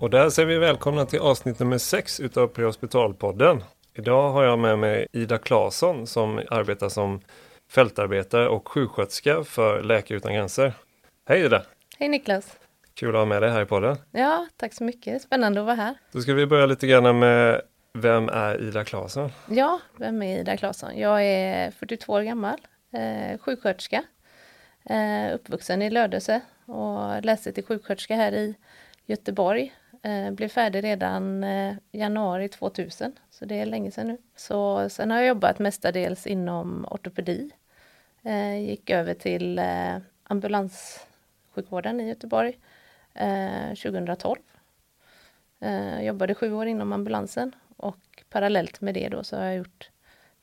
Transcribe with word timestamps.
Och 0.00 0.10
där 0.10 0.30
säger 0.30 0.48
vi 0.48 0.58
välkomna 0.58 1.06
till 1.06 1.18
avsnitt 1.18 1.58
nummer 1.58 1.78
6 1.78 2.20
utav 2.20 2.48
Prehospitalpodden. 2.48 3.64
Idag 3.94 4.32
har 4.32 4.44
jag 4.44 4.58
med 4.58 4.78
mig 4.78 5.06
Ida 5.12 5.38
Claesson 5.38 6.06
som 6.06 6.42
arbetar 6.50 6.88
som 6.88 7.20
fältarbetare 7.70 8.48
och 8.48 8.68
sjuksköterska 8.68 9.44
för 9.44 9.82
Läkare 9.82 10.18
Utan 10.18 10.34
Gränser. 10.34 10.72
Hej 11.28 11.44
Ida! 11.44 11.62
Hej 11.98 12.08
Niklas! 12.08 12.58
Kul 12.94 13.08
att 13.08 13.14
ha 13.14 13.24
med 13.24 13.42
dig 13.42 13.50
här 13.50 13.62
i 13.62 13.66
podden. 13.66 13.96
Ja, 14.10 14.46
tack 14.56 14.74
så 14.74 14.84
mycket. 14.84 15.22
Spännande 15.22 15.60
att 15.60 15.66
vara 15.66 15.76
här. 15.76 15.94
Då 16.12 16.20
ska 16.20 16.34
vi 16.34 16.46
börja 16.46 16.66
lite 16.66 16.86
grann 16.86 17.18
med 17.18 17.60
vem 17.92 18.28
är 18.28 18.60
Ida 18.60 18.84
Claesson? 18.84 19.30
Ja, 19.48 19.80
vem 19.96 20.22
är 20.22 20.38
Ida 20.40 20.56
Claesson? 20.56 20.98
Jag 20.98 21.24
är 21.24 21.70
42 21.70 22.12
år 22.12 22.22
gammal, 22.22 22.58
eh, 22.92 23.38
sjuksköterska, 23.38 24.04
eh, 24.84 25.34
uppvuxen 25.34 25.82
i 25.82 25.90
Lödöse 25.90 26.40
och 26.66 27.24
läste 27.24 27.52
till 27.52 27.64
sjuksköterska 27.64 28.16
här 28.16 28.32
i 28.32 28.54
Göteborg. 29.06 29.72
Eh, 30.02 30.30
blev 30.30 30.48
färdig 30.48 30.84
redan 30.84 31.44
eh, 31.44 31.74
januari 31.92 32.48
2000, 32.48 33.12
så 33.30 33.44
det 33.44 33.60
är 33.60 33.66
länge 33.66 33.90
sedan 33.90 34.08
nu. 34.08 34.18
Så 34.36 34.88
sen 34.88 35.10
har 35.10 35.18
jag 35.18 35.28
jobbat 35.28 35.58
mestadels 35.58 36.26
inom 36.26 36.86
ortopedi. 36.90 37.50
Eh, 38.22 38.68
gick 38.68 38.90
över 38.90 39.14
till 39.14 39.58
eh, 39.58 39.96
ambulanssjukvården 40.22 42.00
i 42.00 42.08
Göteborg 42.08 42.58
eh, 43.14 43.68
2012. 43.68 44.38
Eh, 45.60 46.02
jobbade 46.02 46.34
sju 46.34 46.52
år 46.52 46.66
inom 46.66 46.92
ambulansen 46.92 47.54
och 47.76 48.24
parallellt 48.30 48.80
med 48.80 48.94
det 48.94 49.08
då 49.08 49.24
så 49.24 49.36
har 49.36 49.44
jag 49.44 49.56
gjort 49.56 49.90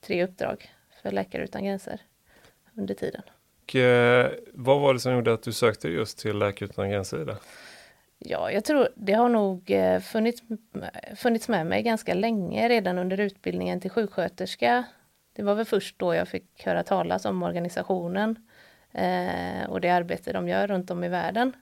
tre 0.00 0.24
uppdrag 0.24 0.70
för 1.02 1.10
Läkare 1.10 1.44
Utan 1.44 1.64
Gränser 1.64 2.00
under 2.74 2.94
tiden. 2.94 3.22
Och, 3.62 3.76
eh, 3.76 4.32
vad 4.52 4.80
var 4.80 4.94
det 4.94 5.00
som 5.00 5.12
gjorde 5.12 5.32
att 5.32 5.42
du 5.42 5.52
sökte 5.52 5.88
just 5.88 6.18
till 6.18 6.38
Läkare 6.38 6.68
Utan 6.68 6.90
Gränser? 6.90 7.22
Ida? 7.22 7.38
Ja, 8.18 8.50
jag 8.50 8.64
tror 8.64 8.88
det 8.96 9.12
har 9.12 9.28
nog 9.28 9.70
eh, 9.70 10.00
funnits, 10.00 10.42
funnits 11.16 11.48
med 11.48 11.66
mig 11.66 11.82
ganska 11.82 12.14
länge 12.14 12.68
redan 12.68 12.98
under 12.98 13.20
utbildningen 13.20 13.80
till 13.80 13.90
sjuksköterska. 13.90 14.84
Det 15.32 15.42
var 15.42 15.54
väl 15.54 15.64
först 15.64 15.98
då 15.98 16.14
jag 16.14 16.28
fick 16.28 16.66
höra 16.66 16.82
talas 16.82 17.24
om 17.24 17.42
organisationen 17.42 18.48
eh, 18.92 19.68
och 19.68 19.80
det 19.80 19.90
arbete 19.90 20.32
de 20.32 20.48
gör 20.48 20.66
runt 20.66 20.90
om 20.90 21.04
i 21.04 21.08
världen. 21.08 21.52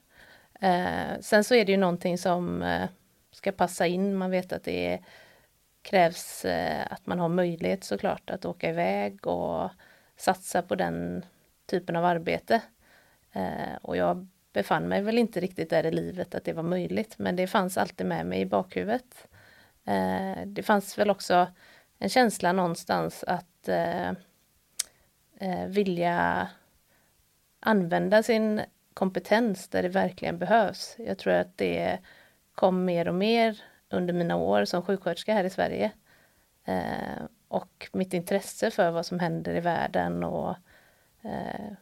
Eh, 0.60 1.20
sen 1.20 1.44
så 1.44 1.54
är 1.54 1.64
det 1.64 1.72
ju 1.72 1.78
någonting 1.78 2.18
som 2.18 2.62
eh, 2.62 2.88
ska 3.30 3.52
passa 3.52 3.86
in. 3.86 4.16
Man 4.16 4.30
vet 4.30 4.52
att 4.52 4.64
det 4.64 4.98
krävs 5.82 6.44
eh, 6.44 6.86
att 6.90 7.06
man 7.06 7.18
har 7.18 7.28
möjlighet 7.28 7.84
såklart 7.84 8.30
att 8.30 8.44
åka 8.44 8.70
iväg 8.70 9.26
och 9.26 9.70
satsa 10.16 10.62
på 10.62 10.74
den 10.74 11.24
typen 11.66 11.96
av 11.96 12.04
arbete. 12.04 12.62
Eh, 13.32 13.76
och 13.82 13.96
jag 13.96 14.28
befann 14.56 14.88
mig 14.88 15.02
väl 15.02 15.18
inte 15.18 15.40
riktigt 15.40 15.70
där 15.70 15.86
i 15.86 15.90
livet 15.90 16.34
att 16.34 16.44
det 16.44 16.52
var 16.52 16.62
möjligt, 16.62 17.18
men 17.18 17.36
det 17.36 17.46
fanns 17.46 17.78
alltid 17.78 18.06
med 18.06 18.26
mig 18.26 18.40
i 18.40 18.46
bakhuvudet. 18.46 19.28
Eh, 19.84 20.46
det 20.46 20.62
fanns 20.62 20.98
väl 20.98 21.10
också 21.10 21.46
en 21.98 22.08
känsla 22.08 22.52
någonstans 22.52 23.24
att 23.24 23.68
eh, 23.68 24.08
eh, 25.38 25.66
vilja 25.66 26.48
använda 27.60 28.22
sin 28.22 28.62
kompetens 28.94 29.68
där 29.68 29.82
det 29.82 29.88
verkligen 29.88 30.38
behövs. 30.38 30.96
Jag 30.98 31.18
tror 31.18 31.32
att 31.32 31.58
det 31.58 31.98
kom 32.54 32.84
mer 32.84 33.08
och 33.08 33.14
mer 33.14 33.62
under 33.90 34.14
mina 34.14 34.36
år 34.36 34.64
som 34.64 34.82
sjuksköterska 34.82 35.34
här 35.34 35.44
i 35.44 35.50
Sverige. 35.50 35.92
Eh, 36.64 37.24
och 37.48 37.88
mitt 37.92 38.14
intresse 38.14 38.70
för 38.70 38.90
vad 38.90 39.06
som 39.06 39.20
händer 39.20 39.54
i 39.54 39.60
världen 39.60 40.24
och 40.24 40.56
eh, 41.22 41.72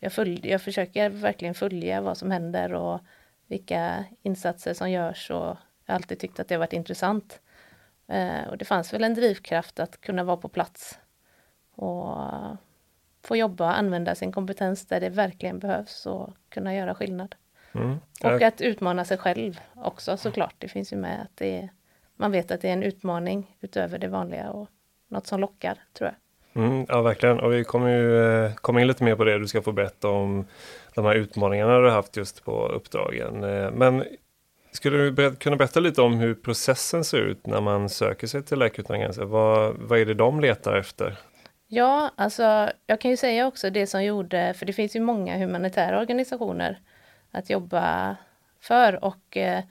jag, 0.00 0.12
följ, 0.12 0.40
jag 0.48 0.62
försöker 0.62 1.10
verkligen 1.10 1.54
följa 1.54 2.00
vad 2.00 2.18
som 2.18 2.30
händer 2.30 2.74
och 2.74 3.00
vilka 3.46 4.04
insatser 4.22 4.74
som 4.74 4.90
görs 4.90 5.30
och 5.30 5.56
jag 5.86 5.92
har 5.92 5.94
alltid 5.94 6.18
tyckt 6.18 6.40
att 6.40 6.48
det 6.48 6.54
har 6.54 6.58
varit 6.60 6.72
intressant. 6.72 7.40
Eh, 8.06 8.48
och 8.48 8.58
det 8.58 8.64
fanns 8.64 8.92
väl 8.92 9.04
en 9.04 9.14
drivkraft 9.14 9.80
att 9.80 10.00
kunna 10.00 10.24
vara 10.24 10.36
på 10.36 10.48
plats 10.48 10.98
och 11.74 12.16
få 13.22 13.36
jobba 13.36 13.64
och 13.64 13.78
använda 13.78 14.14
sin 14.14 14.32
kompetens 14.32 14.86
där 14.86 15.00
det 15.00 15.08
verkligen 15.08 15.58
behövs 15.58 16.06
och 16.06 16.30
kunna 16.48 16.74
göra 16.74 16.94
skillnad. 16.94 17.34
Mm. 17.72 17.98
Och 18.22 18.42
att 18.42 18.60
utmana 18.60 19.04
sig 19.04 19.18
själv 19.18 19.60
också 19.74 20.16
såklart. 20.16 20.54
Det 20.58 20.68
finns 20.68 20.92
ju 20.92 20.96
med 20.96 21.22
att 21.22 21.36
det 21.36 21.58
är, 21.58 21.68
man 22.16 22.32
vet 22.32 22.50
att 22.50 22.60
det 22.60 22.68
är 22.68 22.72
en 22.72 22.82
utmaning 22.82 23.56
utöver 23.60 23.98
det 23.98 24.08
vanliga 24.08 24.50
och 24.50 24.68
något 25.08 25.26
som 25.26 25.40
lockar 25.40 25.78
tror 25.92 26.08
jag. 26.08 26.16
Mm, 26.54 26.86
ja, 26.88 27.02
verkligen. 27.02 27.40
Och 27.40 27.52
vi 27.52 27.64
kommer 27.64 27.88
ju 27.88 28.44
eh, 28.44 28.54
komma 28.54 28.80
in 28.80 28.86
lite 28.86 29.04
mer 29.04 29.16
på 29.16 29.24
det. 29.24 29.38
Du 29.38 29.48
ska 29.48 29.62
få 29.62 29.72
berätta 29.72 30.08
om 30.08 30.46
de 30.94 31.04
här 31.04 31.14
utmaningarna 31.14 31.78
du 31.78 31.90
haft 31.90 32.16
just 32.16 32.44
på 32.44 32.66
uppdragen. 32.66 33.44
Eh, 33.44 33.70
men 33.70 34.04
skulle 34.72 35.10
du 35.10 35.34
kunna 35.36 35.56
berätta 35.56 35.80
lite 35.80 36.02
om 36.02 36.18
hur 36.18 36.34
processen 36.34 37.04
ser 37.04 37.18
ut 37.18 37.46
när 37.46 37.60
man 37.60 37.88
söker 37.88 38.26
sig 38.26 38.42
till 38.42 38.58
Läkare 38.58 38.82
Utan 38.82 39.00
Gränser? 39.00 39.24
Vad, 39.24 39.74
vad 39.78 39.98
är 39.98 40.06
det 40.06 40.14
de 40.14 40.40
letar 40.40 40.76
efter? 40.76 41.16
Ja, 41.66 42.10
alltså 42.16 42.70
jag 42.86 43.00
kan 43.00 43.10
ju 43.10 43.16
säga 43.16 43.46
också 43.46 43.70
det 43.70 43.86
som 43.86 44.04
gjorde, 44.04 44.54
för 44.56 44.66
det 44.66 44.72
finns 44.72 44.96
ju 44.96 45.00
många 45.00 45.38
humanitära 45.38 46.00
organisationer 46.00 46.80
att 47.30 47.50
jobba 47.50 48.16
för 48.60 49.04
och 49.04 49.36
eh, 49.36 49.62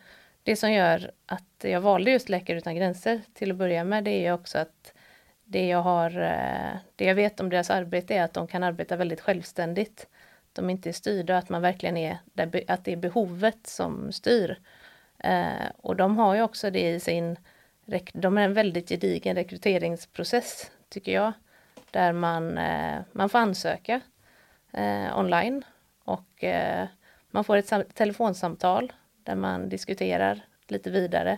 det 0.43 0.55
som 0.55 0.71
gör 0.71 1.11
att 1.25 1.43
jag 1.61 1.81
valde 1.81 2.11
just 2.11 2.29
Läkare 2.29 2.57
Utan 2.57 2.75
Gränser 2.75 3.21
till 3.33 3.51
att 3.51 3.57
börja 3.57 3.83
med, 3.83 4.03
det 4.03 4.11
är 4.11 4.21
ju 4.21 4.31
också 4.31 4.57
att 4.57 4.93
det 5.49 5.67
jag, 5.67 5.81
har, 5.81 6.09
eh, 6.21 6.77
det 6.95 7.05
jag 7.05 7.15
vet 7.15 7.39
om 7.39 7.49
deras 7.49 7.69
arbete 7.69 8.15
är 8.15 8.23
att 8.23 8.33
de 8.33 8.47
kan 8.47 8.63
arbeta 8.63 8.95
väldigt 8.95 9.21
självständigt. 9.21 10.07
De 10.53 10.69
inte 10.69 10.89
är 10.89 10.93
styrda, 10.93 11.37
att 11.37 11.49
man 11.49 11.61
verkligen 11.61 11.97
är 11.97 12.17
att 12.67 12.85
det 12.85 12.91
är 12.91 12.95
behovet 12.95 13.67
som 13.67 14.11
styr. 14.11 14.59
Eh, 15.17 15.69
och 15.77 15.95
de 15.95 16.17
har 16.17 16.35
ju 16.35 16.41
också 16.41 16.69
det 16.69 16.89
i 16.89 16.99
sin, 16.99 17.37
de 18.13 18.37
är 18.37 18.41
en 18.41 18.53
väldigt 18.53 18.89
gedigen 18.89 19.35
rekryteringsprocess, 19.35 20.71
tycker 20.89 21.11
jag, 21.11 21.33
där 21.91 22.11
man, 22.11 22.57
eh, 22.57 22.99
man 23.11 23.29
får 23.29 23.39
ansöka 23.39 24.01
eh, 24.71 25.19
online 25.19 25.63
och 26.03 26.43
eh, 26.43 26.87
man 27.31 27.43
får 27.43 27.57
ett 27.57 27.95
telefonsamtal 27.95 28.93
där 29.23 29.35
man 29.35 29.69
diskuterar 29.69 30.41
lite 30.67 30.89
vidare 30.89 31.37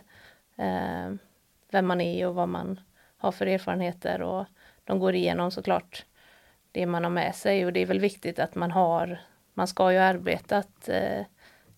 vem 1.72 1.88
man 1.88 2.02
är 2.02 2.28
och 2.28 2.36
vad 2.36 2.50
man 2.50 2.80
har 3.22 3.32
för 3.32 3.46
erfarenheter 3.46 4.22
och 4.22 4.46
de 4.84 5.00
går 5.00 5.16
igenom 5.16 5.52
såklart 5.52 6.06
det 6.72 6.86
man 6.86 7.04
har 7.04 7.12
med 7.12 7.36
sig 7.36 7.66
och 7.66 7.74
det 7.74 7.80
är 7.80 7.86
väl 7.86 8.00
viktigt 8.00 8.40
att 8.40 8.56
man 8.56 8.72
har, 8.72 9.22
man 9.54 9.68
ska 9.68 9.92
ju 9.92 9.98
ha 9.98 10.06
arbetat 10.06 10.90
eh, 10.90 11.26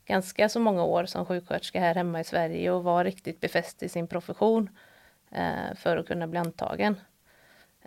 ganska 0.05 0.49
så 0.49 0.59
många 0.59 0.83
år 0.83 1.05
som 1.05 1.25
sjuksköterska 1.25 1.79
här 1.79 1.95
hemma 1.95 2.19
i 2.19 2.23
Sverige 2.23 2.71
och 2.71 2.83
vara 2.83 3.03
riktigt 3.03 3.41
befäst 3.41 3.83
i 3.83 3.89
sin 3.89 4.07
profession 4.07 4.69
eh, 5.31 5.75
för 5.75 5.97
att 5.97 6.07
kunna 6.07 6.27
bli 6.27 6.39
antagen. 6.39 6.95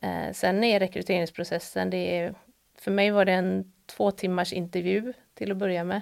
Eh, 0.03 0.33
sen 0.33 0.65
är 0.65 0.81
rekryteringsprocessen, 0.81 1.91
det 1.91 2.19
är, 2.19 2.35
för 2.79 2.91
mig 2.91 3.11
var 3.11 3.25
det 3.25 3.33
en 3.33 3.73
två 3.87 4.11
timmars 4.11 4.53
intervju 4.53 5.13
till 5.35 5.51
att 5.51 5.57
börja 5.57 5.85
med. 5.85 6.01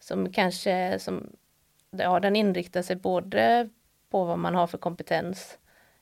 Som 0.00 0.32
kanske, 0.32 0.98
som, 0.98 1.32
ja 1.90 2.20
den 2.20 2.36
inriktar 2.36 2.82
sig 2.82 2.96
både 2.96 3.68
på 4.10 4.24
vad 4.24 4.38
man 4.38 4.54
har 4.54 4.66
för 4.66 4.78
kompetens 4.78 5.58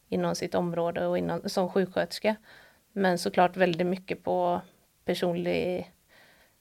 inom 0.09 0.35
sitt 0.35 0.55
område 0.55 1.07
och 1.07 1.19
inom, 1.19 1.49
som 1.49 1.69
sjuksköterska. 1.69 2.37
Men 2.93 3.19
såklart 3.19 3.57
väldigt 3.57 3.87
mycket 3.87 4.25
på 4.25 4.61
personlig, 5.05 5.93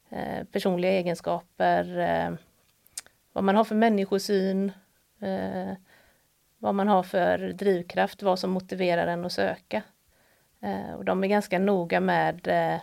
eh, 0.09 0.43
personliga 0.51 0.91
egenskaper, 0.91 1.97
eh, 1.99 2.35
vad 3.33 3.43
man 3.43 3.55
har 3.55 3.63
för 3.63 3.75
människosyn, 3.75 4.71
eh, 5.21 5.73
vad 6.57 6.75
man 6.75 6.87
har 6.87 7.03
för 7.03 7.37
drivkraft, 7.37 8.23
vad 8.23 8.39
som 8.39 8.51
motiverar 8.51 9.07
en 9.07 9.25
att 9.25 9.31
söka. 9.31 9.83
Eh, 10.61 10.93
och 10.93 11.05
de 11.05 11.23
är 11.23 11.27
ganska 11.27 11.59
noga 11.59 11.99
med 11.99 12.47
eh, 12.47 12.81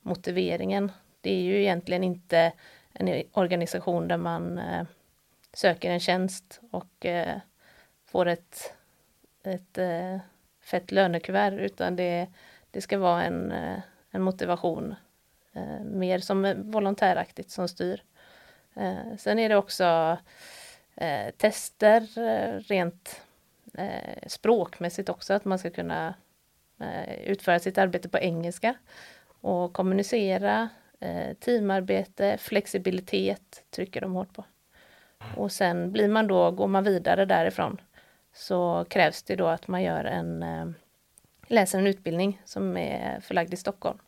motiveringen. 0.00 0.92
Det 1.20 1.30
är 1.30 1.42
ju 1.42 1.60
egentligen 1.60 2.04
inte 2.04 2.52
en 2.92 3.22
organisation 3.32 4.08
där 4.08 4.16
man 4.16 4.58
eh, 4.58 4.84
söker 5.52 5.90
en 5.90 6.00
tjänst 6.00 6.60
och 6.70 7.06
eh, 7.06 7.38
får 8.04 8.26
ett 8.26 8.75
ett 9.46 9.78
eh, 9.78 10.18
fett 10.60 10.92
lönekuvert 10.92 11.52
utan 11.52 11.96
det, 11.96 12.26
det 12.70 12.80
ska 12.80 12.98
vara 12.98 13.24
en, 13.24 13.52
eh, 13.52 13.78
en 14.10 14.22
motivation 14.22 14.94
eh, 15.52 15.84
mer 15.84 16.18
som 16.18 16.70
volontäraktigt 16.70 17.50
som 17.50 17.68
styr. 17.68 18.02
Eh, 18.76 19.16
sen 19.18 19.38
är 19.38 19.48
det 19.48 19.56
också 19.56 20.18
eh, 20.94 21.30
tester 21.36 22.18
eh, 22.18 22.60
rent 22.60 23.22
språkmässigt 24.26 25.08
också 25.08 25.34
att 25.34 25.44
man 25.44 25.58
ska 25.58 25.70
kunna 25.70 26.14
utföra 27.24 27.58
sitt 27.58 27.78
arbete 27.78 28.08
på 28.08 28.18
engelska 28.18 28.74
och 29.40 29.72
kommunicera, 29.72 30.68
teamarbete, 31.40 32.36
flexibilitet 32.38 33.64
trycker 33.70 34.00
de 34.00 34.14
hårt 34.14 34.34
på. 34.34 34.44
Och 35.36 35.52
sen 35.52 35.92
blir 35.92 36.08
man 36.08 36.26
då, 36.26 36.50
går 36.50 36.66
man 36.66 36.84
vidare 36.84 37.24
därifrån 37.24 37.80
så 38.36 38.86
krävs 38.90 39.22
det 39.22 39.36
då 39.36 39.46
att 39.46 39.68
man 39.68 39.82
gör 39.82 40.04
en, 40.04 40.42
eh, 40.42 40.66
läser 41.46 41.78
en 41.78 41.86
utbildning 41.86 42.42
som 42.44 42.76
är 42.76 43.20
förlagd 43.20 43.54
i 43.54 43.56
Stockholm. 43.56 43.98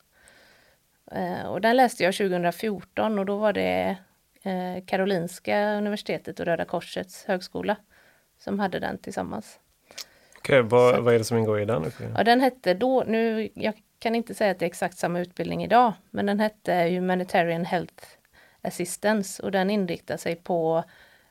Eh, 1.12 1.42
och 1.42 1.60
den 1.60 1.76
läste 1.76 2.04
jag 2.04 2.14
2014 2.14 3.18
och 3.18 3.26
då 3.26 3.36
var 3.36 3.52
det 3.52 3.96
eh, 4.42 4.84
Karolinska 4.86 5.74
universitetet 5.74 6.40
och 6.40 6.46
Röda 6.46 6.64
Korsets 6.64 7.24
högskola 7.24 7.76
som 8.38 8.58
hade 8.58 8.78
den 8.78 8.98
tillsammans. 8.98 9.58
Okej, 10.38 10.60
okay, 10.60 10.68
vad, 10.68 11.04
vad 11.04 11.14
är 11.14 11.18
det 11.18 11.24
som 11.24 11.38
ingår 11.38 11.60
i 11.60 11.64
den? 11.64 11.92
Ja, 12.16 12.24
den 12.24 12.40
hette 12.40 12.74
då, 12.74 13.04
nu, 13.06 13.48
jag 13.54 13.74
kan 13.98 14.14
inte 14.14 14.34
säga 14.34 14.50
att 14.50 14.58
det 14.58 14.64
är 14.64 14.70
exakt 14.70 14.98
samma 14.98 15.20
utbildning 15.20 15.64
idag, 15.64 15.92
men 16.10 16.26
den 16.26 16.40
hette 16.40 16.74
Humanitarian 16.74 17.64
Health 17.64 18.04
Assistance 18.62 19.42
och 19.42 19.50
den 19.50 19.70
inriktar 19.70 20.16
sig 20.16 20.36
på 20.36 20.84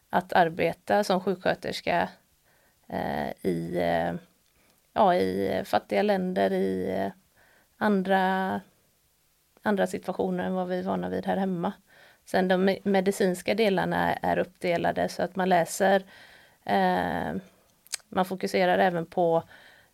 att 0.09 0.33
arbeta 0.33 1.03
som 1.03 1.21
sjuksköterska 1.21 2.09
Eh, 2.89 3.31
i, 3.41 3.77
eh, 3.77 4.13
ja, 4.93 5.15
i 5.15 5.61
fattiga 5.65 6.01
länder, 6.01 6.53
i 6.53 6.89
eh, 6.99 7.11
andra, 7.77 8.61
andra 9.61 9.87
situationer 9.87 10.43
än 10.43 10.53
vad 10.53 10.67
vi 10.67 10.79
är 10.79 10.83
vana 10.83 11.09
vid 11.09 11.25
här 11.25 11.37
hemma. 11.37 11.73
Sen 12.25 12.47
de 12.47 12.77
medicinska 12.83 13.55
delarna 13.55 14.13
är 14.13 14.37
uppdelade 14.37 15.09
så 15.09 15.23
att 15.23 15.35
man 15.35 15.49
läser, 15.49 16.03
eh, 16.65 17.35
man 18.09 18.25
fokuserar 18.25 18.79
även 18.79 19.05
på 19.05 19.43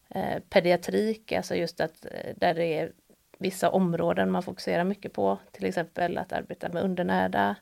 eh, 0.09 0.39
pediatrik, 0.49 1.31
alltså 1.31 1.55
just 1.55 1.81
att 1.81 2.05
där 2.35 2.53
det 2.53 2.79
är 2.79 2.91
vissa 3.37 3.69
områden 3.69 4.31
man 4.31 4.43
fokuserar 4.43 4.83
mycket 4.83 5.13
på, 5.13 5.37
till 5.51 5.65
exempel 5.65 6.17
att 6.17 6.33
arbeta 6.33 6.69
med 6.69 6.83
undernärda, 6.83 7.55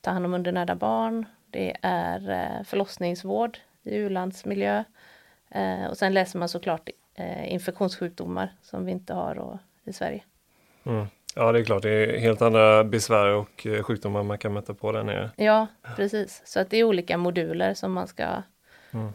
ta 0.00 0.10
hand 0.10 0.26
om 0.26 0.34
undernärda 0.34 0.74
barn. 0.74 1.26
Det 1.50 1.76
är 1.82 2.64
förlossningsvård 2.64 3.58
i 3.82 3.96
u-landsmiljö. 3.96 4.84
Eh, 5.50 5.84
och 5.84 5.96
sen 5.96 6.14
läser 6.14 6.38
man 6.38 6.48
såklart 6.48 6.88
eh, 7.14 7.52
infektionssjukdomar 7.52 8.52
som 8.62 8.84
vi 8.84 8.92
inte 8.92 9.14
har 9.14 9.58
i 9.84 9.92
Sverige. 9.92 10.22
Mm. 10.84 11.06
Ja, 11.34 11.52
det 11.52 11.58
är 11.58 11.64
klart, 11.64 11.82
det 11.82 11.90
är 11.90 12.18
helt 12.18 12.42
andra 12.42 12.84
besvär 12.84 13.28
och 13.28 13.66
sjukdomar 13.82 14.22
man 14.22 14.38
kan 14.38 14.52
möta 14.52 14.74
på 14.74 14.92
där 14.92 15.02
nere. 15.02 15.30
Ja, 15.36 15.66
precis. 15.96 16.42
Så 16.44 16.60
att 16.60 16.70
det 16.70 16.76
är 16.76 16.84
olika 16.84 17.16
moduler 17.16 17.74
som 17.74 17.92
man 17.92 18.08
ska 18.08 18.42
mm. 18.90 19.12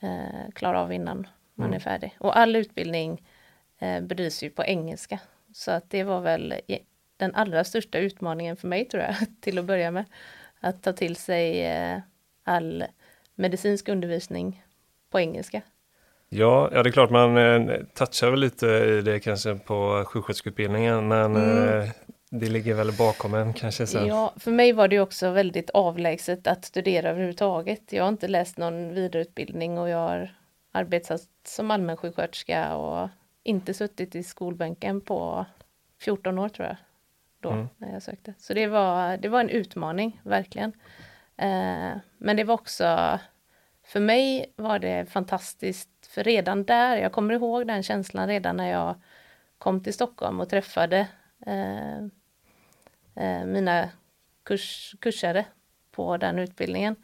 eh, 0.00 0.50
klara 0.54 0.80
av 0.80 0.92
innan 0.92 1.26
man 1.54 1.66
mm. 1.66 1.76
är 1.76 1.80
färdig. 1.80 2.16
Och 2.20 2.38
all 2.38 2.56
utbildning 2.56 3.22
eh, 3.78 4.00
bedrivs 4.00 4.42
ju 4.42 4.50
på 4.50 4.64
engelska. 4.64 5.20
Så 5.54 5.70
att 5.70 5.90
det 5.90 6.04
var 6.04 6.20
väl 6.20 6.54
den 7.16 7.34
allra 7.34 7.64
största 7.64 7.98
utmaningen 7.98 8.56
för 8.56 8.68
mig 8.68 8.84
tror 8.84 9.02
jag, 9.02 9.14
till 9.40 9.58
att 9.58 9.64
börja 9.64 9.90
med. 9.90 10.04
Att 10.60 10.82
ta 10.82 10.92
till 10.92 11.16
sig 11.16 11.66
eh, 11.66 11.98
all 12.44 12.84
medicinsk 13.34 13.88
undervisning 13.88 14.64
på 15.10 15.20
engelska. 15.20 15.62
Ja, 16.28 16.70
ja 16.72 16.82
det 16.82 16.88
är 16.88 16.92
klart 16.92 17.10
man 17.10 17.36
eh, 17.36 17.76
touchar 17.94 18.30
väl 18.30 18.40
lite 18.40 18.66
i 18.66 19.02
det 19.02 19.20
kanske 19.20 19.54
på 19.54 20.04
sjuksköterskeutbildningen 20.06 21.08
men 21.08 21.36
mm. 21.36 21.80
eh, 21.80 21.88
det 22.30 22.46
ligger 22.46 22.74
väl 22.74 22.92
bakom 22.92 23.34
en 23.34 23.52
kanske 23.52 23.86
sen. 23.86 24.06
Ja, 24.06 24.34
för 24.36 24.50
mig 24.50 24.72
var 24.72 24.88
det 24.88 25.00
också 25.00 25.30
väldigt 25.30 25.70
avlägset 25.70 26.46
att 26.46 26.64
studera 26.64 27.10
överhuvudtaget. 27.10 27.92
Jag 27.92 28.02
har 28.02 28.08
inte 28.08 28.28
läst 28.28 28.58
någon 28.58 28.94
vidareutbildning 28.94 29.78
och 29.78 29.88
jag 29.88 29.98
har 29.98 30.34
arbetat 30.72 31.20
som 31.46 31.70
allmänsjuksköterska 31.70 32.76
och 32.76 33.08
inte 33.42 33.74
suttit 33.74 34.14
i 34.14 34.22
skolbänken 34.22 35.00
på 35.00 35.46
14 36.00 36.38
år 36.38 36.48
tror 36.48 36.68
jag. 36.68 36.76
Då, 37.40 37.50
mm. 37.50 37.68
när 37.76 37.92
jag 37.92 38.02
sökte. 38.02 38.34
Så 38.38 38.54
det 38.54 38.66
var, 38.66 39.16
det 39.16 39.28
var 39.28 39.40
en 39.40 39.48
utmaning, 39.48 40.20
verkligen. 40.22 40.72
Eh, 41.42 41.96
men 42.18 42.36
det 42.36 42.44
var 42.44 42.54
också, 42.54 43.18
för 43.84 44.00
mig 44.00 44.52
var 44.56 44.78
det 44.78 45.10
fantastiskt, 45.10 46.06
för 46.06 46.24
redan 46.24 46.64
där, 46.64 46.96
jag 46.96 47.12
kommer 47.12 47.34
ihåg 47.34 47.66
den 47.66 47.82
känslan 47.82 48.28
redan 48.28 48.56
när 48.56 48.70
jag 48.70 49.00
kom 49.58 49.80
till 49.80 49.94
Stockholm 49.94 50.40
och 50.40 50.48
träffade 50.48 51.08
eh, 51.46 51.96
eh, 53.14 53.44
mina 53.44 53.88
kurs, 54.42 54.94
kursare 55.00 55.44
på 55.90 56.16
den 56.16 56.38
utbildningen. 56.38 56.96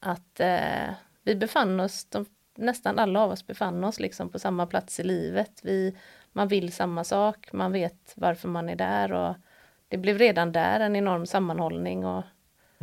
Att 0.00 0.40
eh, 0.40 0.94
vi 1.22 1.34
befann 1.34 1.80
oss, 1.80 2.04
de 2.04 2.26
nästan 2.54 2.98
alla 2.98 3.20
av 3.20 3.30
oss 3.30 3.46
befann 3.46 3.84
oss 3.84 4.00
liksom 4.00 4.28
på 4.28 4.38
samma 4.38 4.66
plats 4.66 5.00
i 5.00 5.02
livet. 5.02 5.60
Vi, 5.62 5.96
man 6.32 6.48
vill 6.48 6.72
samma 6.72 7.04
sak, 7.04 7.52
man 7.52 7.72
vet 7.72 8.12
varför 8.16 8.48
man 8.48 8.68
är 8.68 8.76
där 8.76 9.12
och 9.12 9.34
det 9.88 9.98
blev 9.98 10.18
redan 10.18 10.52
där 10.52 10.80
en 10.80 10.96
enorm 10.96 11.26
sammanhållning 11.26 12.06
och 12.06 12.24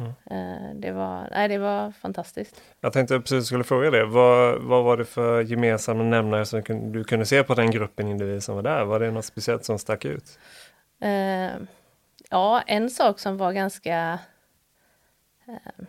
mm. 0.02 0.70
eh, 0.70 0.76
det, 0.76 0.92
var, 0.92 1.28
nej, 1.32 1.48
det 1.48 1.58
var 1.58 1.92
fantastiskt. 1.92 2.62
Jag 2.82 2.94
tänkte 2.94 3.20
precis 3.20 3.46
skulle 3.46 3.64
fråga 3.64 3.92
det. 3.92 4.06
Vad, 4.06 4.62
vad 4.62 4.84
var 4.84 4.98
det 4.98 5.06
för 5.06 5.42
gemensamma 5.42 6.04
nämnare 6.04 6.46
som 6.46 6.62
du 6.92 7.04
kunde 7.04 7.26
se 7.26 7.44
på 7.44 7.54
den 7.54 7.72
gruppen 7.72 8.08
individer 8.08 8.40
som 8.40 8.56
var 8.56 8.64
där? 8.64 8.86
Var 8.86 9.00
det 9.00 9.12
något 9.12 9.26
speciellt 9.26 9.66
som 9.66 9.80
stack 9.80 10.06
ut? 10.06 10.40
Eh, 11.00 11.52
ja, 12.30 12.62
en 12.68 12.90
sak 12.90 13.20
som 13.20 13.38
var 13.38 13.52
ganska, 13.52 14.20
eh, 15.48 15.84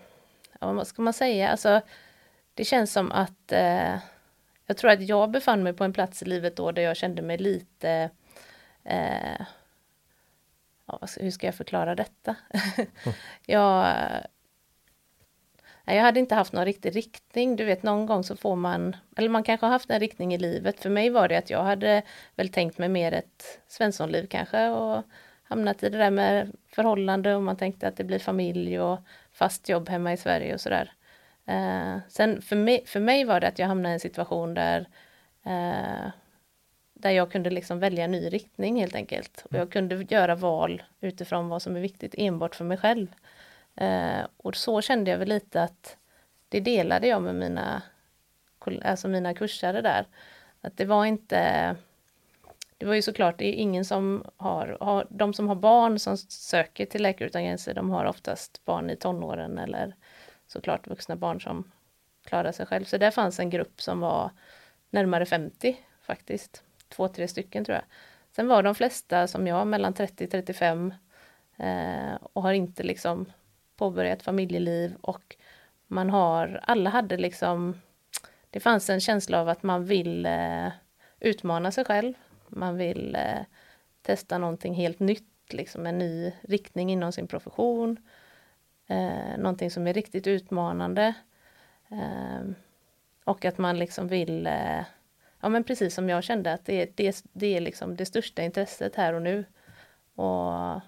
ja, 0.61 0.73
vad 0.73 0.87
ska 0.87 1.03
man 1.03 1.13
säga, 1.13 1.49
alltså 1.49 1.81
det 2.55 2.65
känns 2.65 2.93
som 2.93 3.13
att 3.13 3.53
jag 4.67 4.77
tror 4.77 4.91
att 4.91 5.09
jag 5.09 5.31
befann 5.31 5.63
mig 5.63 5.73
på 5.73 5.85
en 5.85 5.93
plats 5.93 6.23
i 6.23 6.25
livet 6.25 6.57
då 6.57 6.73
där 6.73 6.83
jag 6.83 6.97
kände 6.97 7.23
mig 7.23 7.39
lite 7.39 8.11
eh, 8.85 9.47
ja, 11.01 11.09
hur 11.21 11.31
ska 11.31 11.47
jag 11.47 11.55
förklara 11.55 11.95
detta? 11.95 12.37
jag, 13.47 13.97
jag 15.85 16.03
hade 16.03 16.21
inte 16.21 16.35
haft 16.35 16.53
någon 16.53 16.65
riktig 16.65 16.97
riktning. 16.97 17.57
Du 17.57 17.65
vet, 17.65 17.83
någon 17.83 18.07
gång 18.07 18.25
så 18.25 18.37
får 18.37 18.57
man, 18.57 18.97
eller 19.17 19.29
man 19.29 19.43
kanske 19.43 19.67
har 19.67 19.73
haft 19.73 19.91
en 19.91 20.01
riktning 20.01 20.35
i 20.35 20.39
livet. 20.39 20.81
För 20.81 20.91
mig 20.91 21.11
var 21.11 21.29
det 21.29 21.39
att 21.39 21.51
jag 21.51 21.63
hade 21.63 22.03
väl 22.37 22.49
tänkt 22.49 22.79
mig 22.79 22.89
mer 22.89 23.13
ett 23.13 23.61
Svenssonliv 23.69 24.27
kanske 24.27 24.69
och 24.69 25.03
hamnat 25.43 25.83
i 25.83 25.89
det 25.89 25.99
där 25.99 26.11
med 26.11 26.53
förhållande 26.69 27.35
och 27.35 27.43
man 27.43 27.57
tänkte 27.57 27.89
att 27.89 27.97
det 27.97 28.05
blir 28.05 28.19
familj 28.19 28.81
och 28.81 28.99
fast 29.33 29.69
jobb 29.69 29.89
hemma 29.89 30.13
i 30.13 30.17
Sverige 30.17 30.55
och 30.55 30.61
sådär. 30.61 30.93
Eh, 31.47 31.99
sen 32.09 32.43
för 32.43 32.57
mig, 32.57 32.87
för 32.87 33.01
mig 33.01 33.25
var 33.25 33.41
det 33.41 33.49
att 33.49 33.59
jag 33.59 33.67
hamnade 33.67 33.93
i 33.93 33.95
en 33.95 34.01
situation 34.01 34.55
där 34.55 34.89
eh, 35.45 36.11
där 37.03 37.11
jag 37.11 37.33
kunde 37.33 37.51
liksom 37.51 37.79
välja 37.79 38.05
en 38.05 38.11
ny 38.11 38.29
riktning 38.29 38.81
helt 38.81 38.95
enkelt. 38.95 39.47
Och 39.51 39.57
jag 39.57 39.73
kunde 39.73 40.07
göra 40.09 40.35
val 40.35 40.83
utifrån 41.01 41.49
vad 41.49 41.63
som 41.63 41.77
är 41.77 41.81
viktigt 41.81 42.15
enbart 42.19 42.55
för 42.55 42.65
mig 42.65 42.77
själv. 42.77 43.15
Eh, 43.77 44.21
och 44.37 44.57
så 44.57 44.81
kände 44.81 45.11
jag 45.11 45.19
väl 45.19 45.29
lite 45.29 45.63
att 45.63 45.97
det 46.49 46.61
delade 46.61 47.07
jag 47.07 47.23
med 47.23 47.35
mina, 47.35 47.83
alltså 48.85 49.09
mina 49.09 49.35
kursare 49.35 49.81
där. 49.81 50.07
Att 50.61 50.77
det 50.77 50.85
var 50.85 51.05
inte 51.05 51.77
det 52.83 52.87
var 52.87 52.95
ju 52.95 53.03
såklart, 53.03 53.39
det 53.39 53.47
är 53.47 53.53
ingen 53.53 53.85
som 53.85 54.25
har, 54.37 54.77
har, 54.81 55.07
de 55.11 55.35
som 55.35 55.49
har 55.49 55.55
barn 55.55 55.99
som 55.99 56.17
söker 56.17 56.87
till 56.87 57.03
Läkare 57.03 57.29
Utan 57.29 57.45
Gränser, 57.45 57.75
de 57.75 57.91
har 57.91 58.05
oftast 58.05 58.65
barn 58.65 58.91
i 58.91 58.97
tonåren 58.97 59.59
eller 59.59 59.95
såklart 60.47 60.87
vuxna 60.87 61.17
barn 61.17 61.41
som 61.41 61.73
klarar 62.25 62.53
sig 62.53 62.67
själv. 62.67 62.85
Så 62.85 62.99
där 62.99 63.11
fanns 63.11 63.41
en 63.41 63.51
grupp 63.51 63.83
som 63.83 64.01
var 64.01 64.31
närmare 64.91 65.27
50 65.27 65.77
faktiskt. 66.03 66.63
Två, 66.93 67.09
tre 67.09 67.29
stycken 67.29 67.65
tror 67.65 67.75
jag. 67.75 67.85
Sen 68.37 68.49
var 68.49 68.63
de 68.63 68.75
flesta 68.75 69.27
som 69.27 69.47
jag 69.47 69.67
mellan 69.67 69.95
30 69.95 70.27
35 70.27 70.95
eh, 71.57 72.15
och 72.33 72.43
har 72.43 72.53
inte 72.53 72.83
liksom 72.83 73.33
påbörjat 73.77 74.23
familjeliv 74.23 74.95
och 75.01 75.37
man 75.87 76.11
har, 76.11 76.61
alla 76.63 76.91
hade 76.91 77.17
liksom, 77.17 77.81
det 78.51 78.61
fanns 78.61 78.91
en 78.91 79.01
känsla 79.01 79.41
av 79.41 79.49
att 79.49 79.63
man 79.63 79.85
vill 79.85 80.27
eh, 80.27 80.69
utmana 81.21 81.73
sig 81.73 81.85
själv. 81.85 82.15
Man 82.49 82.77
vill 82.77 83.15
eh, 83.15 83.43
testa 84.03 84.39
någonting 84.39 84.75
helt 84.75 84.99
nytt, 84.99 85.53
liksom 85.53 85.87
en 85.87 85.99
ny 85.99 86.33
riktning 86.43 86.93
inom 86.93 87.13
sin 87.13 87.27
profession 87.27 87.99
eh, 88.93 89.39
någonting 89.39 89.71
som 89.71 89.87
är 89.87 89.95
riktigt 89.95 90.27
utmanande. 90.27 91.15
Eh, 91.89 92.51
och 93.25 93.45
att 93.45 93.59
man 93.59 93.79
liksom 93.79 94.09
vill, 94.09 94.47
eh, 94.47 94.81
ja 95.43 95.49
men 95.49 95.65
precis 95.65 95.95
som 95.95 96.09
jag 96.09 96.25
kände 96.25 96.53
att 96.53 96.65
det, 96.65 96.97
det, 96.97 97.25
det 97.33 97.57
är 97.57 97.61
liksom 97.61 97.97
det 97.97 98.07
största 98.07 98.43
intresset 98.43 98.97
här 98.97 99.15
och 99.15 99.23
nu. 99.23 99.45
Och 100.15 100.81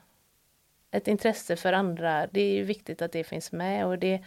ett 0.90 1.08
intresse 1.08 1.56
för 1.56 1.72
andra, 1.72 2.26
det 2.26 2.40
är 2.40 2.54
ju 2.54 2.62
viktigt 2.62 3.02
att 3.02 3.12
det 3.12 3.24
finns 3.24 3.52
med 3.52 3.86
och 3.86 3.98
det, 3.98 4.22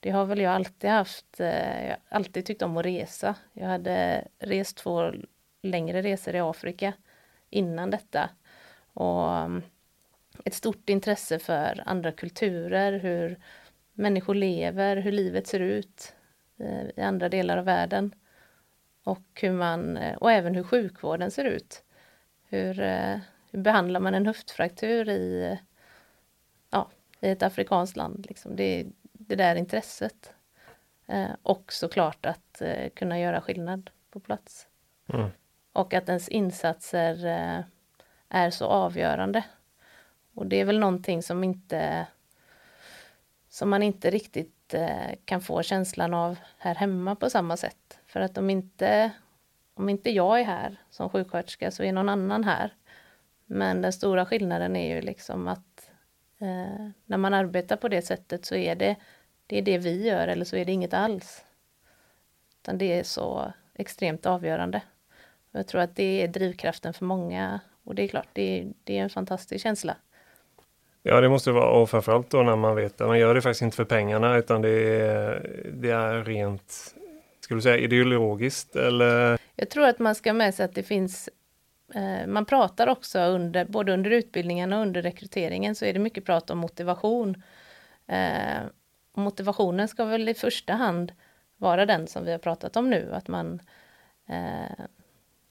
det 0.00 0.10
har 0.10 0.24
väl 0.24 0.40
jag 0.40 0.52
alltid 0.52 0.90
haft. 0.90 1.40
Eh, 1.40 1.86
jag 1.86 1.90
har 1.90 1.98
alltid 2.08 2.46
tyckt 2.46 2.62
om 2.62 2.76
att 2.76 2.86
resa. 2.86 3.34
Jag 3.52 3.66
hade 3.66 4.28
rest 4.38 4.76
två 4.76 5.12
längre 5.62 6.02
resor 6.02 6.34
i 6.34 6.40
Afrika 6.40 6.92
innan 7.50 7.90
detta. 7.90 8.30
Och 8.92 9.36
mm, 9.36 9.62
ett 10.44 10.54
stort 10.54 10.88
intresse 10.88 11.38
för 11.38 11.82
andra 11.86 12.12
kulturer, 12.12 12.92
hur 12.92 13.38
människor 13.92 14.34
lever, 14.34 14.96
hur 14.96 15.12
livet 15.12 15.46
ser 15.46 15.60
ut 15.60 16.14
eh, 16.58 16.82
i 16.96 17.00
andra 17.00 17.28
delar 17.28 17.56
av 17.58 17.64
världen. 17.64 18.14
Och, 19.04 19.40
hur 19.40 19.52
man, 19.52 19.96
eh, 19.96 20.16
och 20.16 20.32
även 20.32 20.54
hur 20.54 20.62
sjukvården 20.62 21.30
ser 21.30 21.44
ut. 21.44 21.82
Hur, 22.48 22.80
eh, 22.80 23.16
hur 23.50 23.58
behandlar 23.58 24.00
man 24.00 24.14
en 24.14 24.26
höftfraktur 24.26 25.08
i, 25.08 25.58
ja, 26.70 26.90
i 27.20 27.28
ett 27.30 27.42
afrikanskt 27.42 27.96
land? 27.96 28.26
Liksom. 28.28 28.56
Det, 28.56 28.86
det 29.12 29.36
där 29.36 29.56
intresset. 29.56 30.34
Och 31.42 31.72
såklart 31.72 32.26
att 32.26 32.62
kunna 32.94 33.20
göra 33.20 33.40
skillnad 33.40 33.90
på 34.10 34.20
plats. 34.20 34.66
Mm. 35.06 35.30
Och 35.72 35.94
att 35.94 36.08
ens 36.08 36.28
insatser 36.28 37.26
är 38.28 38.50
så 38.50 38.66
avgörande 38.66 39.44
och 40.34 40.46
det 40.46 40.60
är 40.60 40.64
väl 40.64 40.78
någonting 40.78 41.22
som 41.22 41.44
inte 41.44 42.06
som 43.48 43.70
man 43.70 43.82
inte 43.82 44.10
riktigt 44.10 44.74
kan 45.24 45.40
få 45.40 45.62
känslan 45.62 46.14
av 46.14 46.38
här 46.58 46.74
hemma 46.74 47.16
på 47.16 47.30
samma 47.30 47.56
sätt. 47.56 47.98
För 48.12 48.20
att 48.20 48.38
om 48.38 48.50
inte, 48.50 49.10
om 49.74 49.88
inte 49.88 50.10
jag 50.10 50.40
är 50.40 50.44
här 50.44 50.76
som 50.90 51.10
sjuksköterska 51.10 51.70
så 51.70 51.82
är 51.82 51.92
någon 51.92 52.08
annan 52.08 52.44
här. 52.44 52.74
Men 53.46 53.82
den 53.82 53.92
stora 53.92 54.26
skillnaden 54.26 54.76
är 54.76 54.94
ju 54.94 55.00
liksom 55.00 55.48
att 55.48 55.90
eh, 56.40 56.88
när 57.06 57.16
man 57.16 57.34
arbetar 57.34 57.76
på 57.76 57.88
det 57.88 58.02
sättet 58.02 58.44
så 58.44 58.54
är 58.54 58.74
det, 58.74 58.96
det 59.46 59.58
är 59.58 59.62
det 59.62 59.78
vi 59.78 60.06
gör 60.06 60.28
eller 60.28 60.44
så 60.44 60.56
är 60.56 60.64
det 60.64 60.72
inget 60.72 60.94
alls. 60.94 61.44
Utan 62.62 62.78
det 62.78 62.98
är 62.98 63.02
så 63.02 63.52
extremt 63.74 64.26
avgörande. 64.26 64.82
Jag 65.50 65.66
tror 65.66 65.80
att 65.80 65.96
det 65.96 66.22
är 66.22 66.28
drivkraften 66.28 66.94
för 66.94 67.04
många 67.04 67.60
och 67.84 67.94
det 67.94 68.02
är 68.02 68.08
klart, 68.08 68.28
det 68.32 68.60
är, 68.60 68.72
det 68.84 68.98
är 68.98 69.02
en 69.02 69.10
fantastisk 69.10 69.62
känsla. 69.62 69.96
Ja, 71.02 71.20
det 71.20 71.28
måste 71.28 71.52
vara 71.52 71.70
och 71.70 71.90
framförallt 71.90 72.30
då 72.30 72.42
när 72.42 72.56
man 72.56 72.76
vet 72.76 73.00
att 73.00 73.08
man 73.08 73.18
gör 73.18 73.34
det 73.34 73.42
faktiskt 73.42 73.62
inte 73.62 73.76
för 73.76 73.84
pengarna 73.84 74.36
utan 74.36 74.62
det 74.62 75.00
är, 75.00 75.60
det 75.72 75.90
är 75.90 76.24
rent, 76.24 76.94
skulle 77.52 77.58
du 77.58 77.76
säga 77.76 77.84
ideologiskt 77.84 78.76
eller? 78.76 79.38
Jag 79.56 79.70
tror 79.70 79.86
att 79.86 79.98
man 79.98 80.14
ska 80.14 80.32
med 80.32 80.54
sig 80.54 80.64
att 80.64 80.74
det 80.74 80.82
finns 80.82 81.28
eh, 81.94 82.26
man 82.26 82.44
pratar 82.44 82.86
också 82.86 83.20
under, 83.20 83.64
både 83.64 83.92
under 83.92 84.10
utbildningen 84.10 84.72
och 84.72 84.80
under 84.80 85.02
rekryteringen 85.02 85.74
så 85.74 85.84
är 85.84 85.92
det 85.92 85.98
mycket 85.98 86.24
prat 86.24 86.50
om 86.50 86.58
motivation. 86.58 87.42
Eh, 88.06 88.62
motivationen 89.14 89.88
ska 89.88 90.04
väl 90.04 90.28
i 90.28 90.34
första 90.34 90.72
hand 90.72 91.12
vara 91.56 91.86
den 91.86 92.06
som 92.06 92.24
vi 92.24 92.32
har 92.32 92.38
pratat 92.38 92.76
om 92.76 92.90
nu, 92.90 93.14
att 93.14 93.28
man, 93.28 93.60
eh, 94.28 94.84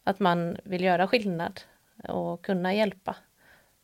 att 0.04 0.20
man 0.20 0.58
vill 0.64 0.84
göra 0.84 1.08
skillnad 1.08 1.62
och 2.08 2.46
kunna 2.46 2.74
hjälpa 2.74 3.16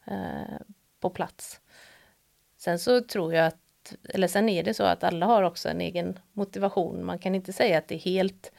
eh, 0.08 0.58
på 1.00 1.10
plats. 1.10 1.62
Sen 2.58 2.80
så 2.80 3.02
tror 3.02 3.34
jag 3.34 3.48
att, 3.48 3.60
eller 4.10 4.27
sen 4.27 4.50
är 4.50 4.63
det 4.63 4.74
så 4.74 4.84
att 4.84 5.03
alla 5.03 5.25
har 5.25 5.44
också 5.44 5.70
en 5.70 5.82
egen 5.82 6.20
motivation. 6.34 7.06
Man 7.06 7.20
kan 7.20 7.36
inte 7.36 7.53
säga 7.53 7.77
att 7.77 7.88
det 7.88 7.96
är 7.96 8.00
helt, 8.00 8.51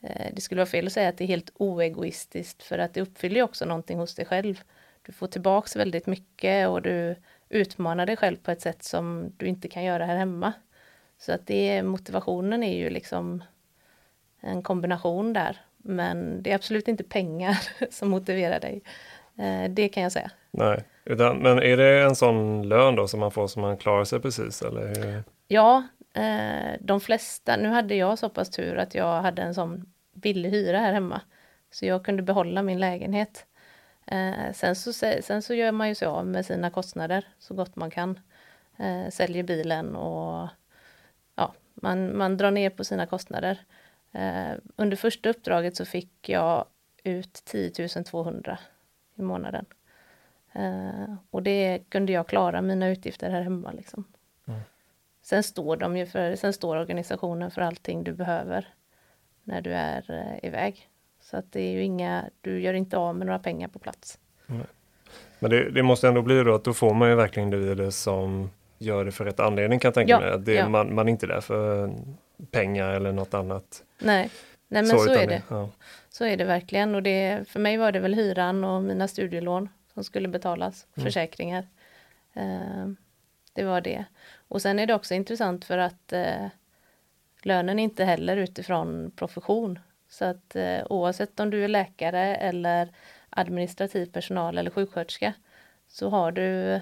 eh, 0.00 0.26
det 0.32 0.40
skulle 0.40 0.58
vara 0.58 0.66
fel 0.66 0.86
att 0.86 0.92
säga 0.92 1.08
att 1.08 1.18
det 1.18 1.24
är 1.24 1.28
helt 1.28 1.52
oegoistiskt 1.54 2.62
för 2.62 2.78
att 2.78 2.94
det 2.94 3.00
uppfyller 3.00 3.42
också 3.42 3.64
någonting 3.64 3.98
hos 3.98 4.14
dig 4.14 4.26
själv. 4.26 4.60
Du 5.02 5.12
får 5.12 5.26
tillbaks 5.26 5.76
väldigt 5.76 6.06
mycket 6.06 6.68
och 6.68 6.82
du 6.82 7.16
utmanar 7.48 8.06
dig 8.06 8.16
själv 8.16 8.36
på 8.36 8.50
ett 8.50 8.60
sätt 8.60 8.82
som 8.82 9.32
du 9.36 9.46
inte 9.46 9.68
kan 9.68 9.84
göra 9.84 10.06
här 10.06 10.16
hemma. 10.16 10.52
Så 11.18 11.32
att 11.32 11.46
det, 11.46 11.82
motivationen 11.82 12.62
är 12.62 12.78
ju 12.78 12.90
liksom 12.90 13.44
en 14.40 14.62
kombination 14.62 15.32
där. 15.32 15.60
Men 15.76 16.42
det 16.42 16.50
är 16.50 16.54
absolut 16.54 16.88
inte 16.88 17.04
pengar 17.04 17.58
som 17.90 18.08
motiverar 18.08 18.60
dig. 18.60 18.82
Eh, 19.38 19.70
det 19.70 19.88
kan 19.88 20.02
jag 20.02 20.12
säga. 20.12 20.30
Nej, 20.52 20.84
utan, 21.04 21.38
men 21.38 21.58
är 21.58 21.76
det 21.76 22.02
en 22.02 22.16
sån 22.16 22.68
lön 22.68 22.96
då 22.96 23.08
som 23.08 23.20
man 23.20 23.30
får 23.30 23.46
som 23.46 23.62
man 23.62 23.76
klarar 23.76 24.04
sig 24.04 24.20
precis? 24.20 24.62
Eller? 24.62 25.22
Ja, 25.48 25.82
eh, 26.14 26.80
de 26.80 27.00
flesta. 27.00 27.56
Nu 27.56 27.68
hade 27.68 27.94
jag 27.94 28.18
så 28.18 28.28
pass 28.28 28.50
tur 28.50 28.76
att 28.76 28.94
jag 28.94 29.22
hade 29.22 29.42
en 29.42 29.54
sån 29.54 29.92
billig 30.12 30.50
hyra 30.50 30.78
här 30.78 30.92
hemma. 30.92 31.20
Så 31.70 31.86
jag 31.86 32.04
kunde 32.04 32.22
behålla 32.22 32.62
min 32.62 32.80
lägenhet. 32.80 33.46
Eh, 34.06 34.52
sen, 34.52 34.76
så, 34.76 34.92
sen 35.22 35.42
så 35.42 35.54
gör 35.54 35.72
man 35.72 35.88
ju 35.88 35.94
sig 35.94 36.08
av 36.08 36.26
med 36.26 36.46
sina 36.46 36.70
kostnader 36.70 37.28
så 37.38 37.54
gott 37.54 37.76
man 37.76 37.90
kan. 37.90 38.20
Eh, 38.76 39.08
säljer 39.10 39.42
bilen 39.42 39.96
och 39.96 40.48
ja, 41.34 41.54
man, 41.74 42.16
man 42.16 42.36
drar 42.36 42.50
ner 42.50 42.70
på 42.70 42.84
sina 42.84 43.06
kostnader. 43.06 43.60
Eh, 44.12 44.52
under 44.76 44.96
första 44.96 45.28
uppdraget 45.28 45.76
så 45.76 45.84
fick 45.84 46.28
jag 46.28 46.66
ut 47.04 47.42
10 47.44 47.88
200 47.88 48.58
i 49.14 49.22
månaden. 49.22 49.64
Uh, 50.56 51.14
och 51.30 51.42
det 51.42 51.82
kunde 51.88 52.12
jag 52.12 52.28
klara 52.28 52.62
mina 52.62 52.88
utgifter 52.88 53.30
här 53.30 53.42
hemma. 53.42 53.72
Liksom. 53.72 54.04
Mm. 54.46 54.60
Sen 55.22 55.42
står 55.42 55.76
de 55.76 55.96
ju 55.96 56.06
för, 56.06 56.36
sen 56.36 56.52
står 56.52 56.76
organisationen 56.76 57.50
för 57.50 57.62
allting 57.62 58.04
du 58.04 58.12
behöver 58.12 58.68
när 59.44 59.60
du 59.60 59.72
är 59.72 60.10
uh, 60.10 60.48
iväg. 60.48 60.88
Så 61.20 61.36
att 61.36 61.52
det 61.52 61.60
är 61.60 61.72
ju 61.72 61.82
inga, 61.82 62.24
du 62.40 62.60
gör 62.60 62.74
inte 62.74 62.96
av 62.96 63.16
med 63.16 63.26
några 63.26 63.38
pengar 63.38 63.68
på 63.68 63.78
plats. 63.78 64.18
Mm. 64.46 64.66
Men 65.38 65.50
det, 65.50 65.70
det, 65.70 65.82
måste 65.82 66.08
ändå 66.08 66.22
bli 66.22 66.42
då 66.42 66.54
att 66.54 66.64
då 66.64 66.72
får 66.72 66.94
man 66.94 67.08
ju 67.08 67.14
verkligen 67.14 67.46
individer 67.46 67.90
som 67.90 68.50
gör 68.78 69.04
det 69.04 69.12
för 69.12 69.24
rätt 69.24 69.40
anledning 69.40 69.78
kan 69.78 69.88
jag 69.88 69.94
tänka 69.94 70.10
ja, 70.10 70.20
mig. 70.20 70.38
Det, 70.38 70.54
ja. 70.54 70.68
man, 70.68 70.94
man 70.94 71.08
är 71.08 71.12
inte 71.12 71.26
där 71.26 71.40
för 71.40 71.92
pengar 72.50 72.88
eller 72.88 73.12
något 73.12 73.34
annat. 73.34 73.84
Nej, 73.98 74.30
Nej 74.68 74.82
men 74.82 74.86
så, 74.86 74.98
så 74.98 75.12
är 75.12 75.26
det. 75.26 75.42
Ja. 75.48 75.68
Så 76.08 76.24
är 76.24 76.36
det 76.36 76.44
verkligen 76.44 76.94
och 76.94 77.02
det, 77.02 77.48
för 77.48 77.60
mig 77.60 77.76
var 77.76 77.92
det 77.92 78.00
väl 78.00 78.14
hyran 78.14 78.64
och 78.64 78.82
mina 78.82 79.08
studielån 79.08 79.68
som 79.94 80.04
skulle 80.04 80.28
betalas, 80.28 80.86
mm. 80.96 81.04
försäkringar. 81.04 81.66
Eh, 82.32 82.86
det 83.52 83.64
var 83.64 83.80
det. 83.80 84.04
Och 84.48 84.62
sen 84.62 84.78
är 84.78 84.86
det 84.86 84.94
också 84.94 85.14
intressant 85.14 85.64
för 85.64 85.78
att 85.78 86.12
eh, 86.12 86.46
lönen 87.42 87.78
är 87.78 87.82
inte 87.82 88.04
heller 88.04 88.36
utifrån 88.36 89.12
profession. 89.16 89.78
Så 90.08 90.24
att 90.24 90.56
eh, 90.56 90.80
oavsett 90.90 91.40
om 91.40 91.50
du 91.50 91.64
är 91.64 91.68
läkare 91.68 92.36
eller 92.36 92.88
administrativ 93.30 94.06
personal 94.06 94.58
eller 94.58 94.70
sjuksköterska 94.70 95.32
så 95.88 96.08
har 96.08 96.32
du 96.32 96.80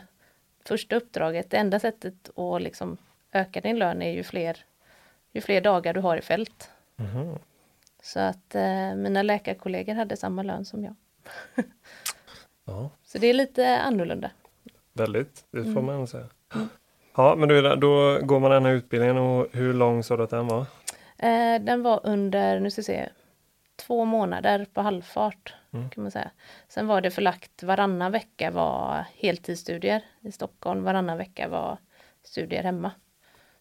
första 0.65 0.97
uppdraget, 0.97 1.51
det 1.51 1.57
enda 1.57 1.81
sättet 1.81 2.39
att 2.39 2.63
liksom 2.63 2.97
öka 3.33 3.61
din 3.61 3.79
lön 3.79 4.03
är 4.03 4.11
ju 4.11 4.23
fler, 4.23 4.65
ju 5.33 5.41
fler 5.41 5.61
dagar 5.61 5.95
du 5.95 6.01
har 6.01 6.17
i 6.17 6.23
fält. 6.23 6.71
Mm. 6.97 7.39
Så 8.03 8.21
att 8.21 8.55
eh, 8.55 8.95
mina 8.95 9.23
läkarkollegor 9.23 9.95
hade 9.95 10.17
samma 10.17 10.43
lön 10.43 10.65
som 10.65 10.85
jag. 10.85 10.95
ja. 12.65 12.91
Så 13.13 13.19
det 13.19 13.27
är 13.27 13.35
lite 13.35 13.79
annorlunda. 13.79 14.31
Väldigt, 14.93 15.45
det 15.51 15.63
får 15.63 15.71
mm. 15.71 15.85
man 15.85 16.07
säga. 16.07 16.27
Ja, 17.17 17.35
men 17.37 17.49
då, 17.49 17.75
då 17.75 18.21
går 18.23 18.41
man 18.41 18.51
den 18.51 18.65
här 18.65 18.73
utbildningen 18.73 19.19
och 19.19 19.47
hur 19.53 19.75
lång 19.75 20.03
sa 20.03 20.17
du 20.17 20.23
att 20.23 20.31
den 20.31 20.47
var? 20.47 20.61
Eh, 21.19 21.61
den 21.61 21.83
var 21.83 22.01
under, 22.05 22.61
nu 22.61 22.71
ska 22.71 22.81
vi 22.81 22.85
se, 22.85 23.09
två 23.77 24.05
månader 24.05 24.67
på 24.73 24.81
halvfart 24.81 25.55
mm. 25.73 25.91
kan 25.91 26.03
man 26.03 26.11
säga. 26.11 26.31
Sen 26.69 26.87
var 26.87 27.01
det 27.01 27.11
förlagt 27.11 27.63
varannan 27.63 28.13
vecka 28.13 28.51
var 28.51 29.05
heltidsstudier 29.15 30.05
i 30.21 30.33
Stockholm, 30.33 30.83
varannan 30.83 31.19
vecka 31.19 31.49
var 31.49 31.79
studier 32.25 32.63
hemma. 32.63 32.93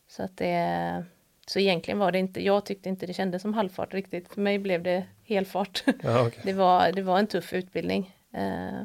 Så 0.08 0.24
att 0.24 0.38
det 0.38 1.06
så 1.48 1.60
egentligen 1.60 2.00
var 2.00 2.12
det 2.12 2.20
inte, 2.20 2.46
jag 2.46 2.66
tyckte 2.66 2.90
inte 2.90 3.06
det 3.06 3.14
kändes 3.14 3.42
som 3.42 3.54
halvfart 3.54 3.94
riktigt. 3.94 4.34
För 4.34 4.42
mig 4.42 4.60
blev 4.60 4.84
det 4.84 5.04
helfart. 5.24 5.84
Ja, 6.04 6.28
okay. 6.28 6.40
det, 6.44 6.54
var, 6.54 6.92
det 6.92 7.02
var 7.02 7.20
en 7.20 7.28
tuff 7.28 7.54
utbildning. 7.54 8.16
Eh, 8.34 8.84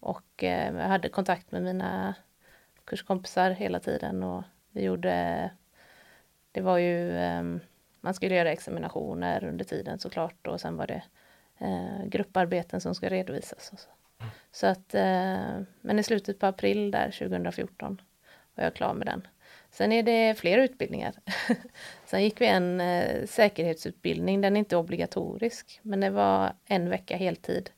och 0.00 0.44
eh, 0.44 0.76
jag 0.76 0.88
hade 0.88 1.08
kontakt 1.08 1.52
med 1.52 1.62
mina 1.62 2.14
kurskompisar 2.84 3.50
hela 3.50 3.80
tiden 3.80 4.22
och 4.22 4.44
vi 4.70 4.82
gjorde, 4.82 5.50
det 6.52 6.60
var 6.60 6.78
ju, 6.78 7.16
eh, 7.16 7.42
man 8.00 8.14
skulle 8.14 8.34
göra 8.34 8.52
examinationer 8.52 9.44
under 9.44 9.64
tiden 9.64 9.98
såklart 9.98 10.46
och 10.46 10.60
sen 10.60 10.76
var 10.76 10.86
det 10.86 11.02
eh, 11.58 12.04
grupparbeten 12.06 12.80
som 12.80 12.94
ska 12.94 13.08
redovisas. 13.08 13.70
Och 13.72 13.78
så. 13.78 13.88
Mm. 14.20 14.30
så 14.52 14.66
att, 14.66 14.94
eh, 14.94 15.60
men 15.80 15.98
i 15.98 16.02
slutet 16.02 16.38
på 16.38 16.46
april 16.46 16.90
där 16.90 17.10
2014 17.10 18.00
var 18.54 18.64
jag 18.64 18.74
klar 18.74 18.94
med 18.94 19.06
den. 19.06 19.26
Sen 19.70 19.92
är 19.92 20.02
det 20.02 20.34
fler 20.38 20.58
utbildningar. 20.58 21.14
Sen 22.06 22.22
gick 22.22 22.40
vi 22.40 22.46
en 22.46 22.80
eh, 22.80 23.26
säkerhetsutbildning, 23.26 24.40
den 24.40 24.56
är 24.56 24.58
inte 24.58 24.76
obligatorisk, 24.76 25.80
men 25.82 26.00
det 26.00 26.10
var 26.10 26.52
en 26.64 26.90
vecka 26.90 27.16
heltid 27.16 27.70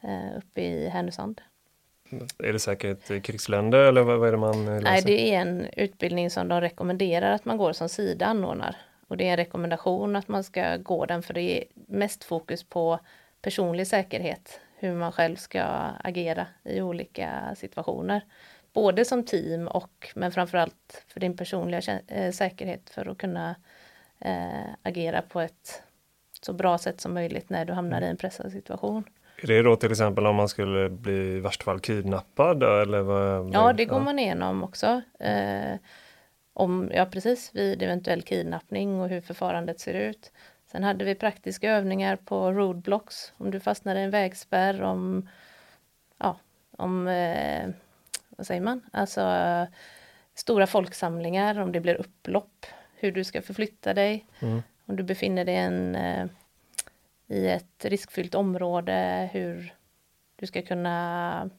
eh, 0.00 0.38
uppe 0.38 0.62
i 0.62 0.88
Härnösand. 0.88 1.40
Är 2.38 2.52
det 2.52 2.58
säkert 2.58 3.22
krigsländer 3.22 3.78
eller 3.78 4.02
vad, 4.02 4.28
är 4.28 4.32
det 4.32 4.38
man 4.38 4.64
läser? 4.64 4.80
Nej, 4.80 5.02
det 5.06 5.34
är 5.34 5.40
en 5.40 5.66
utbildning 5.76 6.30
som 6.30 6.48
de 6.48 6.60
rekommenderar 6.60 7.32
att 7.32 7.44
man 7.44 7.56
går 7.56 7.72
som 7.72 7.88
Sida 7.88 8.26
anordnar. 8.26 8.76
Och 9.08 9.16
det 9.16 9.28
är 9.28 9.30
en 9.30 9.36
rekommendation 9.36 10.16
att 10.16 10.28
man 10.28 10.44
ska 10.44 10.76
gå 10.76 11.06
den 11.06 11.22
för 11.22 11.34
det 11.34 11.40
är 11.40 11.64
mest 11.74 12.24
fokus 12.24 12.64
på 12.64 12.98
personlig 13.42 13.86
säkerhet, 13.86 14.60
hur 14.78 14.94
man 14.94 15.12
själv 15.12 15.36
ska 15.36 15.62
agera 16.04 16.46
i 16.64 16.80
olika 16.80 17.54
situationer 17.56 18.22
både 18.76 19.04
som 19.04 19.24
team 19.24 19.68
och 19.68 20.08
men 20.14 20.32
framförallt 20.32 21.04
för 21.08 21.20
din 21.20 21.36
personliga 21.36 22.00
äh, 22.06 22.32
säkerhet 22.32 22.90
för 22.90 23.06
att 23.06 23.18
kunna 23.18 23.54
äh, 24.18 24.70
agera 24.82 25.22
på 25.22 25.40
ett 25.40 25.82
så 26.42 26.52
bra 26.52 26.78
sätt 26.78 27.00
som 27.00 27.14
möjligt 27.14 27.50
när 27.50 27.64
du 27.64 27.72
hamnar 27.72 28.02
i 28.02 28.06
en 28.06 28.16
pressad 28.16 28.52
situation. 28.52 29.04
Är 29.42 29.46
det 29.46 29.62
då 29.62 29.76
till 29.76 29.90
exempel 29.90 30.26
om 30.26 30.36
man 30.36 30.48
skulle 30.48 30.88
bli 30.88 31.36
i 31.36 31.40
värsta 31.40 31.64
fall 31.64 31.80
kidnappad? 31.80 32.62
Eller 32.62 33.00
vad, 33.00 33.54
ja, 33.54 33.72
det 33.72 33.84
går 33.84 33.98
ja. 33.98 34.04
man 34.04 34.18
igenom 34.18 34.64
också. 34.64 35.00
Eh, 35.20 35.76
om, 36.52 36.90
ja, 36.94 37.06
precis, 37.06 37.50
vid 37.54 37.82
eventuell 37.82 38.22
kidnappning 38.22 39.00
och 39.00 39.08
hur 39.08 39.20
förfarandet 39.20 39.80
ser 39.80 39.94
ut. 39.94 40.32
Sen 40.72 40.84
hade 40.84 41.04
vi 41.04 41.14
praktiska 41.14 41.70
övningar 41.70 42.16
på 42.16 42.52
roadblocks, 42.52 43.32
om 43.36 43.50
du 43.50 43.60
fastnar 43.60 43.96
i 43.96 44.02
en 44.02 44.10
vägspärr, 44.10 44.82
om, 44.82 45.28
ja, 46.18 46.36
om 46.76 47.08
eh, 47.08 47.68
vad 48.28 48.46
säger 48.46 48.60
man, 48.60 48.80
alltså 48.92 49.22
stora 50.34 50.66
folksamlingar, 50.66 51.58
om 51.58 51.72
det 51.72 51.80
blir 51.80 51.94
upplopp, 51.94 52.66
hur 52.94 53.12
du 53.12 53.24
ska 53.24 53.42
förflytta 53.42 53.94
dig, 53.94 54.26
mm. 54.40 54.62
om 54.86 54.96
du 54.96 55.02
befinner 55.02 55.44
dig 55.44 55.56
en, 55.56 55.94
eh, 55.94 56.26
i 57.26 57.48
ett 57.48 57.84
riskfyllt 57.84 58.34
område, 58.34 59.28
hur 59.32 59.74
du 60.36 60.46
ska 60.46 60.62
kunna 60.62 61.50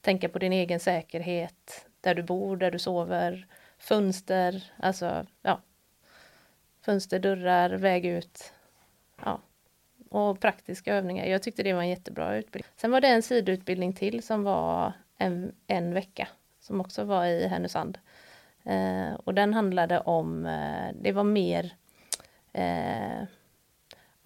tänka 0.00 0.28
på 0.28 0.38
din 0.38 0.52
egen 0.52 0.80
säkerhet, 0.80 1.86
där 2.00 2.14
du 2.14 2.22
bor, 2.22 2.56
där 2.56 2.70
du 2.70 2.78
sover, 2.78 3.46
fönster, 3.78 4.72
alltså 4.76 5.26
ja, 5.42 5.60
fönster, 6.80 7.18
dörrar, 7.18 7.70
väg 7.70 8.06
ut. 8.06 8.52
Ja, 9.24 9.40
och 10.10 10.40
praktiska 10.40 10.94
övningar. 10.94 11.26
Jag 11.26 11.42
tyckte 11.42 11.62
det 11.62 11.72
var 11.72 11.82
en 11.82 11.88
jättebra 11.88 12.36
utbildning. 12.36 12.72
Sen 12.76 12.90
var 12.90 13.00
det 13.00 13.08
en 13.08 13.22
sidoutbildning 13.22 13.92
till 13.92 14.22
som 14.22 14.42
var 14.42 14.92
en, 15.18 15.54
en 15.66 15.94
vecka 15.94 16.28
som 16.60 16.80
också 16.80 17.04
var 17.04 17.24
i 17.24 17.46
Härnösand. 17.46 17.98
Eh, 18.64 19.14
och 19.24 19.34
den 19.34 19.54
handlade 19.54 20.00
om, 20.00 20.46
eh, 20.46 20.94
det 21.00 21.12
var 21.12 21.24
mer 21.24 21.74
eh, 22.52 23.22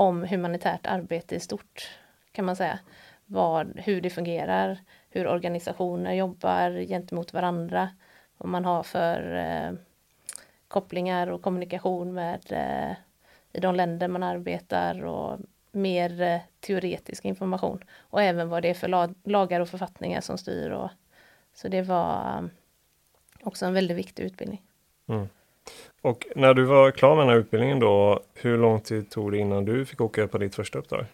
om 0.00 0.24
humanitärt 0.24 0.86
arbete 0.86 1.34
i 1.34 1.40
stort 1.40 1.90
kan 2.32 2.44
man 2.44 2.56
säga. 2.56 2.78
Vad, 3.26 3.80
hur 3.80 4.00
det 4.00 4.10
fungerar, 4.10 4.78
hur 5.10 5.26
organisationer 5.26 6.12
jobbar 6.12 6.86
gentemot 6.86 7.32
varandra, 7.32 7.90
vad 8.36 8.48
man 8.48 8.64
har 8.64 8.82
för 8.82 9.34
eh, 9.36 9.72
kopplingar 10.68 11.26
och 11.26 11.42
kommunikation 11.42 12.14
med 12.14 12.52
eh, 12.52 12.96
i 13.52 13.60
de 13.60 13.74
länder 13.74 14.08
man 14.08 14.22
arbetar 14.22 15.04
och 15.04 15.38
mer 15.72 16.20
eh, 16.20 16.40
teoretisk 16.60 17.24
information 17.24 17.84
och 17.98 18.22
även 18.22 18.48
vad 18.48 18.62
det 18.62 18.70
är 18.70 18.74
för 18.74 18.88
lag, 18.88 19.14
lagar 19.24 19.60
och 19.60 19.68
författningar 19.68 20.20
som 20.20 20.38
styr. 20.38 20.70
Och, 20.70 20.90
så 21.54 21.68
det 21.68 21.82
var 21.82 22.38
eh, 22.38 22.48
också 23.42 23.66
en 23.66 23.74
väldigt 23.74 23.96
viktig 23.96 24.22
utbildning. 24.22 24.62
Mm. 25.08 25.28
Och 26.02 26.26
när 26.36 26.54
du 26.54 26.64
var 26.64 26.90
klar 26.90 27.16
med 27.16 27.22
den 27.22 27.28
här 27.28 27.40
utbildningen 27.40 27.80
då, 27.80 28.20
hur 28.34 28.58
lång 28.58 28.80
tid 28.80 29.10
tog 29.10 29.32
det 29.32 29.38
innan 29.38 29.64
du 29.64 29.86
fick 29.86 30.00
åka 30.00 30.28
på 30.28 30.38
ditt 30.38 30.54
första 30.54 30.78
uppdrag? 30.78 31.04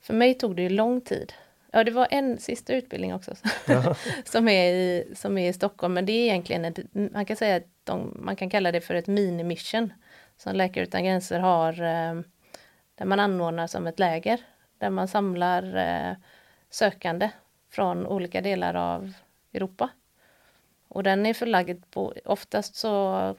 För 0.00 0.14
mig 0.14 0.34
tog 0.34 0.56
det 0.56 0.68
lång 0.68 1.00
tid. 1.00 1.32
Ja, 1.72 1.84
det 1.84 1.90
var 1.90 2.08
en 2.10 2.38
sista 2.38 2.74
utbildning 2.74 3.14
också 3.14 3.34
som, 4.24 4.48
är 4.48 4.72
i, 4.72 5.12
som 5.14 5.38
är 5.38 5.48
i 5.48 5.52
Stockholm, 5.52 5.94
men 5.94 6.06
det 6.06 6.12
är 6.12 6.24
egentligen 6.24 6.64
ett, 6.64 6.78
man 6.92 7.24
kan 7.24 7.36
säga 7.36 7.56
att 7.56 7.66
de, 7.84 8.16
man 8.20 8.36
kan 8.36 8.50
kalla 8.50 8.72
det 8.72 8.80
för 8.80 8.94
ett 8.94 9.06
mini-mission 9.06 9.92
som 10.36 10.56
Läkare 10.56 10.84
Utan 10.84 11.04
Gränser 11.04 11.40
har, 11.40 11.72
eh, 11.72 12.20
där 12.94 13.04
man 13.04 13.20
anordnar 13.20 13.66
som 13.66 13.86
ett 13.86 13.98
läger, 13.98 14.40
där 14.78 14.90
man 14.90 15.08
samlar 15.08 15.76
eh, 15.76 16.16
sökande 16.70 17.30
från 17.70 18.06
olika 18.06 18.40
delar 18.40 18.74
av 18.74 19.12
Europa. 19.52 19.90
Och 20.88 21.02
den 21.02 21.26
är 21.26 21.34
förlagd 21.34 21.84
på, 21.90 22.14
oftast 22.24 22.76
så 22.76 23.34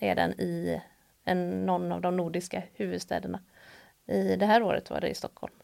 är 0.00 0.14
den 0.14 0.40
i 0.40 0.80
en, 1.24 1.66
någon 1.66 1.92
av 1.92 2.00
de 2.00 2.16
nordiska 2.16 2.62
huvudstäderna. 2.74 3.40
I 4.06 4.36
det 4.36 4.46
här 4.46 4.62
året 4.62 4.90
var 4.90 5.00
det 5.00 5.08
i 5.08 5.14
Stockholm. 5.14 5.54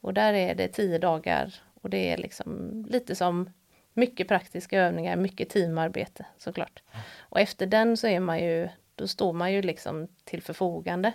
Och 0.00 0.14
där 0.14 0.32
är 0.32 0.54
det 0.54 0.68
tio 0.68 0.98
dagar 0.98 1.54
och 1.82 1.90
det 1.90 2.12
är 2.12 2.16
liksom 2.16 2.84
lite 2.88 3.14
som 3.14 3.50
mycket 3.92 4.28
praktiska 4.28 4.80
övningar, 4.80 5.16
mycket 5.16 5.48
teamarbete 5.48 6.26
såklart. 6.38 6.82
Och 7.18 7.40
efter 7.40 7.66
den 7.66 7.96
så 7.96 8.06
är 8.06 8.20
man 8.20 8.38
ju, 8.38 8.68
då 8.94 9.06
står 9.06 9.32
man 9.32 9.52
ju 9.52 9.62
liksom 9.62 10.08
till 10.24 10.42
förfogande. 10.42 11.12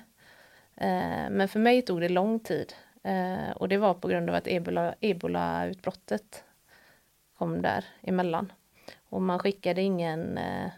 Eh, 0.76 1.30
men 1.30 1.48
för 1.48 1.60
mig 1.60 1.82
tog 1.82 2.02
det 2.02 2.10
lång 2.10 2.40
tid 2.40 2.74
eh, 3.04 3.52
och 3.56 3.70
det 3.70 3.78
var 3.78 3.94
på 3.94 4.08
grund 4.08 4.30
av 4.30 4.36
att 4.36 4.48
ebola, 4.48 4.96
ebola-utbrottet 5.00 6.44
kom 7.38 7.62
där 7.62 7.86
emellan. 8.02 8.52
Och 9.10 9.22
man 9.22 9.40
skickade 9.40 9.82
ingen 9.82 10.38
eh, 10.38 10.72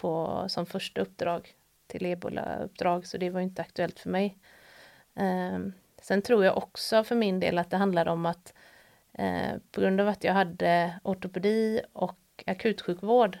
på, 0.00 0.44
som 0.48 0.66
första 0.66 1.00
uppdrag 1.00 1.54
till 1.86 2.06
ebola-uppdrag 2.06 3.06
så 3.06 3.18
det 3.18 3.30
var 3.30 3.40
inte 3.40 3.62
aktuellt 3.62 4.00
för 4.00 4.10
mig. 4.10 4.38
Ehm, 5.14 5.72
sen 6.02 6.22
tror 6.22 6.44
jag 6.44 6.56
också 6.56 7.04
för 7.04 7.14
min 7.14 7.40
del 7.40 7.58
att 7.58 7.70
det 7.70 7.76
handlar 7.76 8.08
om 8.08 8.26
att 8.26 8.54
eh, 9.12 9.56
på 9.72 9.80
grund 9.80 10.00
av 10.00 10.08
att 10.08 10.24
jag 10.24 10.32
hade 10.32 11.00
ortopedi 11.02 11.80
och 11.92 12.18
akutsjukvård 12.46 13.38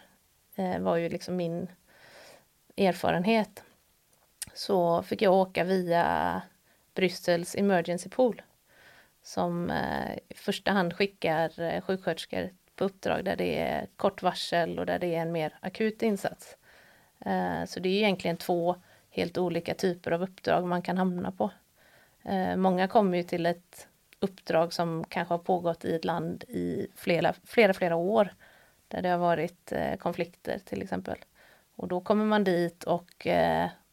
eh, 0.54 0.78
var 0.78 0.96
ju 0.96 1.08
liksom 1.08 1.36
min 1.36 1.68
erfarenhet 2.76 3.64
så 4.54 5.02
fick 5.02 5.22
jag 5.22 5.34
åka 5.34 5.64
via 5.64 6.42
Bryssels 6.94 7.56
emergency 7.56 8.08
pool 8.08 8.42
som 9.22 9.70
eh, 9.70 10.18
i 10.28 10.34
första 10.34 10.72
hand 10.72 10.94
skickar 10.94 11.80
sjuksköterskor 11.80 12.50
på 12.80 12.84
uppdrag 12.84 13.24
där 13.24 13.36
det 13.36 13.58
är 13.58 13.86
kort 13.96 14.22
varsel 14.22 14.78
och 14.78 14.86
där 14.86 14.98
det 14.98 15.14
är 15.14 15.22
en 15.22 15.32
mer 15.32 15.58
akut 15.60 16.02
insats. 16.02 16.56
Eh, 17.26 17.64
så 17.64 17.80
det 17.80 17.88
är 17.88 17.92
egentligen 17.92 18.36
två 18.36 18.76
helt 19.10 19.38
olika 19.38 19.74
typer 19.74 20.10
av 20.10 20.22
uppdrag 20.22 20.66
man 20.66 20.82
kan 20.82 20.98
hamna 20.98 21.32
på. 21.32 21.50
Eh, 22.22 22.56
många 22.56 22.88
kommer 22.88 23.16
ju 23.16 23.22
till 23.22 23.46
ett 23.46 23.88
uppdrag 24.20 24.72
som 24.72 25.04
kanske 25.08 25.34
har 25.34 25.38
pågått 25.38 25.84
i 25.84 25.94
ett 25.94 26.04
land 26.04 26.44
i 26.48 26.86
flera, 26.96 27.34
flera, 27.44 27.74
flera 27.74 27.96
år. 27.96 28.34
Där 28.88 29.02
det 29.02 29.08
har 29.08 29.18
varit 29.18 29.72
eh, 29.72 29.96
konflikter 29.96 30.58
till 30.58 30.82
exempel. 30.82 31.18
Och 31.76 31.88
då 31.88 32.00
kommer 32.00 32.24
man 32.24 32.44
dit 32.44 32.84
och 32.84 33.26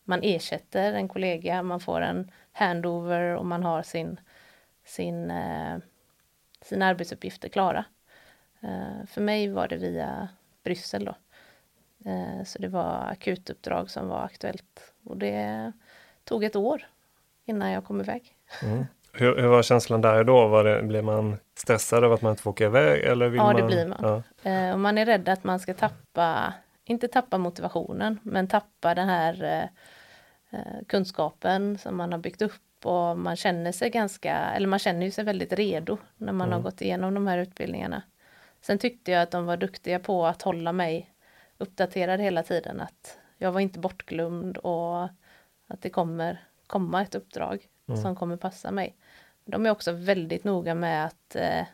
man 0.04 0.20
ersätter 0.24 0.94
en 0.94 1.08
kollega, 1.08 1.64
man 1.64 1.80
får 1.80 2.02
en 2.02 2.32
handover 2.52 3.36
och 3.36 3.46
man 3.46 3.64
har 3.64 3.82
sin, 3.82 4.20
sin, 4.86 5.32
sina 6.62 6.86
arbetsuppgifter 6.86 7.50
klara. 7.50 7.86
För 9.08 9.22
mig 9.22 9.48
var 9.52 9.68
det 9.68 9.78
via 9.78 10.28
Bryssel 10.64 11.06
då. 11.06 11.16
Eh, 12.06 12.44
så 12.44 12.60
det 12.60 12.68
var 12.68 13.08
akutuppdrag 13.12 13.90
som 13.90 14.08
var 14.08 14.24
aktuellt 14.24 14.94
och 15.04 15.18
det 15.18 15.72
tog 16.24 16.44
ett 16.44 16.56
år 16.56 16.88
innan 17.46 17.72
jag 17.72 17.86
kom 17.86 18.02
iväg. 18.02 18.36
Mm. 18.64 18.86
Hur, 19.14 19.36
hur, 19.42 19.48
var 19.48 19.64
känslan 19.64 20.02
där 20.02 20.24
då? 20.24 20.48
Var 20.48 20.64
det, 20.64 20.84
blev 20.84 21.04
man 21.04 21.38
stressad 21.56 22.04
av 22.04 22.14
att 22.14 22.22
man 22.22 22.30
inte 22.30 22.44
får 22.44 22.52
åka 22.52 22.66
iväg? 22.66 23.04
Eller 23.04 23.30
vill 23.30 23.38
ja, 23.38 23.44
man... 23.44 23.56
det 23.56 23.64
blir 23.64 23.88
man. 23.88 24.24
Ja. 24.44 24.50
Eh, 24.52 24.74
och 24.74 24.80
man 24.80 24.98
är 24.98 25.06
rädd 25.06 25.30
att 25.30 25.44
man 25.44 25.60
ska 25.60 25.74
tappa, 25.74 26.54
inte 26.84 27.08
tappa 27.08 27.38
motivationen, 27.38 28.20
men 28.24 28.48
tappa 28.48 28.96
den 28.96 29.10
här 29.10 29.70
eh, 30.50 30.60
kunskapen 30.88 31.78
som 31.78 31.98
man 31.98 32.12
har 32.12 32.20
byggt 32.20 32.42
upp 32.42 32.86
och 32.86 33.18
man 33.18 33.36
känner 33.36 33.72
sig 33.72 33.90
ganska, 33.90 34.36
eller 34.36 34.68
man 34.68 34.80
känner 34.80 35.12
sig 35.12 35.24
väldigt 35.24 35.54
redo 35.54 35.98
när 36.18 36.34
man 36.34 36.48
mm. 36.48 36.58
har 36.58 36.64
gått 36.64 36.82
igenom 36.82 37.14
de 37.14 37.28
här 37.28 37.38
utbildningarna. 37.38 38.02
Sen 38.62 38.78
tyckte 38.78 39.12
jag 39.12 39.22
att 39.22 39.32
de 39.32 39.46
var 39.46 39.58
duktiga 39.58 40.00
på 40.00 40.26
att 40.26 40.42
hålla 40.42 40.72
mig 40.72 41.14
uppdaterad 41.58 42.20
hela 42.20 42.44
tiden 42.44 42.82
att 42.82 43.20
jag 43.38 43.52
var 43.52 43.60
inte 43.60 43.80
bortglömd 43.80 44.58
och 44.58 45.04
att 45.68 45.82
det 45.82 45.90
kommer 45.90 46.44
komma 46.68 47.02
ett 47.02 47.16
uppdrag 47.16 47.68
mm. 47.88 48.02
som 48.02 48.16
kommer 48.16 48.38
passa 48.38 48.72
mig. 48.72 48.96
De 49.46 49.66
är 49.66 49.70
också 49.70 49.92
väldigt 49.92 50.44
noga 50.44 50.76
med 50.76 51.06
att 51.06 51.36
eh, 51.36 51.66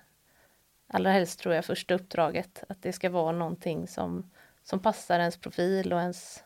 allra 0.87 1.11
helst 1.11 1.39
tror 1.39 1.55
jag 1.55 1.65
första 1.65 1.93
uppdraget 1.93 2.63
att 2.69 2.81
det 2.81 2.93
ska 2.93 3.09
vara 3.09 3.31
någonting 3.31 3.87
som, 3.87 4.31
som 4.63 4.79
passar 4.79 5.19
ens 5.19 5.37
profil 5.37 5.93
och 5.93 5.99
ens 5.99 6.43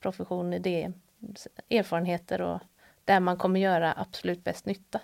profession, 0.00 0.52
idé, 0.52 0.92
erfarenheter 1.70 2.40
och 2.40 2.60
där 3.04 3.20
man 3.20 3.36
kommer 3.36 3.60
göra 3.60 3.94
absolut 3.96 4.44
bäst 4.44 4.66
nytta. 4.66 5.00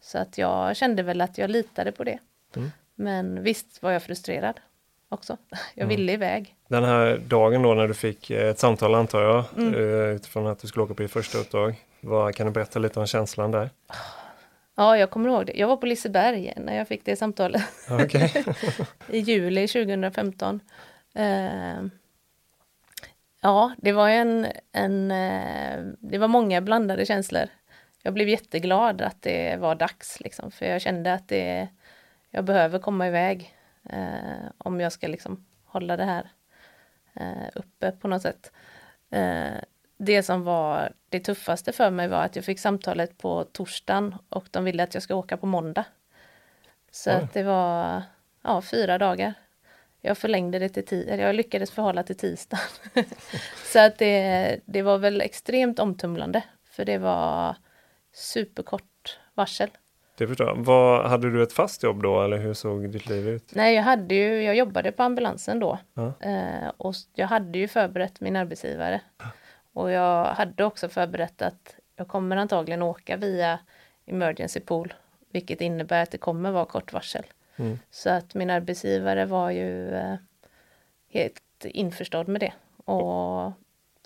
Så 0.00 0.18
att 0.18 0.38
jag 0.38 0.76
kände 0.76 1.02
väl 1.02 1.20
att 1.20 1.38
jag 1.38 1.50
litade 1.50 1.92
på 1.92 2.04
det. 2.04 2.18
Mm. 2.56 2.70
Men 2.96 3.42
visst 3.42 3.82
var 3.82 3.92
jag 3.92 4.02
frustrerad 4.02 4.60
också. 5.08 5.36
Jag 5.74 5.84
mm. 5.84 5.96
ville 5.96 6.12
iväg. 6.12 6.54
Den 6.68 6.84
här 6.84 7.18
dagen 7.18 7.62
då 7.62 7.74
när 7.74 7.88
du 7.88 7.94
fick 7.94 8.30
eh, 8.30 8.48
ett 8.48 8.58
samtal 8.58 8.94
antar 8.94 9.22
jag, 9.22 9.44
mm. 9.56 9.74
Eh, 9.74 10.16
utifrån 10.16 10.46
att 10.46 10.58
du 10.58 10.68
skulle 10.68 10.82
åka 10.82 10.94
på 10.94 11.02
ditt 11.02 11.12
första 11.12 11.38
uppdrag. 11.38 11.74
Vad, 12.00 12.34
kan 12.34 12.46
du 12.46 12.52
berätta 12.52 12.78
lite 12.78 13.00
om 13.00 13.06
känslan 13.06 13.50
där? 13.50 13.70
Ja, 14.76 14.96
jag 14.98 15.10
kommer 15.10 15.28
ihåg 15.28 15.46
det. 15.46 15.52
Jag 15.56 15.68
var 15.68 15.76
på 15.76 15.86
Liseberg 15.86 16.52
när 16.56 16.76
jag 16.76 16.88
fick 16.88 17.04
det 17.04 17.16
samtalet. 17.16 17.62
Okay. 18.04 18.28
I 19.08 19.18
juli 19.18 19.68
2015. 19.68 20.60
Uh, 21.18 21.86
ja, 23.40 23.74
det 23.78 23.92
var 23.92 24.08
en, 24.08 24.46
en 24.72 25.10
uh, 25.10 25.92
det 25.98 26.18
var 26.18 26.28
många 26.28 26.60
blandade 26.60 27.06
känslor. 27.06 27.48
Jag 28.02 28.14
blev 28.14 28.28
jätteglad 28.28 29.02
att 29.02 29.22
det 29.22 29.56
var 29.56 29.74
dags, 29.74 30.20
liksom, 30.20 30.50
för 30.50 30.66
jag 30.66 30.82
kände 30.82 31.14
att 31.14 31.28
det, 31.28 31.68
jag 32.36 32.44
behöver 32.44 32.78
komma 32.78 33.06
iväg 33.08 33.56
eh, 33.90 34.50
om 34.58 34.80
jag 34.80 34.92
ska 34.92 35.08
liksom 35.08 35.46
hålla 35.64 35.96
det 35.96 36.04
här 36.04 36.30
eh, 37.14 37.48
uppe 37.54 37.92
på 37.92 38.08
något 38.08 38.22
sätt. 38.22 38.52
Eh, 39.10 39.54
det 39.98 40.22
som 40.22 40.44
var 40.44 40.92
det 41.08 41.20
tuffaste 41.20 41.72
för 41.72 41.90
mig 41.90 42.08
var 42.08 42.22
att 42.22 42.36
jag 42.36 42.44
fick 42.44 42.60
samtalet 42.60 43.18
på 43.18 43.44
torsdagen 43.44 44.14
och 44.28 44.48
de 44.50 44.64
ville 44.64 44.82
att 44.82 44.94
jag 44.94 45.02
ska 45.02 45.14
åka 45.14 45.36
på 45.36 45.46
måndag. 45.46 45.84
Så 46.90 47.10
att 47.10 47.32
det 47.32 47.42
var 47.42 48.02
ja, 48.42 48.62
fyra 48.62 48.98
dagar. 48.98 49.34
Jag 50.00 50.18
förlängde 50.18 50.58
det 50.58 50.68
till 50.68 50.86
tio, 50.86 51.16
jag 51.16 51.34
lyckades 51.34 51.70
förhålla 51.70 52.02
till 52.02 52.16
tisdag. 52.16 52.60
så 53.72 53.78
att 53.78 53.98
det, 53.98 54.60
det 54.64 54.82
var 54.82 54.98
väl 54.98 55.20
extremt 55.20 55.78
omtumlande, 55.78 56.42
för 56.64 56.84
det 56.84 56.98
var 56.98 57.56
superkort 58.12 59.18
varsel. 59.34 59.70
Det 60.16 60.26
förstår 60.26 60.46
jag. 60.46 60.56
Vad, 60.56 61.10
hade 61.10 61.30
du 61.30 61.42
ett 61.42 61.52
fast 61.52 61.82
jobb 61.82 62.02
då 62.02 62.22
eller 62.22 62.38
hur 62.38 62.54
såg 62.54 62.90
ditt 62.90 63.08
liv 63.08 63.28
ut? 63.28 63.54
Nej, 63.54 63.74
jag, 63.74 63.82
hade 63.82 64.14
ju, 64.14 64.42
jag 64.42 64.56
jobbade 64.56 64.92
på 64.92 65.02
ambulansen 65.02 65.60
då. 65.60 65.78
Ja. 65.94 66.12
Eh, 66.20 66.68
och 66.76 66.94
jag 67.14 67.26
hade 67.26 67.58
ju 67.58 67.68
förberett 67.68 68.20
min 68.20 68.36
arbetsgivare. 68.36 69.00
Och 69.72 69.90
jag 69.90 70.24
hade 70.24 70.64
också 70.64 70.88
förberett 70.88 71.42
att 71.42 71.74
jag 71.96 72.08
kommer 72.08 72.36
antagligen 72.36 72.82
åka 72.82 73.16
via 73.16 73.58
emergency 74.06 74.60
pool, 74.60 74.94
vilket 75.32 75.60
innebär 75.60 76.02
att 76.02 76.10
det 76.10 76.18
kommer 76.18 76.50
vara 76.50 76.64
kort 76.64 76.92
varsel. 76.92 77.24
Mm. 77.56 77.78
Så 77.90 78.10
att 78.10 78.34
min 78.34 78.50
arbetsgivare 78.50 79.26
var 79.26 79.50
ju 79.50 79.94
eh, 79.94 80.14
helt 81.08 81.42
införstådd 81.64 82.28
med 82.28 82.40
det. 82.40 82.52
Och 82.84 83.52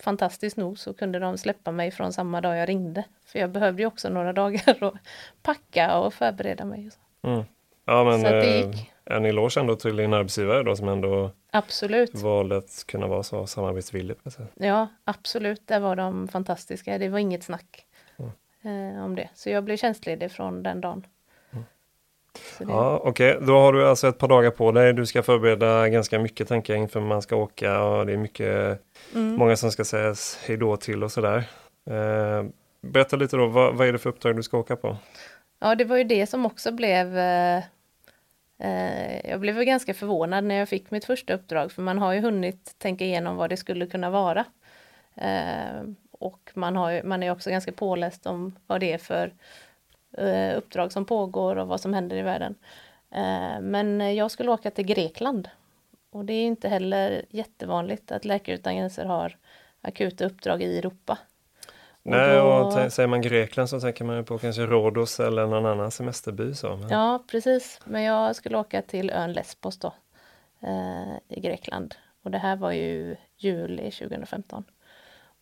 fantastiskt 0.02 0.56
nog 0.56 0.78
så 0.78 0.94
kunde 0.94 1.18
de 1.18 1.38
släppa 1.38 1.72
mig 1.72 1.90
från 1.90 2.12
samma 2.12 2.40
dag 2.40 2.56
jag 2.56 2.68
ringde. 2.68 3.04
För 3.26 3.38
jag 3.38 3.50
behövde 3.50 3.82
ju 3.82 3.86
också 3.86 4.08
några 4.08 4.32
dagar 4.42 4.84
att 4.84 4.94
packa 5.42 5.98
och 5.98 6.14
förbereda 6.14 6.64
mig. 6.64 6.86
Och 6.86 6.92
så. 6.92 7.28
Mm. 7.28 7.44
Ja, 7.84 8.04
men 8.04 8.24
eh, 8.24 8.70
en 9.04 9.24
eloge 9.24 9.60
ändå 9.60 9.76
till 9.76 9.96
din 9.96 10.12
arbetsgivare 10.12 10.62
då 10.62 10.76
som 10.76 10.88
ändå 10.88 11.30
Absolut. 11.50 12.14
valde 12.14 12.56
att 12.56 12.84
kunna 12.86 13.06
vara 13.06 13.22
så 13.22 13.46
samarbetsvillig. 13.46 14.22
på 14.22 14.28
ett 14.28 14.34
sätt. 14.34 14.50
Ja, 14.54 14.88
absolut. 15.04 15.66
Där 15.66 15.80
var 15.80 15.96
de 15.96 16.28
fantastiska. 16.28 16.98
Det 16.98 17.08
var 17.08 17.18
inget 17.18 17.44
snack 17.44 17.86
eh, 18.62 19.04
om 19.04 19.16
det. 19.16 19.28
Så 19.34 19.50
jag 19.50 19.64
blev 19.64 19.76
tjänstledig 19.76 20.32
från 20.32 20.62
den 20.62 20.80
dagen. 20.80 21.06
Det, 22.58 22.64
Ja, 22.68 23.00
Okej, 23.04 23.38
då 23.40 23.58
har 23.58 23.72
du 23.72 23.88
alltså 23.88 24.08
ett 24.08 24.18
par 24.18 24.28
dagar 24.28 24.50
på 24.50 24.72
dig. 24.72 24.92
Du 24.92 25.06
ska 25.06 25.22
förbereda 25.22 25.88
ganska 25.88 26.18
mycket 26.18 26.48
tänker 26.48 26.72
jag 26.72 26.82
inför 26.82 27.00
man 27.00 27.22
ska 27.22 27.36
åka 27.36 27.82
och 27.82 28.06
det 28.06 28.12
är 28.12 28.16
mycket, 28.16 28.80
mm. 29.14 29.34
många 29.34 29.56
som 29.56 29.70
ska 29.70 29.84
sägas 29.84 30.38
hej 30.46 30.56
då 30.56 30.76
till 30.76 31.04
och 31.04 31.12
sådär. 31.12 31.44
Eh, 31.90 32.44
berätta 32.82 33.16
lite 33.16 33.36
då, 33.36 33.46
vad, 33.46 33.74
vad 33.74 33.88
är 33.88 33.92
det 33.92 33.98
för 33.98 34.10
uppdrag 34.10 34.36
du 34.36 34.42
ska 34.42 34.58
åka 34.58 34.76
på? 34.76 34.96
ja, 35.60 35.74
det 35.74 35.84
var 35.84 35.96
ju 35.96 36.04
det 36.04 36.26
som 36.26 36.46
också 36.46 36.72
blev 36.72 37.18
eh, 37.18 37.62
eh, 38.58 39.30
jag 39.30 39.40
blev 39.40 39.62
ganska 39.64 39.94
förvånad 39.94 40.44
när 40.44 40.54
jag 40.54 40.68
fick 40.68 40.90
mitt 40.90 41.04
första 41.04 41.34
uppdrag 41.34 41.72
för 41.72 41.82
man 41.82 41.98
har 41.98 42.12
ju 42.12 42.20
hunnit 42.20 42.74
tänka 42.78 43.04
igenom 43.04 43.36
vad 43.36 43.50
det 43.50 43.56
skulle 43.56 43.86
kunna 43.86 44.10
vara. 44.10 44.44
Eh, 45.14 45.82
och 46.10 46.50
man, 46.54 46.76
har 46.76 46.90
ju, 46.90 47.02
man 47.02 47.22
är 47.22 47.30
också 47.30 47.50
ganska 47.50 47.72
påläst 47.72 48.26
om 48.26 48.58
vad 48.66 48.80
det 48.80 48.92
är 48.92 48.98
för 48.98 49.32
eh, 50.18 50.56
uppdrag 50.58 50.92
som 50.92 51.04
pågår 51.04 51.56
och 51.56 51.68
vad 51.68 51.80
som 51.80 51.94
händer 51.94 52.16
i 52.16 52.22
världen. 52.22 52.54
Eh, 53.10 53.60
men 53.60 54.14
jag 54.16 54.30
skulle 54.30 54.50
åka 54.50 54.70
till 54.70 54.86
Grekland. 54.86 55.48
Och 56.12 56.24
det 56.24 56.32
är 56.32 56.46
inte 56.46 56.68
heller 56.68 57.24
jättevanligt 57.30 58.12
att 58.12 58.24
Läkare 58.24 58.54
Utan 58.56 58.76
Gränser 58.76 59.04
har 59.04 59.36
akuta 59.82 60.24
uppdrag 60.26 60.62
i 60.62 60.78
Europa. 60.78 61.18
Och 62.02 62.10
Nej, 62.10 62.36
då- 62.36 62.42
och 62.42 62.92
säger 62.92 63.06
man 63.06 63.22
Grekland 63.22 63.68
så 63.70 63.80
tänker 63.80 64.04
man 64.04 64.16
ju 64.16 64.22
på 64.24 64.38
kanske 64.38 64.62
Rhodos 64.66 65.20
eller 65.20 65.46
någon 65.46 65.66
annan 65.66 65.90
semesterby. 65.90 66.54
Så. 66.54 66.76
Men, 66.76 66.88
Ja, 66.88 67.24
precis. 67.30 67.80
Men 67.84 68.02
jag 68.02 68.36
skulle 68.36 68.58
åka 68.58 68.82
till 68.82 69.10
ön 69.10 69.32
Lesbos 69.32 69.78
då, 69.78 69.92
eh, 70.62 71.16
i 71.36 71.40
Grekland. 71.40 71.94
Och 72.22 72.30
det 72.30 72.38
här 72.38 72.56
var 72.56 72.72
ju 72.72 73.16
juli 73.36 73.90
2015. 73.90 74.64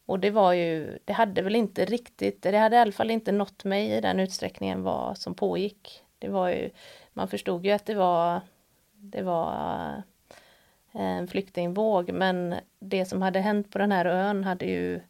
Och 0.09 0.21
det 0.21 0.31
var 0.31 0.53
ju, 0.53 0.99
det 1.05 1.13
hade 1.13 1.43
väl 1.43 1.57
inte 1.57 1.85
riktigt, 1.85 2.43
det 2.43 2.59
hade 2.59 2.77
i 2.77 2.79
alla 2.79 2.93
fall 2.93 3.11
inte 3.11 3.33
nått 3.33 3.65
mig 3.65 3.91
i 3.91 4.01
den 4.01 4.21
utsträckningen 4.21 4.83
vad 4.83 5.19
som 5.19 5.35
pågick. 5.35 6.05
Det 6.19 6.29
var 6.29 6.49
ju, 6.49 6.71
man 7.13 7.29
förstod 7.29 7.67
ju 7.67 7.73
att 7.73 7.87
det 7.87 7.95
var, 7.95 8.41
det 8.93 9.23
var 9.23 9.53
eh, 10.93 11.01
en 11.01 11.29
flyktingvåg, 11.29 12.13
men 12.13 12.55
det 12.79 13.05
som 13.05 13.23
hade 13.23 13.41
hänt 13.41 13.73
på 13.73 13.79
den 13.79 13.93
här 13.93 14.05
ön 14.05 14.45
hade 14.45 14.65
ju, 14.65 15.01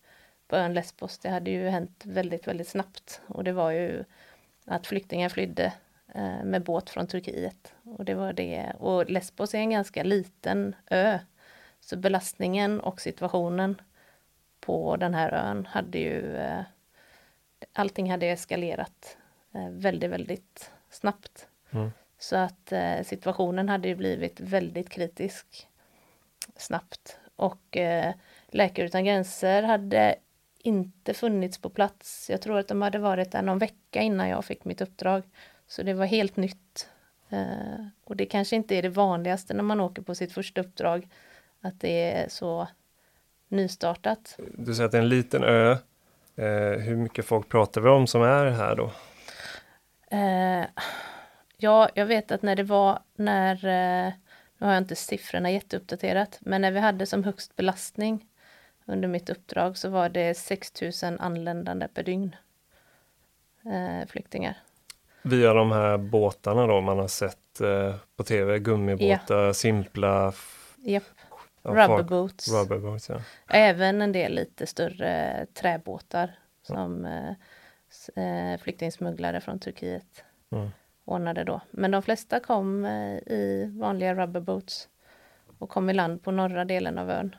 på 0.49 0.57
ön 0.57 0.75
Lesbos, 0.75 1.19
det 1.19 1.29
hade 1.29 1.51
ju 1.51 1.69
hänt 1.69 2.03
väldigt, 2.05 2.49
väldigt 2.49 2.69
snabbt. 2.69 3.21
Och 3.27 3.45
det 3.45 3.53
var 3.53 3.71
ju 3.71 4.05
att 4.65 4.87
flyktingar 4.87 5.29
flydde 5.29 5.73
eh, 6.15 6.45
med 6.45 6.65
båt 6.65 6.91
från 6.91 7.07
Turkiet. 7.07 7.75
Och 7.85 8.05
det 8.05 8.15
var 8.15 8.33
det. 8.33 8.73
Och 8.79 9.11
Lesbos 9.11 9.55
är 9.55 9.59
en 9.59 9.71
ganska 9.71 10.03
liten 10.03 10.75
ö. 10.91 11.19
Så 11.81 11.97
belastningen 11.97 12.81
och 12.81 13.01
situationen 13.01 13.77
på 14.61 14.97
den 14.97 15.15
här 15.15 15.33
ön 15.33 15.67
hade 15.67 15.99
ju 15.99 16.37
eh, 16.37 16.63
allting 17.73 18.11
hade 18.11 18.27
eskalerat 18.27 19.17
eh, 19.55 19.71
väldigt, 19.71 20.11
väldigt 20.11 20.71
snabbt. 20.91 21.49
Mm. 21.71 21.91
Så 22.19 22.37
att 22.37 22.73
eh, 22.73 23.03
situationen 23.05 23.69
hade 23.69 23.89
ju 23.89 23.95
blivit 23.95 24.41
väldigt 24.41 24.89
kritisk 24.89 25.69
snabbt. 26.57 27.19
Och 27.37 27.77
eh, 27.77 28.15
Läkare 28.49 28.87
Utan 28.87 29.05
Gränser 29.05 29.63
hade 29.63 30.17
inte 30.59 31.15
funnits 31.15 31.59
på 31.59 31.71
plats. 31.71 32.31
Jag 32.31 32.41
tror 32.41 32.59
att 32.59 32.69
de 32.69 32.83
hade 32.83 32.99
varit 32.99 33.33
där 33.33 33.43
någon 33.43 33.59
vecka 33.59 34.03
innan 34.03 34.29
jag 34.29 34.45
fick 34.45 34.65
mitt 34.65 34.81
uppdrag. 34.81 35.23
Så 35.67 35.83
det 35.83 35.95
var 35.95 36.07
helt 36.07 36.37
nytt. 36.37 36.89
Eh, 37.29 37.87
och 38.05 38.17
det 38.17 38.27
kanske 38.27 38.57
inte 38.57 38.75
är 38.77 38.83
det 38.83 38.89
vanligaste 38.89 39.55
när 39.55 39.63
man 39.63 39.81
åker 39.81 40.03
på 40.03 40.15
sitt 40.15 40.33
första 40.33 40.61
uppdrag. 40.61 41.09
Att 41.61 41.81
det 41.81 42.13
är 42.13 42.29
så 42.29 42.69
nystartat. 43.49 44.39
Du 44.55 44.75
säger 44.75 44.87
att 44.87 44.93
det 44.93 44.99
är 44.99 45.03
en 45.03 45.09
liten 45.09 45.45
ö. 45.45 45.73
Eh, 46.37 46.79
hur 46.81 46.97
mycket 46.97 47.25
folk 47.25 47.49
pratar 47.49 47.81
vi 47.81 47.89
om 47.89 48.07
som 48.07 48.23
är 48.23 48.47
här 48.51 48.75
då? 48.77 48.91
Eh, 50.11 50.65
ja, 51.57 51.89
jag 51.95 52.07
vet 52.07 52.33
att 52.33 52.43
när 52.43 52.57
det 52.57 52.63
var 52.63 52.99
när, 53.17 53.55
eh, 53.55 54.13
nu 54.59 54.67
har 54.67 54.73
jag 54.73 54.79
inte 54.83 54.97
siffrorna 54.97 55.51
jätteuppdaterat, 55.51 56.39
men 56.41 56.61
när 56.61 56.71
vi 56.71 56.81
hade 56.81 57.07
som 57.07 57.25
högst 57.25 57.57
belastning 57.57 58.27
under 58.85 59.09
mitt 59.09 59.31
uppdrag 59.31 59.77
så 59.77 59.89
var 59.89 60.09
det 60.09 60.35
6000 60.37 61.21
anländande 61.21 61.89
per 61.95 62.03
dygn. 62.03 62.37
Eh, 63.65 64.09
flyktingar. 64.09 64.57
Via 65.23 65.53
de 65.55 65.73
här 65.73 65.97
båtarna 65.99 66.67
då 66.67 66.81
man 66.81 66.99
har 66.99 67.09
sett 67.09 67.61
eh, 67.61 67.95
på 68.17 68.25
tv, 68.25 68.59
gummibåtar, 68.59 69.53
simpla 69.53 70.29
f- 70.29 70.75
Japp. 71.63 71.77
ja, 71.77 71.87
far- 71.87 71.89
Rubberboats. 71.99 72.49
rubberboats, 72.53 73.09
ja. 73.09 73.21
Även 73.49 74.03
en 74.03 74.13
del 74.13 74.35
lite 74.35 74.67
större 74.67 75.47
träbåtar 75.55 76.39
som 76.63 77.05
eh, 77.05 77.31
eh, 78.25 78.59
flyktingsmugglare 78.61 79.41
från 79.41 79.59
Turkiet 79.59 80.25
Mm. 80.51 80.69
ordnade 81.05 81.45
då. 81.45 81.61
Men 81.71 81.91
de 81.91 82.03
flesta 82.03 82.41
kom 82.41 82.85
eh, 82.85 83.17
i 83.33 83.71
vanliga 83.75 84.15
rubberboats 84.15 84.89
och 85.59 85.69
kom 85.71 85.91
i 85.91 85.95
land 85.95 86.23
på 86.23 86.31
norra 86.31 86.65
delen 86.65 86.99
av 86.99 87.11
ön. 87.11 87.37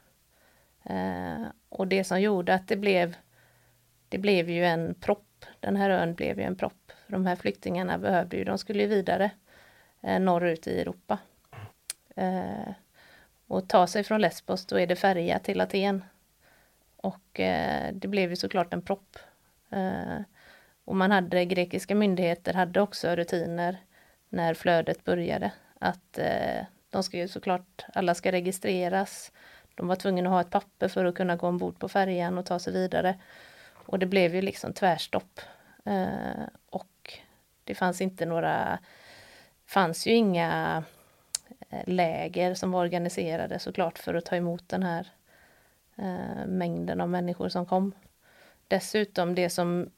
Eh, 0.84 1.46
och 1.70 1.88
det 1.88 2.04
som 2.04 2.22
gjorde 2.22 2.54
att 2.54 2.68
det 2.68 2.76
blev 2.76 3.16
det 4.10 4.18
blev 4.18 4.50
ju 4.50 4.66
en 4.66 4.96
propp. 4.96 5.46
Den 5.60 5.76
här 5.76 5.90
ön 5.90 6.14
blev 6.14 6.38
ju 6.40 6.44
en 6.46 6.56
propp. 6.56 6.92
De 7.08 7.26
här 7.26 7.36
flyktingarna 7.36 7.98
behövde 7.98 8.38
ju, 8.38 8.44
de 8.44 8.58
skulle 8.58 8.82
ju 8.84 8.88
vidare 8.88 9.32
eh, 10.02 10.20
norrut 10.20 10.68
i 10.68 10.82
Europa. 10.82 11.18
Eh, 12.16 12.74
och 13.50 13.68
ta 13.68 13.88
sig 13.88 14.04
från 14.04 14.22
Lesbos, 14.22 14.66
då 14.66 14.80
är 14.80 14.88
det 14.88 14.96
färja 14.96 15.40
till 15.40 15.62
Aten. 15.62 16.04
Och 16.96 17.40
eh, 17.40 17.94
det 17.94 18.08
blev 18.08 18.30
ju 18.30 18.36
såklart 18.36 18.74
en 18.74 18.82
propp. 18.82 19.18
Eh, 19.70 20.22
och 20.86 20.96
man 20.96 21.12
hade, 21.12 21.46
grekiska 21.46 21.96
myndigheter 21.96 22.54
hade 22.54 22.82
också 22.82 23.16
rutiner 23.16 23.78
när 24.30 24.54
flödet 24.54 25.04
började. 25.04 25.52
Att 25.80 26.18
eh, 26.18 26.66
de 26.90 27.04
ska 27.04 27.18
ju 27.18 27.28
såklart, 27.28 27.86
alla 27.94 28.16
ska 28.16 28.32
registreras. 28.32 29.32
De 29.76 29.88
var 29.88 29.96
tvungna 29.96 30.30
att 30.30 30.34
ha 30.34 30.42
ett 30.42 30.50
papper 30.50 30.88
för 30.88 31.06
att 31.06 31.16
kunna 31.16 31.36
gå 31.36 31.48
ombord 31.48 31.80
på 31.80 31.90
färjan 31.90 32.38
och 32.38 32.46
ta 32.46 32.60
sig 32.60 32.74
vidare. 32.74 33.20
Och 33.74 34.00
det 34.00 34.06
blev 34.06 34.36
ju 34.36 34.42
liksom 34.42 34.74
tvärstopp. 34.74 35.40
Eh, 35.86 36.48
och 36.70 37.20
det 37.64 37.76
fanns 37.76 38.02
inte 38.02 38.26
några, 38.26 38.80
fanns 39.66 40.08
ju 40.08 40.12
inga 40.12 40.84
läger 41.86 42.54
som 42.54 42.72
var 42.72 42.82
organiserade 42.82 43.60
såklart 43.60 44.00
för 44.00 44.14
att 44.14 44.26
ta 44.26 44.36
emot 44.36 44.70
den 44.70 44.84
här 44.84 45.08
eh, 45.98 46.46
mängden 46.48 47.02
av 47.02 47.10
människor 47.10 47.50
som 47.50 47.66
kom. 47.66 47.92
Dessutom 48.68 49.36
det 49.36 49.50
som 49.50 49.90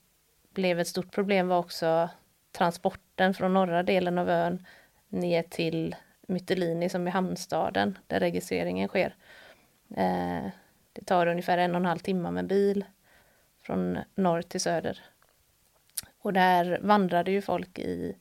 blev 0.54 0.80
ett 0.80 0.88
stort 0.88 1.12
problem 1.12 1.48
var 1.48 1.58
också 1.58 2.10
transporten 2.52 3.34
från 3.34 3.54
norra 3.54 3.84
delen 3.84 4.18
av 4.18 4.30
ön 4.30 4.66
ner 5.10 5.44
till 5.44 5.96
Mytilini 6.28 6.90
som 6.90 7.08
är 7.08 7.12
hamnstaden 7.12 7.98
där 8.08 8.20
registreringen 8.20 8.88
sker. 8.88 9.16
Eh, 9.96 10.46
det 10.94 11.06
tar 11.06 11.28
ungefär 11.28 11.58
en 11.58 11.72
och 11.72 11.82
en 11.82 11.86
halv 11.86 12.00
timme 12.00 12.32
med 12.32 12.48
bil 12.48 12.86
från 13.62 14.00
norr 14.16 14.42
till 14.42 14.62
söder. 14.62 15.00
Och 16.22 16.34
där 16.34 16.80
vandrade 16.82 17.32
ju 17.32 17.42
folk 17.42 17.80
i 17.80 18.16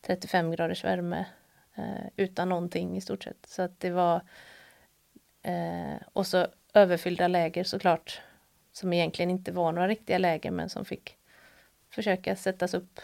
35 0.00 0.50
graders 0.50 0.84
värme 0.84 1.24
eh, 1.76 2.06
utan 2.16 2.48
någonting 2.48 2.96
i 2.96 3.00
stort 3.00 3.22
sett. 3.24 3.46
Så 3.46 3.62
att 3.62 3.80
det 3.80 3.90
var 3.90 4.20
eh, 5.42 5.96
och 6.12 6.26
så 6.26 6.46
överfyllda 6.74 7.28
läger 7.28 7.64
såklart 7.64 8.20
som 8.72 8.92
egentligen 8.92 9.30
inte 9.30 9.52
var 9.52 9.72
några 9.72 9.88
riktiga 9.88 10.18
läger 10.18 10.50
men 10.50 10.68
som 10.68 10.84
fick 10.84 11.16
försöka 11.90 12.36
sättas 12.36 12.74
upp 12.74 13.00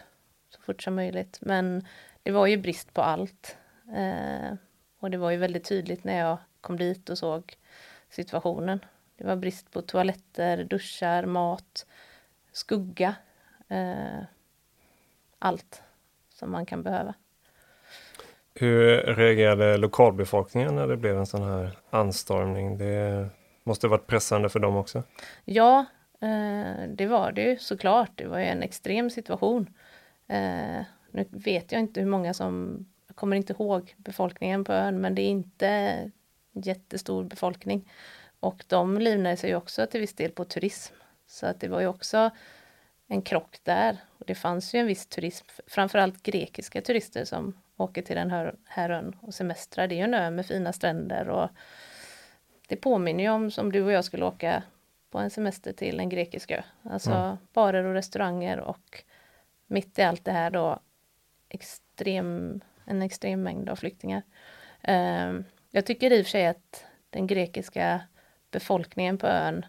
så 0.49 0.61
fort 0.61 0.83
som 0.83 0.95
möjligt. 0.95 1.39
Men 1.41 1.87
det 2.23 2.31
var 2.31 2.47
ju 2.47 2.57
brist 2.57 2.95
på 2.95 3.03
allt. 3.03 3.57
Eh, 3.95 4.55
och 4.99 5.11
det 5.11 5.19
var 5.19 5.31
ju 5.31 5.37
väldigt 5.37 5.65
tydligt 5.65 6.05
när 6.05 6.19
jag 6.19 6.39
kom 6.61 6.77
dit 6.77 7.11
och 7.11 7.19
såg 7.19 7.57
situationen. 8.11 8.85
Det 9.17 9.25
var 9.25 9.37
brist 9.37 9.71
på 9.71 9.83
toaletter, 9.83 10.65
duschar, 10.65 11.27
mat, 11.27 11.87
skugga. 12.53 13.15
Eh, 13.69 14.23
allt 15.39 15.83
som 16.29 16.51
man 16.51 16.67
kan 16.67 16.83
behöva. 16.83 17.15
Hur 18.55 18.97
reagerade 18.97 19.77
lokalbefolkningen 19.77 20.75
när 20.75 20.87
det 20.87 20.97
blev 20.97 21.19
en 21.19 21.27
sån 21.27 21.43
här 21.43 21.79
anstormning? 21.91 22.79
Det 22.79 23.29
måste 23.65 23.88
varit 23.88 24.07
pressande 24.07 24.49
för 24.49 24.61
dem 24.61 24.77
också. 24.77 25.03
Ja, 25.45 25.85
eh, 26.21 26.88
det 26.88 27.07
var 27.07 27.33
det 27.33 27.43
ju 27.43 27.59
såklart. 27.59 28.11
Det 28.15 28.27
var 28.27 28.38
ju 28.38 28.45
en 28.45 28.62
extrem 28.62 29.11
situation. 29.11 29.67
Eh, 30.29 30.83
nu 31.11 31.27
vet 31.31 31.73
jag 31.73 31.81
inte 31.81 32.01
hur 32.01 32.09
många 32.09 32.35
som, 32.35 32.87
jag 33.07 33.17
kommer 33.17 33.37
inte 33.37 33.53
ihåg 33.53 33.95
befolkningen 33.97 34.65
på 34.65 34.73
ön, 34.73 35.01
men 35.01 35.15
det 35.15 35.23
är 35.23 35.31
inte 35.31 36.11
jättestor 36.53 37.25
befolkning. 37.25 37.91
Och 38.41 38.65
de 38.67 38.99
livnär 38.99 39.37
sig 39.37 39.57
också 39.57 39.87
till 39.87 40.01
viss 40.01 40.15
del 40.15 40.31
på 40.31 40.45
turism. 40.45 40.95
Så 41.27 41.47
att 41.47 41.61
det 41.61 41.69
var 41.69 41.81
ju 41.81 41.87
också 41.87 42.31
en 43.09 43.23
krock 43.23 43.59
där. 43.62 43.97
Och 44.19 44.27
det 44.27 44.35
fanns 44.35 44.75
ju 44.75 44.79
en 44.79 44.87
viss 44.87 45.07
turism, 45.07 45.47
framförallt 45.67 46.23
grekiska 46.23 46.81
turister 46.81 47.25
som 47.25 47.55
åker 47.83 48.03
till 48.03 48.16
den 48.16 48.31
här, 48.31 48.55
här 48.64 48.90
ön 48.90 49.16
och 49.21 49.35
semestrar. 49.35 49.87
Det 49.87 49.95
är 49.95 49.97
ju 49.97 50.05
en 50.05 50.14
ö 50.14 50.31
med 50.31 50.47
fina 50.47 50.73
stränder 50.73 51.29
och 51.29 51.51
det 52.68 52.77
påminner 52.77 53.25
ju 53.25 53.31
om 53.31 53.51
som 53.51 53.73
du 53.73 53.83
och 53.83 53.92
jag 53.92 54.05
skulle 54.05 54.25
åka 54.25 54.62
på 55.11 55.18
en 55.18 55.31
semester 55.31 55.73
till 55.73 56.01
en 56.01 56.09
grekisk 56.09 56.51
ö. 56.51 56.62
Alltså 56.83 57.11
mm. 57.11 57.37
barer 57.53 57.85
och 57.85 57.95
restauranger 57.95 58.61
och 58.61 59.05
mitt 59.66 59.99
i 59.99 60.03
allt 60.03 60.25
det 60.25 60.33
här 60.33 60.51
då 60.51 60.79
extrem, 61.49 62.61
en 62.85 63.03
extrem 63.03 63.42
mängd 63.42 63.68
av 63.68 63.77
flyktingar. 63.77 64.23
Uh, 64.88 65.40
jag 65.71 65.87
tycker 65.87 66.12
i 66.12 66.23
och 66.23 66.27
för 66.27 66.31
sig 66.31 66.47
att 66.47 66.85
den 67.11 67.27
grekiska 67.27 68.01
befolkningen 68.51 69.18
på 69.18 69.27
ön 69.27 69.66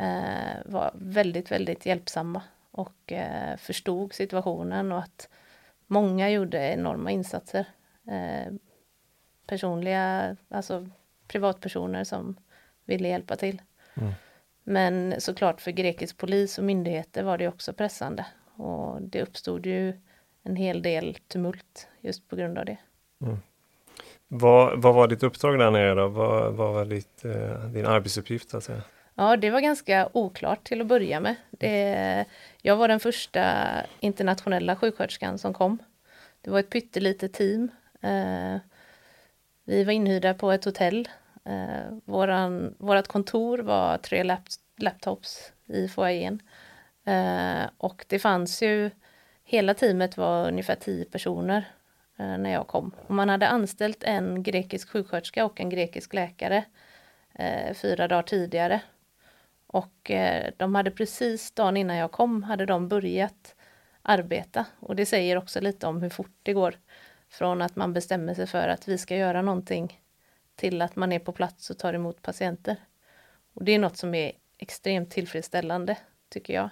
uh, 0.00 0.56
var 0.64 0.90
väldigt, 0.94 1.50
väldigt 1.50 1.86
hjälpsamma 1.86 2.42
och 2.70 3.12
uh, 3.12 3.56
förstod 3.56 4.12
situationen 4.12 4.92
och 4.92 4.98
att 4.98 5.28
många 5.90 6.30
gjorde 6.30 6.58
enorma 6.58 7.10
insatser. 7.10 7.64
Eh, 8.06 8.52
personliga, 9.46 10.36
alltså 10.48 10.88
privatpersoner 11.28 12.04
som 12.04 12.36
ville 12.84 13.08
hjälpa 13.08 13.36
till. 13.36 13.62
Mm. 13.94 14.12
Men 14.64 15.20
såklart 15.20 15.60
för 15.60 15.70
grekisk 15.70 16.18
polis 16.18 16.58
och 16.58 16.64
myndigheter 16.64 17.22
var 17.22 17.38
det 17.38 17.48
också 17.48 17.72
pressande. 17.72 18.26
Och 18.56 19.02
det 19.02 19.22
uppstod 19.22 19.66
ju 19.66 20.00
en 20.42 20.56
hel 20.56 20.82
del 20.82 21.18
tumult 21.28 21.88
just 22.00 22.28
på 22.28 22.36
grund 22.36 22.58
av 22.58 22.64
det. 22.64 22.78
Mm. 23.22 23.38
Vad, 24.28 24.82
vad 24.82 24.94
var 24.94 25.08
ditt 25.08 25.22
uppdrag 25.22 25.58
där 25.58 25.70
nere 25.70 25.94
då? 25.94 26.08
Vad, 26.08 26.54
vad 26.54 26.72
var 26.74 26.84
ditt, 26.84 27.24
eh, 27.24 27.64
din 27.64 27.86
arbetsuppgift? 27.86 28.62
Säga? 28.62 28.82
Ja, 29.20 29.36
det 29.36 29.50
var 29.50 29.60
ganska 29.60 30.08
oklart 30.12 30.64
till 30.64 30.80
att 30.80 30.86
börja 30.86 31.20
med. 31.20 31.34
Det, 31.50 32.24
jag 32.62 32.76
var 32.76 32.88
den 32.88 33.00
första 33.00 33.42
internationella 34.00 34.76
sjuksköterskan 34.76 35.38
som 35.38 35.54
kom. 35.54 35.78
Det 36.40 36.50
var 36.50 36.60
ett 36.60 36.70
pyttelitet 36.70 37.32
team. 37.32 37.70
Eh, 38.00 38.56
vi 39.64 39.84
var 39.84 39.92
inhyrda 39.92 40.34
på 40.34 40.52
ett 40.52 40.64
hotell. 40.64 41.08
Eh, 41.44 41.98
våran, 42.04 42.74
vårat 42.78 43.08
kontor 43.08 43.58
var 43.58 43.98
tre 43.98 44.24
lap 44.24 44.40
laptops 44.76 45.52
i 45.66 45.88
foajén. 45.88 46.42
Eh, 47.04 47.70
och 47.76 48.04
det 48.08 48.18
fanns 48.18 48.62
ju, 48.62 48.90
hela 49.44 49.74
teamet 49.74 50.16
var 50.16 50.48
ungefär 50.48 50.74
tio 50.74 51.04
personer 51.04 51.64
när 52.16 52.50
jag 52.52 52.66
kom. 52.66 52.94
Och 53.06 53.14
man 53.14 53.28
hade 53.28 53.48
anställt 53.48 54.04
en 54.04 54.42
grekisk 54.42 54.88
sjuksköterska 54.88 55.44
och 55.44 55.60
en 55.60 55.70
grekisk 55.70 56.14
läkare 56.14 56.64
fyra 57.74 58.08
dagar 58.08 58.22
tidigare. 58.22 58.80
Och 59.72 60.10
eh, 60.10 60.52
de 60.56 60.74
hade 60.74 60.90
precis 60.90 61.52
dagen 61.52 61.76
innan 61.76 61.96
jag 61.96 62.12
kom 62.12 62.42
hade 62.42 62.66
de 62.66 62.88
börjat 62.88 63.54
arbeta. 64.02 64.66
Och 64.80 64.96
det 64.96 65.06
säger 65.06 65.36
också 65.36 65.60
lite 65.60 65.86
om 65.86 66.02
hur 66.02 66.10
fort 66.10 66.36
det 66.42 66.52
går. 66.52 66.78
Från 67.28 67.62
att 67.62 67.76
man 67.76 67.92
bestämmer 67.92 68.34
sig 68.34 68.46
för 68.46 68.68
att 68.68 68.88
vi 68.88 68.98
ska 68.98 69.16
göra 69.16 69.42
någonting 69.42 70.00
till 70.56 70.82
att 70.82 70.96
man 70.96 71.12
är 71.12 71.18
på 71.18 71.32
plats 71.32 71.70
och 71.70 71.78
tar 71.78 71.94
emot 71.94 72.22
patienter. 72.22 72.76
Och 73.54 73.64
det 73.64 73.72
är 73.72 73.78
något 73.78 73.96
som 73.96 74.14
är 74.14 74.32
extremt 74.58 75.10
tillfredsställande, 75.10 75.96
tycker 76.28 76.54
jag. 76.54 76.70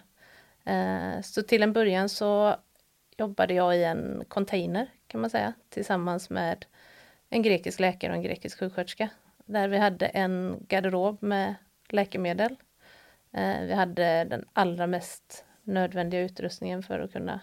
Eh, 0.65 1.21
så 1.23 1.43
till 1.43 1.63
en 1.63 1.73
början 1.73 2.09
så 2.09 2.57
jobbade 3.17 3.55
jag 3.55 3.77
i 3.77 3.85
en 3.85 4.25
container, 4.29 4.87
kan 5.07 5.21
man 5.21 5.31
säga, 5.31 5.53
tillsammans 5.69 6.31
med 6.31 6.67
en 7.29 7.43
grekisk 7.43 7.81
läkare 7.81 8.11
och 8.11 8.17
en 8.17 8.23
grekisk 8.23 8.59
sjuksköterska. 8.59 9.09
Där 9.45 9.69
vi 9.69 9.79
hade 9.79 10.07
en 10.07 10.65
garderob 10.69 11.23
med 11.23 11.55
läkemedel. 11.89 12.57
Eh, 13.33 13.61
vi 13.61 13.75
hade 13.75 14.25
den 14.25 14.45
allra 14.53 14.87
mest 14.87 15.45
nödvändiga 15.62 16.21
utrustningen 16.21 16.83
för 16.83 17.01
att 17.01 17.12
kunna 17.12 17.41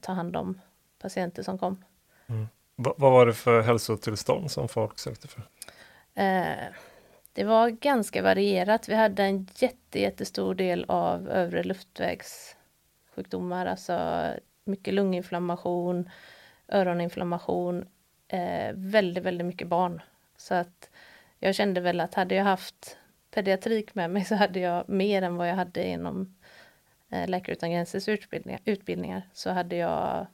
ta 0.00 0.12
hand 0.12 0.36
om 0.36 0.60
patienter 0.98 1.42
som 1.42 1.58
kom. 1.58 1.84
Mm. 2.26 2.48
vad 2.76 3.12
var 3.12 3.26
det 3.26 3.32
för 3.32 3.62
hälsotillstånd 3.62 4.50
som 4.50 4.68
folk 4.68 4.98
sökte 4.98 5.28
för? 5.28 5.42
Eh, 6.14 6.72
det 7.32 7.44
var 7.44 7.68
ganska 7.68 8.22
varierat. 8.22 8.88
Vi 8.88 8.94
hade 8.94 9.22
en 9.22 9.48
jätte, 9.54 10.00
jättestor 10.00 10.54
del 10.54 10.84
av 10.88 11.28
övre 11.28 11.62
luftvägssjukdomar, 11.62 13.66
alltså 13.66 14.24
mycket 14.64 14.94
lunginflammation, 14.94 16.10
öroninflammation, 16.68 17.88
eh, 18.28 18.72
väldigt, 18.74 19.24
väldigt 19.24 19.46
mycket 19.46 19.68
barn. 19.68 20.02
Så 20.36 20.54
att 20.54 20.90
jag 21.38 21.54
kände 21.54 21.80
väl 21.80 22.00
att 22.00 22.14
hade 22.14 22.34
jag 22.34 22.44
haft 22.44 22.98
pediatrik 23.36 23.94
med 23.94 24.10
mig 24.10 24.24
så 24.24 24.34
hade 24.34 24.60
jag 24.60 24.88
mer 24.88 25.22
än 25.22 25.36
vad 25.36 25.48
jag 25.48 25.54
hade 25.54 25.86
inom 25.86 26.36
eh, 27.10 27.28
Läkare 27.28 27.52
utan 27.52 27.70
gränsers 27.70 28.08
utbildningar, 28.08 28.60
utbildningar 28.64 29.22
så 29.32 29.50
hade 29.50 29.76
jag 29.76 30.26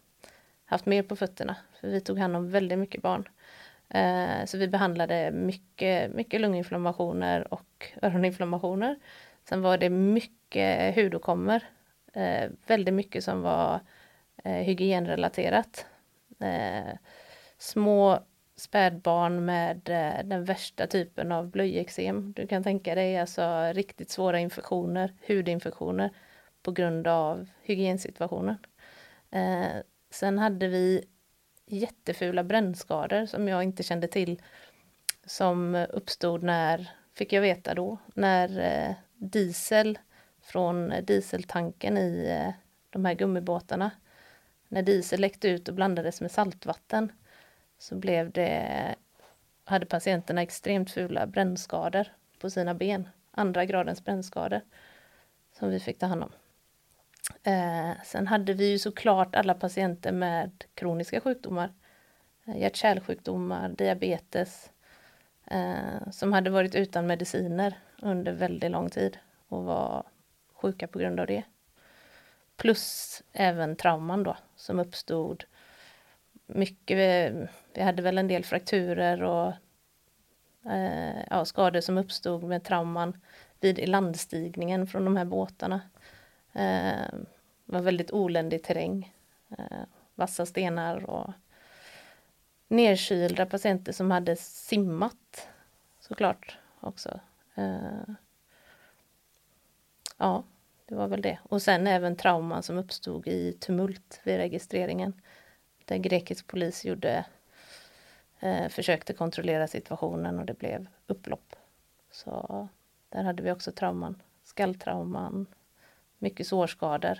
haft 0.64 0.86
mer 0.86 1.02
på 1.02 1.16
fötterna. 1.16 1.56
För 1.80 1.88
vi 1.88 2.00
tog 2.00 2.18
hand 2.18 2.36
om 2.36 2.50
väldigt 2.50 2.78
mycket 2.78 3.02
barn. 3.02 3.28
Eh, 3.88 4.44
så 4.44 4.58
vi 4.58 4.68
behandlade 4.68 5.30
mycket, 5.30 6.12
mycket 6.14 6.40
lunginflammationer 6.40 7.54
och 7.54 7.86
öroninflammationer. 8.02 8.98
Sen 9.48 9.62
var 9.62 9.78
det 9.78 9.90
mycket 9.90 10.94
hudåkommor. 10.94 11.60
Eh, 12.12 12.50
väldigt 12.66 12.94
mycket 12.94 13.24
som 13.24 13.42
var 13.42 13.80
eh, 14.44 14.52
hygienrelaterat. 14.52 15.86
Eh, 16.40 16.96
små 17.58 18.20
spädbarn 18.56 19.44
med 19.44 19.88
eh, 19.88 20.24
den 20.24 20.44
värsta 20.44 20.86
typen 20.86 21.32
av 21.32 21.50
blöjeksem. 21.50 22.32
Du 22.32 22.46
kan 22.46 22.62
tänka 22.62 22.94
dig 22.94 23.18
alltså 23.18 23.72
riktigt 23.72 24.10
svåra 24.10 24.38
infektioner, 24.38 25.12
hudinfektioner 25.28 26.10
på 26.62 26.72
grund 26.72 27.06
av 27.06 27.48
hygiensituationen. 27.62 28.56
Eh, 29.30 29.82
sen 30.10 30.38
hade 30.38 30.68
vi 30.68 31.04
jättefula 31.66 32.44
brännskador 32.44 33.26
som 33.26 33.48
jag 33.48 33.62
inte 33.62 33.82
kände 33.82 34.08
till 34.08 34.42
som 35.26 35.86
uppstod 35.90 36.42
när, 36.42 36.90
fick 37.14 37.32
jag 37.32 37.42
veta 37.42 37.74
då, 37.74 37.98
när 38.14 38.58
eh, 38.60 38.94
diesel 39.14 39.98
från 40.42 40.92
dieseltanken 41.02 41.98
i 41.98 42.26
eh, 42.28 42.52
de 42.90 43.04
här 43.04 43.14
gummibåtarna, 43.14 43.90
när 44.68 44.82
diesel 44.82 45.20
läckte 45.20 45.48
ut 45.48 45.68
och 45.68 45.74
blandades 45.74 46.20
med 46.20 46.30
saltvatten 46.30 47.12
så 47.82 47.94
blev 47.94 48.30
det, 48.30 48.94
hade 49.64 49.86
patienterna 49.86 50.42
extremt 50.42 50.90
fula 50.90 51.26
brännskador 51.26 52.06
på 52.38 52.50
sina 52.50 52.74
ben, 52.74 53.08
andra 53.30 53.64
gradens 53.64 54.04
brännskador 54.04 54.60
som 55.58 55.70
vi 55.70 55.80
fick 55.80 55.98
ta 55.98 56.06
hand 56.06 56.22
om. 56.22 56.32
Eh, 57.42 57.90
sen 58.04 58.26
hade 58.26 58.54
vi 58.54 58.70
ju 58.70 58.78
såklart 58.78 59.34
alla 59.36 59.54
patienter 59.54 60.12
med 60.12 60.64
kroniska 60.74 61.20
sjukdomar, 61.20 61.72
eh, 62.44 62.56
hjärt-kärlsjukdomar, 62.56 63.68
diabetes, 63.68 64.70
eh, 65.46 66.10
som 66.10 66.32
hade 66.32 66.50
varit 66.50 66.74
utan 66.74 67.06
mediciner 67.06 67.78
under 68.02 68.32
väldigt 68.32 68.70
lång 68.70 68.90
tid 68.90 69.18
och 69.48 69.64
var 69.64 70.06
sjuka 70.54 70.86
på 70.86 70.98
grund 70.98 71.20
av 71.20 71.26
det. 71.26 71.42
Plus 72.56 73.22
även 73.32 73.76
trauman 73.76 74.22
då 74.22 74.36
som 74.56 74.80
uppstod. 74.80 75.44
Mycket, 76.54 76.96
vi, 76.98 77.46
vi 77.74 77.82
hade 77.82 78.02
väl 78.02 78.18
en 78.18 78.28
del 78.28 78.44
frakturer 78.44 79.22
och 79.22 79.52
eh, 80.70 81.24
ja, 81.30 81.44
skador 81.44 81.80
som 81.80 81.98
uppstod 81.98 82.42
med 82.42 82.64
trauman 82.64 83.20
vid 83.60 83.88
landstigningen 83.88 84.86
från 84.86 85.04
de 85.04 85.16
här 85.16 85.24
båtarna. 85.24 85.80
Eh, 86.52 87.18
var 87.64 87.80
väldigt 87.80 88.10
oländig 88.10 88.62
terräng. 88.62 89.14
Eh, 89.58 89.82
vassa 90.14 90.46
stenar 90.46 91.10
och 91.10 91.32
nerkylda 92.68 93.46
patienter 93.46 93.92
som 93.92 94.10
hade 94.10 94.36
simmat 94.36 95.48
såklart 96.00 96.58
också. 96.80 97.20
Eh, 97.54 98.14
ja, 100.16 100.44
det 100.86 100.94
var 100.94 101.08
väl 101.08 101.22
det. 101.22 101.38
Och 101.42 101.62
sen 101.62 101.86
även 101.86 102.16
trauman 102.16 102.62
som 102.62 102.78
uppstod 102.78 103.26
i 103.26 103.52
tumult 103.52 104.20
vid 104.24 104.36
registreringen. 104.36 105.12
Där 105.84 105.96
grekisk 105.96 106.46
polis 106.46 106.84
gjorde, 106.84 107.24
eh, 108.40 108.68
försökte 108.68 109.12
kontrollera 109.12 109.66
situationen 109.66 110.38
och 110.38 110.46
det 110.46 110.58
blev 110.58 110.86
upplopp. 111.06 111.56
Så 112.10 112.68
där 113.08 113.22
hade 113.22 113.42
vi 113.42 113.52
också 113.52 113.72
trauman, 113.72 114.22
skalltrauman, 114.44 115.46
mycket 116.18 116.46
sårskador. 116.46 117.18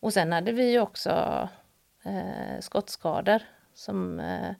Och 0.00 0.12
sen 0.12 0.32
hade 0.32 0.52
vi 0.52 0.78
också 0.78 1.48
eh, 2.02 2.60
skottskador 2.60 3.42
som 3.74 4.20
eh, 4.20 4.54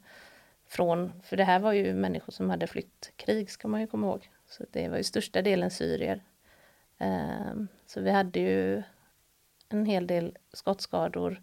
från, 0.67 1.21
för 1.23 1.37
det 1.37 1.43
här 1.43 1.59
var 1.59 1.73
ju 1.73 1.93
människor 1.93 2.31
som 2.31 2.49
hade 2.49 2.67
flytt 2.67 3.11
krig 3.15 3.51
ska 3.51 3.67
man 3.67 3.81
ju 3.81 3.87
komma 3.87 4.07
ihåg. 4.07 4.29
Så 4.47 4.65
det 4.71 4.89
var 4.89 4.97
ju 4.97 5.03
största 5.03 5.41
delen 5.41 5.71
syrier. 5.71 6.23
Eh, 6.97 7.53
så 7.85 8.01
vi 8.01 8.11
hade 8.11 8.39
ju 8.39 8.83
en 9.69 9.85
hel 9.85 10.07
del 10.07 10.37
skottskador 10.53 11.41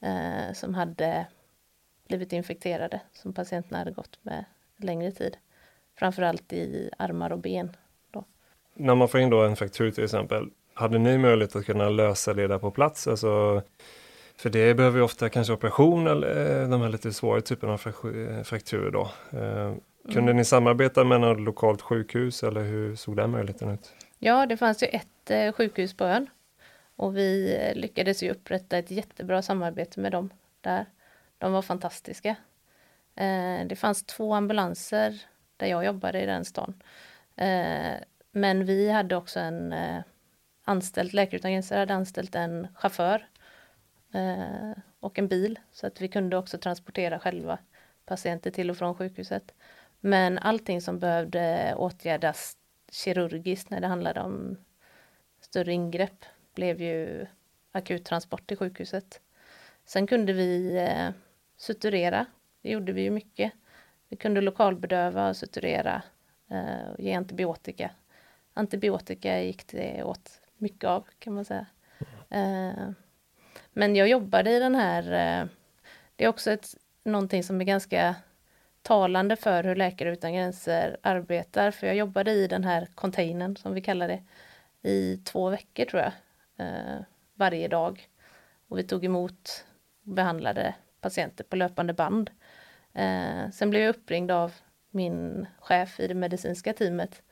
eh, 0.00 0.52
som 0.54 0.74
hade 0.74 1.26
blivit 2.08 2.32
infekterade 2.32 3.00
som 3.12 3.32
patienterna 3.32 3.78
hade 3.78 3.90
gått 3.90 4.18
med 4.22 4.44
längre 4.76 5.12
tid. 5.12 5.36
Framförallt 5.98 6.52
i 6.52 6.90
armar 6.98 7.32
och 7.32 7.38
ben. 7.38 7.76
Då. 8.10 8.24
När 8.74 8.94
man 8.94 9.08
får 9.08 9.20
in 9.20 9.30
då 9.30 9.42
en 9.42 9.56
fraktur 9.56 9.90
till 9.90 10.04
exempel, 10.04 10.50
hade 10.74 10.98
ni 10.98 11.18
möjlighet 11.18 11.56
att 11.56 11.66
kunna 11.66 11.88
lösa 11.88 12.34
det 12.34 12.46
där 12.46 12.58
på 12.58 12.70
plats? 12.70 13.06
Alltså, 13.06 13.62
för 14.36 14.50
det 14.50 14.74
behöver 14.74 14.98
ju 14.98 15.04
ofta 15.04 15.28
kanske 15.28 15.52
operation 15.52 16.06
eller 16.06 16.62
eh, 16.62 16.68
de 16.68 16.80
här 16.80 16.88
lite 16.88 17.12
svårare 17.12 17.40
typerna 17.40 17.72
av 17.72 17.78
frakturer 18.44 18.90
då. 18.90 19.10
Eh, 19.38 19.74
kunde 20.04 20.30
mm. 20.30 20.36
ni 20.36 20.44
samarbeta 20.44 21.04
med 21.04 21.20
något 21.20 21.40
lokalt 21.40 21.82
sjukhus 21.82 22.42
eller 22.42 22.60
hur 22.60 22.96
såg 22.96 23.16
den 23.16 23.30
möjligheten 23.30 23.70
ut? 23.70 23.92
Ja, 24.18 24.46
det 24.46 24.56
fanns 24.56 24.82
ju 24.82 24.86
ett 24.86 25.30
eh, 25.30 25.52
sjukhus 25.52 25.96
på 25.96 26.04
ön 26.04 26.26
och 26.98 27.16
vi 27.16 27.58
lyckades 27.74 28.22
ju 28.22 28.30
upprätta 28.30 28.78
ett 28.78 28.90
jättebra 28.90 29.42
samarbete 29.42 30.00
med 30.00 30.12
dem 30.12 30.30
där. 30.60 30.86
De 31.38 31.52
var 31.52 31.62
fantastiska. 31.62 32.36
Eh, 33.14 33.66
det 33.66 33.76
fanns 33.78 34.04
två 34.04 34.34
ambulanser 34.34 35.22
där 35.56 35.66
jag 35.66 35.84
jobbade 35.84 36.22
i 36.22 36.26
den 36.26 36.44
stan. 36.44 36.82
Eh, 37.36 37.94
men 38.32 38.64
vi 38.64 38.90
hade 38.90 39.16
också 39.16 39.40
en 39.40 39.72
eh, 39.72 40.02
anställd, 40.64 41.14
Läkare 41.14 41.36
utan 41.36 41.52
gränser 41.52 41.78
hade 41.78 41.94
anställt 41.94 42.34
en 42.34 42.68
chaufför 42.74 43.28
och 45.00 45.18
en 45.18 45.28
bil 45.28 45.58
så 45.72 45.86
att 45.86 46.00
vi 46.00 46.08
kunde 46.08 46.36
också 46.36 46.58
transportera 46.58 47.18
själva 47.18 47.58
patienter 48.04 48.50
till 48.50 48.70
och 48.70 48.76
från 48.76 48.94
sjukhuset. 48.94 49.54
Men 50.00 50.38
allting 50.38 50.80
som 50.80 50.98
behövde 50.98 51.74
åtgärdas 51.76 52.56
kirurgiskt 52.92 53.70
när 53.70 53.80
det 53.80 53.86
handlade 53.86 54.20
om 54.20 54.56
större 55.40 55.72
ingrepp 55.72 56.24
blev 56.58 56.82
ju 56.82 57.26
akuttransport 57.72 58.46
till 58.46 58.56
sjukhuset. 58.56 59.20
Sen 59.84 60.06
kunde 60.06 60.32
vi 60.32 60.76
eh, 60.76 61.10
suturera, 61.56 62.26
det 62.62 62.70
gjorde 62.70 62.92
vi 62.92 63.02
ju 63.02 63.10
mycket. 63.10 63.52
Vi 64.08 64.16
kunde 64.16 64.40
lokalbedöva 64.40 65.28
och 65.28 65.36
suturera 65.36 66.02
eh, 66.50 66.88
och 66.92 67.00
ge 67.00 67.12
antibiotika. 67.14 67.90
Antibiotika 68.54 69.42
gick 69.42 69.66
det 69.66 70.02
åt 70.02 70.40
mycket 70.56 70.84
av 70.84 71.06
kan 71.18 71.34
man 71.34 71.44
säga. 71.44 71.66
Eh, 72.30 72.90
men 73.72 73.96
jag 73.96 74.08
jobbade 74.08 74.50
i 74.50 74.58
den 74.58 74.74
här, 74.74 75.02
eh, 75.02 75.48
det 76.16 76.24
är 76.24 76.28
också 76.28 76.50
ett, 76.50 76.74
någonting 77.04 77.42
som 77.42 77.60
är 77.60 77.64
ganska 77.64 78.14
talande 78.82 79.36
för 79.36 79.64
hur 79.64 79.76
Läkare 79.76 80.12
utan 80.12 80.34
gränser 80.34 80.96
arbetar, 81.02 81.70
för 81.70 81.86
jag 81.86 81.96
jobbade 81.96 82.30
i 82.30 82.46
den 82.46 82.64
här 82.64 82.88
containern 82.94 83.56
som 83.56 83.74
vi 83.74 83.80
kallar 83.80 84.08
det 84.08 84.22
i 84.82 85.16
två 85.16 85.50
veckor 85.50 85.84
tror 85.84 86.02
jag, 86.02 86.12
eh, 86.58 86.98
varje 87.34 87.68
dag. 87.68 88.08
Och 88.68 88.78
vi 88.78 88.82
tog 88.82 89.04
emot 89.04 89.64
och 90.04 90.12
behandlade 90.12 90.74
patienter 91.00 91.44
på 91.44 91.56
löpande 91.56 91.92
band. 91.92 92.30
Eh, 92.92 93.50
sen 93.52 93.70
blev 93.70 93.82
jag 93.82 93.96
uppringd 93.96 94.30
av 94.30 94.52
min 94.90 95.46
chef 95.60 96.00
i 96.00 96.06
det 96.06 96.14
medicinska 96.14 96.72
teamet 96.72 97.22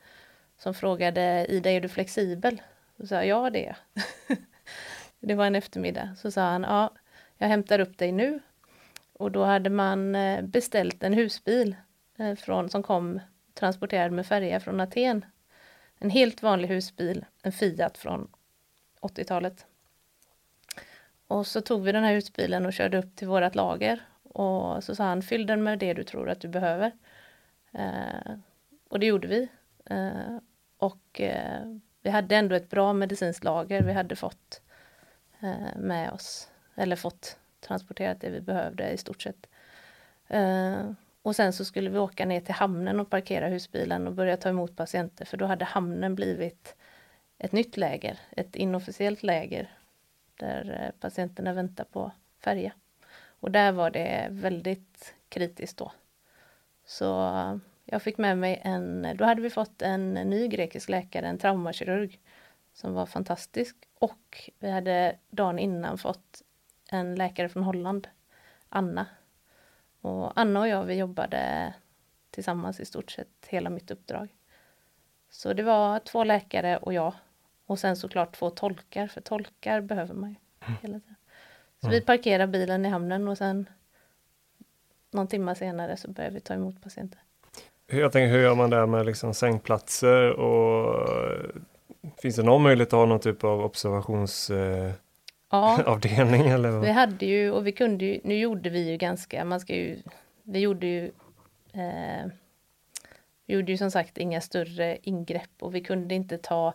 som 0.57 0.73
frågade 0.73 1.45
Ida, 1.49 1.71
är 1.71 1.81
du 1.81 1.89
flexibel? 1.89 2.61
Och 2.97 3.07
sa 3.07 3.23
ja 3.23 3.49
det 3.49 3.65
är 3.65 3.67
jag. 3.67 4.37
det 5.19 5.35
var 5.35 5.45
en 5.45 5.55
eftermiddag. 5.55 6.15
Så 6.17 6.31
sa 6.31 6.41
han, 6.41 6.63
ja, 6.63 6.93
jag 7.37 7.47
hämtar 7.47 7.79
upp 7.79 7.97
dig 7.97 8.11
nu. 8.11 8.39
Och 9.13 9.31
då 9.31 9.43
hade 9.43 9.69
man 9.69 10.15
eh, 10.15 10.41
beställt 10.41 11.03
en 11.03 11.13
husbil 11.13 11.75
eh, 12.17 12.35
från, 12.35 12.69
som 12.69 12.83
kom 12.83 13.19
transporterad 13.53 14.11
med 14.11 14.25
färja 14.25 14.59
från 14.59 14.79
Aten. 14.79 15.25
En 15.99 16.09
helt 16.09 16.43
vanlig 16.43 16.67
husbil, 16.67 17.25
en 17.43 17.51
Fiat 17.51 17.97
från 17.97 18.27
80-talet. 19.01 19.65
Och 21.27 21.47
så 21.47 21.61
tog 21.61 21.83
vi 21.83 21.91
den 21.91 22.03
här 22.03 22.13
husbilen 22.13 22.65
och 22.65 22.73
körde 22.73 22.97
upp 22.97 23.15
till 23.15 23.27
vårat 23.27 23.55
lager. 23.55 24.01
Och 24.23 24.83
så 24.83 24.95
sa 24.95 25.03
han, 25.03 25.21
fyll 25.21 25.45
den 25.45 25.63
med 25.63 25.79
det 25.79 25.93
du 25.93 26.03
tror 26.03 26.29
att 26.29 26.41
du 26.41 26.47
behöver. 26.47 26.91
Eh, 27.71 28.33
och 28.89 28.99
det 28.99 29.05
gjorde 29.05 29.27
vi. 29.27 29.47
Eh, 29.85 30.37
och 30.77 31.21
eh, 31.21 31.77
vi 32.01 32.09
hade 32.09 32.35
ändå 32.35 32.55
ett 32.55 32.69
bra 32.69 32.93
medicinskt 32.93 33.43
lager. 33.43 33.81
Vi 33.81 33.93
hade 33.93 34.15
fått 34.15 34.61
eh, 35.39 35.77
med 35.77 36.11
oss, 36.11 36.49
eller 36.75 36.95
fått 36.95 37.37
transporterat 37.59 38.21
det 38.21 38.29
vi 38.29 38.41
behövde 38.41 38.89
i 38.89 38.97
stort 38.97 39.21
sett. 39.21 39.47
Eh, 40.27 40.91
och 41.21 41.35
sen 41.35 41.53
så 41.53 41.65
skulle 41.65 41.89
vi 41.89 41.99
åka 41.99 42.25
ner 42.25 42.41
till 42.41 42.53
hamnen 42.53 42.99
och 42.99 43.09
parkera 43.09 43.47
husbilen 43.47 44.07
och 44.07 44.13
börja 44.13 44.37
ta 44.37 44.49
emot 44.49 44.75
patienter 44.75 45.25
för 45.25 45.37
då 45.37 45.45
hade 45.45 45.65
hamnen 45.65 46.15
blivit 46.15 46.75
ett 47.39 47.51
nytt 47.51 47.77
läger, 47.77 48.19
ett 48.31 48.55
inofficiellt 48.55 49.23
läger 49.23 49.71
där 50.35 50.83
eh, 50.83 50.99
patienterna 50.99 51.53
väntar 51.53 51.83
på 51.83 52.11
färja. 52.39 52.71
Och 53.39 53.51
där 53.51 53.71
var 53.71 53.89
det 53.89 54.27
väldigt 54.31 55.13
kritiskt 55.29 55.77
då. 55.77 55.91
Så 56.85 57.27
eh, 57.27 57.57
jag 57.85 58.01
fick 58.01 58.17
med 58.17 58.37
mig 58.37 58.61
en, 58.63 59.07
då 59.15 59.25
hade 59.25 59.41
vi 59.41 59.49
fått 59.49 59.81
en 59.81 60.13
ny 60.13 60.47
grekisk 60.47 60.89
läkare, 60.89 61.27
en 61.27 61.37
traumakirurg, 61.37 62.19
som 62.73 62.93
var 62.93 63.05
fantastisk. 63.05 63.75
Och 63.99 64.51
vi 64.59 64.71
hade 64.71 65.17
dagen 65.29 65.59
innan 65.59 65.97
fått 65.97 66.41
en 66.91 67.15
läkare 67.15 67.49
från 67.49 67.63
Holland, 67.63 68.07
Anna. 68.69 69.05
Och 70.01 70.39
Anna 70.39 70.59
och 70.59 70.67
jag, 70.67 70.83
vi 70.83 70.95
jobbade 70.95 71.73
tillsammans 72.29 72.79
i 72.79 72.85
stort 72.85 73.11
sett 73.11 73.47
hela 73.47 73.69
mitt 73.69 73.91
uppdrag. 73.91 74.35
Så 75.29 75.53
det 75.53 75.63
var 75.63 75.99
två 75.99 76.23
läkare 76.23 76.77
och 76.77 76.93
jag. 76.93 77.13
Och 77.67 77.79
sen 77.79 77.95
såklart 77.95 78.35
två 78.35 78.49
tolkar, 78.49 79.07
för 79.07 79.21
tolkar 79.21 79.81
behöver 79.81 80.13
man 80.13 80.29
ju 80.29 80.35
mm. 80.67 80.77
hela 80.81 80.99
tiden. 80.99 81.15
Så 81.81 81.89
vi 81.89 82.01
parkerar 82.01 82.47
bilen 82.47 82.85
i 82.85 82.89
hamnen 82.89 83.27
och 83.27 83.37
sen 83.37 83.69
någon 85.11 85.27
timme 85.27 85.55
senare 85.55 85.97
så 85.97 86.11
börjar 86.11 86.31
vi 86.31 86.39
ta 86.39 86.53
emot 86.53 86.83
patienter. 86.83 87.19
Jag 87.87 88.11
tänker, 88.11 88.33
hur 88.33 88.41
gör 88.41 88.55
man 88.55 88.69
det 88.69 88.85
med 88.85 89.05
liksom 89.05 89.33
sängplatser 89.33 90.31
och 90.31 91.09
finns 92.21 92.35
det 92.35 92.43
någon 92.43 92.63
möjlighet 92.63 92.87
att 92.87 92.99
ha 92.99 93.05
någon 93.05 93.19
typ 93.19 93.43
av 93.43 93.65
observationsavdelning? 93.65 94.97
Ja, 95.49 95.79
eller 96.53 96.69
vad? 96.69 96.81
vi 96.81 96.91
hade 96.91 97.25
ju 97.25 97.51
och 97.51 97.67
vi 97.67 97.71
kunde 97.71 98.05
ju, 98.05 98.19
nu 98.23 98.39
gjorde 98.39 98.69
vi 98.69 98.91
ju 98.91 98.97
ganska, 98.97 99.45
man 99.45 99.59
ska 99.59 99.75
ju, 99.75 99.97
vi 100.43 100.59
gjorde 100.59 100.87
ju 100.87 101.11
eh, 101.73 102.31
gjorde 103.45 103.71
ju 103.71 103.77
som 103.77 103.91
sagt 103.91 104.17
inga 104.17 104.41
större 104.41 104.97
ingrepp 105.01 105.49
och 105.59 105.75
vi 105.75 105.81
kunde 105.81 106.15
inte 106.15 106.37
ta 106.37 106.73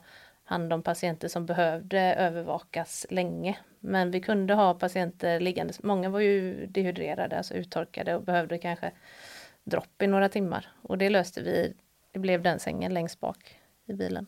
hand 0.53 0.73
om 0.73 0.83
patienter 0.83 1.29
som 1.29 1.47
behövde 1.47 2.01
övervakas 2.01 3.07
länge. 3.11 3.59
Men 3.81 4.11
vi 4.11 4.21
kunde 4.21 4.55
ha 4.55 4.75
patienter 4.75 5.41
liggande, 5.41 5.75
många 5.83 6.11
var 6.11 6.21
ju 6.21 6.67
dehydrerade, 6.67 7.37
alltså 7.37 7.55
uttorkade 7.55 8.15
och 8.15 8.23
behövde 8.23 8.59
kanske 8.59 8.93
dropp 9.65 10.03
i 10.03 10.07
några 10.07 10.29
timmar. 10.29 10.73
Och 10.83 10.99
det 10.99 11.11
löste 11.11 11.43
vi. 11.43 11.75
Det 12.13 12.19
blev 12.19 12.43
den 12.43 12.59
sängen 12.59 12.95
längst 12.95 13.21
bak 13.21 13.59
i 13.87 13.93
bilen. 13.93 14.27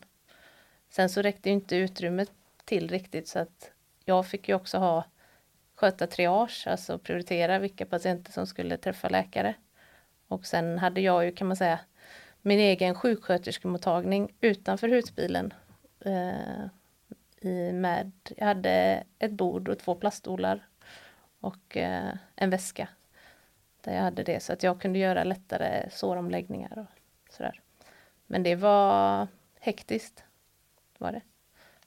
Sen 0.89 1.09
så 1.09 1.21
räckte 1.21 1.49
inte 1.49 1.75
utrymmet 1.75 2.31
till 2.65 2.89
riktigt 2.89 3.27
så 3.27 3.39
att 3.39 3.71
jag 4.05 4.27
fick 4.27 4.49
ju 4.49 4.55
också 4.55 4.77
ha 4.77 5.03
sköta 5.75 6.07
triage, 6.07 6.67
alltså 6.67 6.97
prioritera 6.97 7.59
vilka 7.59 7.85
patienter 7.85 8.31
som 8.31 8.47
skulle 8.47 8.77
träffa 8.77 9.09
läkare. 9.09 9.53
Och 10.27 10.45
sen 10.45 10.79
hade 10.79 11.01
jag 11.01 11.25
ju 11.25 11.31
kan 11.31 11.47
man 11.47 11.57
säga 11.57 11.79
min 12.41 12.59
egen 12.59 12.95
sjuksköterskemottagning 12.95 14.33
utanför 14.41 14.89
husbilen. 14.89 15.53
Eh, 16.05 16.65
i 17.41 17.71
med, 17.71 18.11
jag 18.37 18.45
hade 18.45 19.03
ett 19.19 19.31
bord 19.31 19.69
och 19.69 19.79
två 19.79 19.95
plaststolar 19.95 20.67
och 21.39 21.77
eh, 21.77 22.13
en 22.35 22.49
väska 22.49 22.87
där 23.81 23.95
jag 23.95 24.01
hade 24.01 24.23
det 24.23 24.43
så 24.43 24.53
att 24.53 24.63
jag 24.63 24.81
kunde 24.81 24.99
göra 24.99 25.23
lättare 25.23 25.89
såromläggningar 25.91 26.77
och 26.77 27.33
sådär. 27.33 27.61
Men 28.27 28.43
det 28.43 28.55
var 28.55 29.27
hektiskt, 29.59 30.23
var 30.97 31.11
det. 31.11 31.21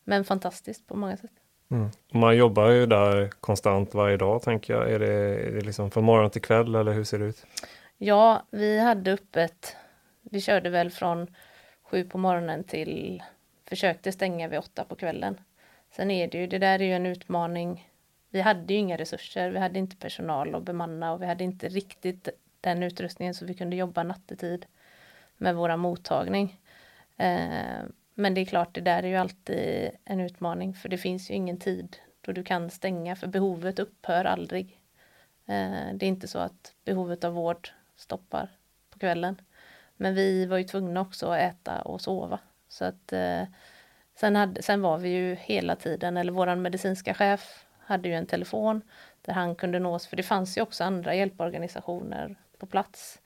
Men 0.04 0.24
fantastiskt 0.24 0.86
på 0.86 0.96
många 0.96 1.16
sätt. 1.16 1.30
Mm. 1.70 1.90
Man 2.12 2.36
jobbar 2.36 2.68
ju 2.68 2.86
där 2.86 3.28
konstant 3.28 3.94
varje 3.94 4.16
dag 4.16 4.42
tänker 4.42 4.74
jag. 4.74 4.92
Är 4.92 4.98
det, 4.98 5.12
är 5.46 5.52
det 5.52 5.60
liksom 5.60 5.90
från 5.90 6.04
morgon 6.04 6.30
till 6.30 6.42
kväll 6.42 6.74
eller 6.74 6.92
hur 6.92 7.04
ser 7.04 7.18
det 7.18 7.24
ut? 7.24 7.46
Ja, 7.96 8.42
vi 8.50 8.78
hade 8.78 9.12
öppet. 9.12 9.76
Vi 10.22 10.40
körde 10.40 10.70
väl 10.70 10.90
från 10.90 11.34
sju 11.82 12.04
på 12.04 12.18
morgonen 12.18 12.64
till 12.64 13.22
försökte 13.68 14.12
stänga 14.12 14.48
vid 14.48 14.58
åtta 14.58 14.84
på 14.84 14.96
kvällen. 14.96 15.40
Sen 15.90 16.10
är 16.10 16.28
det 16.28 16.38
ju, 16.38 16.46
det 16.46 16.58
där 16.58 16.80
är 16.80 16.84
ju 16.84 16.92
en 16.92 17.06
utmaning 17.06 17.88
vi 18.30 18.40
hade 18.40 18.72
ju 18.72 18.78
inga 18.78 18.96
resurser, 18.96 19.50
vi 19.50 19.58
hade 19.58 19.78
inte 19.78 19.96
personal 19.96 20.54
att 20.54 20.62
bemanna 20.62 21.12
och 21.12 21.22
vi 21.22 21.26
hade 21.26 21.44
inte 21.44 21.68
riktigt 21.68 22.28
den 22.60 22.82
utrustningen 22.82 23.34
så 23.34 23.44
vi 23.44 23.54
kunde 23.54 23.76
jobba 23.76 24.02
nattetid 24.02 24.66
med 25.36 25.56
våra 25.56 25.76
mottagning. 25.76 26.60
Eh, 27.16 27.82
men 28.14 28.34
det 28.34 28.40
är 28.40 28.44
klart, 28.44 28.74
det 28.74 28.80
där 28.80 29.02
är 29.02 29.08
ju 29.08 29.16
alltid 29.16 29.90
en 30.04 30.20
utmaning 30.20 30.74
för 30.74 30.88
det 30.88 30.98
finns 30.98 31.30
ju 31.30 31.34
ingen 31.34 31.58
tid 31.58 31.96
då 32.20 32.32
du 32.32 32.44
kan 32.44 32.70
stänga 32.70 33.16
för 33.16 33.26
behovet 33.26 33.78
upphör 33.78 34.24
aldrig. 34.24 34.80
Eh, 35.46 35.94
det 35.94 36.06
är 36.06 36.08
inte 36.08 36.28
så 36.28 36.38
att 36.38 36.74
behovet 36.84 37.24
av 37.24 37.32
vård 37.32 37.68
stoppar 37.96 38.48
på 38.90 38.98
kvällen. 38.98 39.40
Men 39.96 40.14
vi 40.14 40.46
var 40.46 40.58
ju 40.58 40.64
tvungna 40.64 41.00
också 41.00 41.26
att 41.26 41.40
äta 41.40 41.82
och 41.82 42.00
sova. 42.00 42.40
Så 42.68 42.84
att, 42.84 43.12
eh, 43.12 43.42
sen, 44.14 44.36
hade, 44.36 44.62
sen 44.62 44.82
var 44.82 44.98
vi 44.98 45.08
ju 45.08 45.34
hela 45.34 45.76
tiden, 45.76 46.16
eller 46.16 46.32
våran 46.32 46.62
medicinska 46.62 47.14
chef 47.14 47.66
hade 47.78 48.08
ju 48.08 48.14
en 48.14 48.26
telefon 48.26 48.82
där 49.22 49.32
han 49.32 49.54
kunde 49.54 49.78
nås, 49.78 50.06
för 50.06 50.16
det 50.16 50.22
fanns 50.22 50.58
ju 50.58 50.62
också 50.62 50.84
andra 50.84 51.14
hjälporganisationer 51.14 52.36
på 52.58 52.66
plats. 52.66 53.20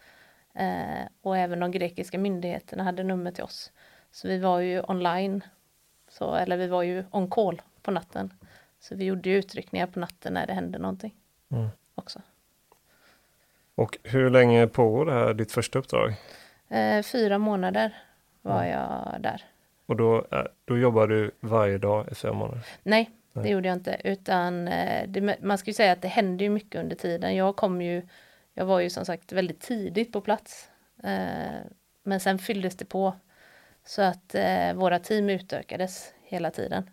Eh, 0.55 1.07
och 1.23 1.37
även 1.37 1.61
de 1.61 1.71
grekiska 1.71 2.19
myndigheterna 2.19 2.85
hade 2.85 3.03
nummer 3.05 3.31
till 3.31 3.45
oss. 3.45 3.73
Så 4.11 4.29
vi 4.29 4.39
var 4.39 4.61
ju 4.61 4.83
online, 4.83 5.45
så, 6.09 6.35
eller 6.35 6.57
vi 6.57 6.67
var 6.67 6.83
ju 6.83 7.05
on 7.11 7.31
call 7.31 7.63
på 7.83 7.91
natten. 7.91 8.33
Så 8.81 8.95
vi 8.95 9.05
gjorde 9.05 9.31
utryckningar 9.31 9.87
på 9.87 10.01
natten 10.01 10.35
när 10.35 10.47
det 10.47 10.53
hände 10.53 10.79
någonting 10.79 11.15
mm. 11.51 11.69
också. 11.95 12.23
Och 13.75 13.99
hur 14.03 14.31
länge 14.31 14.67
pågår 14.67 15.07
det 15.07 15.13
här, 15.13 15.35
ditt 15.35 15.53
första 15.53 15.79
uppdrag? 15.79 16.15
Eh, 16.69 17.03
fyra 17.03 17.39
månader 17.39 17.97
var 18.43 18.65
jag 18.65 19.17
där. 19.21 19.45
Och 19.87 19.97
då, 19.97 20.27
eh, 20.33 20.45
då 20.65 20.79
jobbar 20.79 21.07
du 21.07 21.31
varje 21.41 21.79
dag 21.79 22.09
i 22.13 22.15
fyra 22.15 22.33
månader? 22.33 22.61
Nej, 22.83 23.11
Nej. 23.33 23.45
det 23.45 23.51
gjorde 23.51 23.69
jag 23.69 23.77
inte, 23.77 24.01
utan 24.05 24.69
eh, 24.69 25.09
det, 25.09 25.43
man 25.43 25.59
ju 25.67 25.73
säga 25.73 25.93
att 25.93 26.03
det 26.03 26.09
hände 26.09 26.45
ju 26.45 26.51
mycket 26.51 26.81
under 26.81 26.97
tiden. 26.97 27.37
Jag 27.37 27.57
kom 27.57 27.83
ju, 27.83 28.03
jag 28.55 28.67
var 28.67 28.81
ju 28.81 28.91
som 28.91 29.05
sagt 29.05 29.33
väldigt 29.33 29.61
tidigt 29.61 30.13
på 30.13 30.21
plats. 30.21 30.71
Eh, 31.03 31.61
men 32.03 32.21
sen 32.21 32.39
fylldes 32.39 32.77
det 32.77 32.85
på 32.85 33.15
så 33.85 34.03
att 34.03 34.35
våra 34.75 34.99
team 34.99 35.31
utökades 35.31 36.15
hela 36.23 36.51
tiden. 36.51 36.91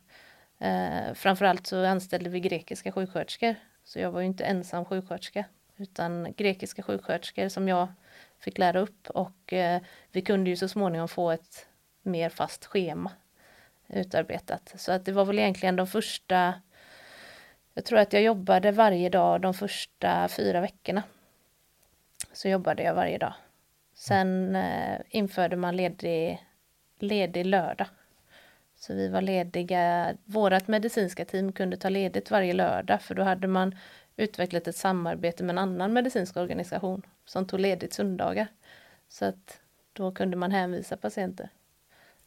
Framförallt 1.14 1.68
så 1.68 1.86
anställde 1.86 2.30
vi 2.30 2.40
grekiska 2.40 2.92
sjuksköterskor. 2.92 3.56
Så 3.84 4.00
jag 4.00 4.12
var 4.12 4.20
ju 4.20 4.26
inte 4.26 4.44
ensam 4.44 4.86
sjuksköterska 4.86 5.46
utan 5.78 6.34
grekiska 6.38 6.84
sjuksköterskor 6.84 7.50
som 7.50 7.68
jag 7.68 7.88
fick 8.40 8.58
lära 8.58 8.80
upp 8.80 9.10
och 9.10 9.54
eh, 9.54 9.82
vi 10.12 10.22
kunde 10.22 10.50
ju 10.50 10.56
så 10.56 10.68
småningom 10.68 11.08
få 11.08 11.32
ett 11.32 11.68
mer 12.02 12.30
fast 12.30 12.66
schema 12.66 13.12
utarbetat. 13.88 14.74
Så 14.76 14.92
att 14.92 15.06
det 15.06 15.12
var 15.12 15.26
väl 15.26 15.40
egentligen 15.40 15.76
de 15.76 15.88
första, 15.88 16.54
jag 17.74 17.86
tror 17.86 18.00
att 18.00 18.14
jag 18.14 18.22
jobbade 18.22 18.72
varje 18.72 19.10
dag 19.10 19.42
de 19.42 19.54
första 19.54 20.28
fyra 20.28 20.62
veckorna. 20.62 21.04
Så 22.34 22.50
jobbade 22.50 22.84
jag 22.84 22.94
varje 22.94 23.18
dag. 23.18 23.34
Sen 23.94 24.56
eh, 24.56 25.00
införde 25.10 25.56
man 25.56 25.76
ledig, 25.76 26.46
ledig 27.00 27.46
lördag. 27.46 27.88
Så 28.76 28.94
vi 28.94 29.08
var 29.08 29.22
lediga, 29.22 30.14
vårat 30.26 30.68
medicinska 30.68 31.26
team 31.26 31.52
kunde 31.52 31.78
ta 31.78 31.90
ledigt 31.90 32.32
varje 32.32 32.54
lördag 32.54 33.02
för 33.02 33.16
då 33.16 33.24
hade 33.24 33.48
man 33.48 33.76
utvecklat 34.20 34.68
ett 34.68 34.76
samarbete 34.76 35.44
med 35.44 35.54
en 35.54 35.58
annan 35.58 35.94
medicinsk 35.94 36.38
organisation 36.38 37.02
som 37.26 37.48
tog 37.48 37.60
ledigt 37.60 37.94
söndagar. 37.94 38.48
Så 39.10 39.26
att 39.26 39.62
då 39.94 40.12
kunde 40.12 40.38
man 40.38 40.52
hänvisa 40.52 40.98
patienter. 40.98 41.50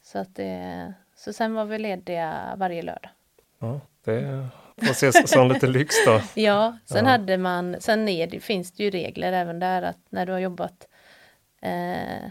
Så, 0.02 0.18
att 0.18 0.34
det, 0.34 0.92
så 1.16 1.32
sen 1.32 1.54
var 1.54 1.64
vi 1.64 1.78
lediga 1.78 2.54
varje 2.56 2.82
lördag. 2.82 3.10
Ja, 3.58 3.80
det 4.04 4.48
får 4.86 4.90
ses 4.90 5.30
som 5.30 5.48
lite 5.48 5.66
lyx 5.66 5.94
då. 6.06 6.20
ja, 6.40 6.78
sen 6.84 7.04
ja. 7.04 7.10
hade 7.10 7.38
man, 7.38 7.76
sen 7.80 8.08
är 8.08 8.26
det, 8.26 8.40
finns 8.40 8.72
det 8.72 8.84
ju 8.84 8.90
regler 8.90 9.32
även 9.32 9.58
där 9.58 9.82
att 9.82 9.98
när 10.08 10.26
du 10.26 10.32
har 10.32 10.38
jobbat 10.38 10.88
eh, 11.62 12.30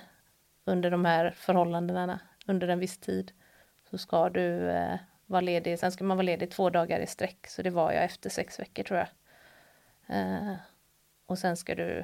under 0.65 0.91
de 0.91 1.05
här 1.05 1.31
förhållandena 1.37 2.19
under 2.45 2.67
en 2.67 2.79
viss 2.79 2.97
tid 2.97 3.31
så 3.89 3.97
ska 3.97 4.29
du 4.29 4.69
eh, 4.69 4.95
vara 5.25 5.41
ledig. 5.41 5.79
Sen 5.79 5.91
ska 5.91 6.03
man 6.03 6.17
vara 6.17 6.25
ledig 6.25 6.51
två 6.51 6.69
dagar 6.69 6.99
i 6.99 7.07
sträck, 7.07 7.47
så 7.47 7.61
det 7.61 7.69
var 7.69 7.91
jag 7.91 8.03
efter 8.03 8.29
sex 8.29 8.59
veckor 8.59 8.83
tror 8.83 8.99
jag. 8.99 9.07
Eh, 10.07 10.53
och 11.25 11.37
sen 11.37 11.57
ska 11.57 11.75
du 11.75 12.03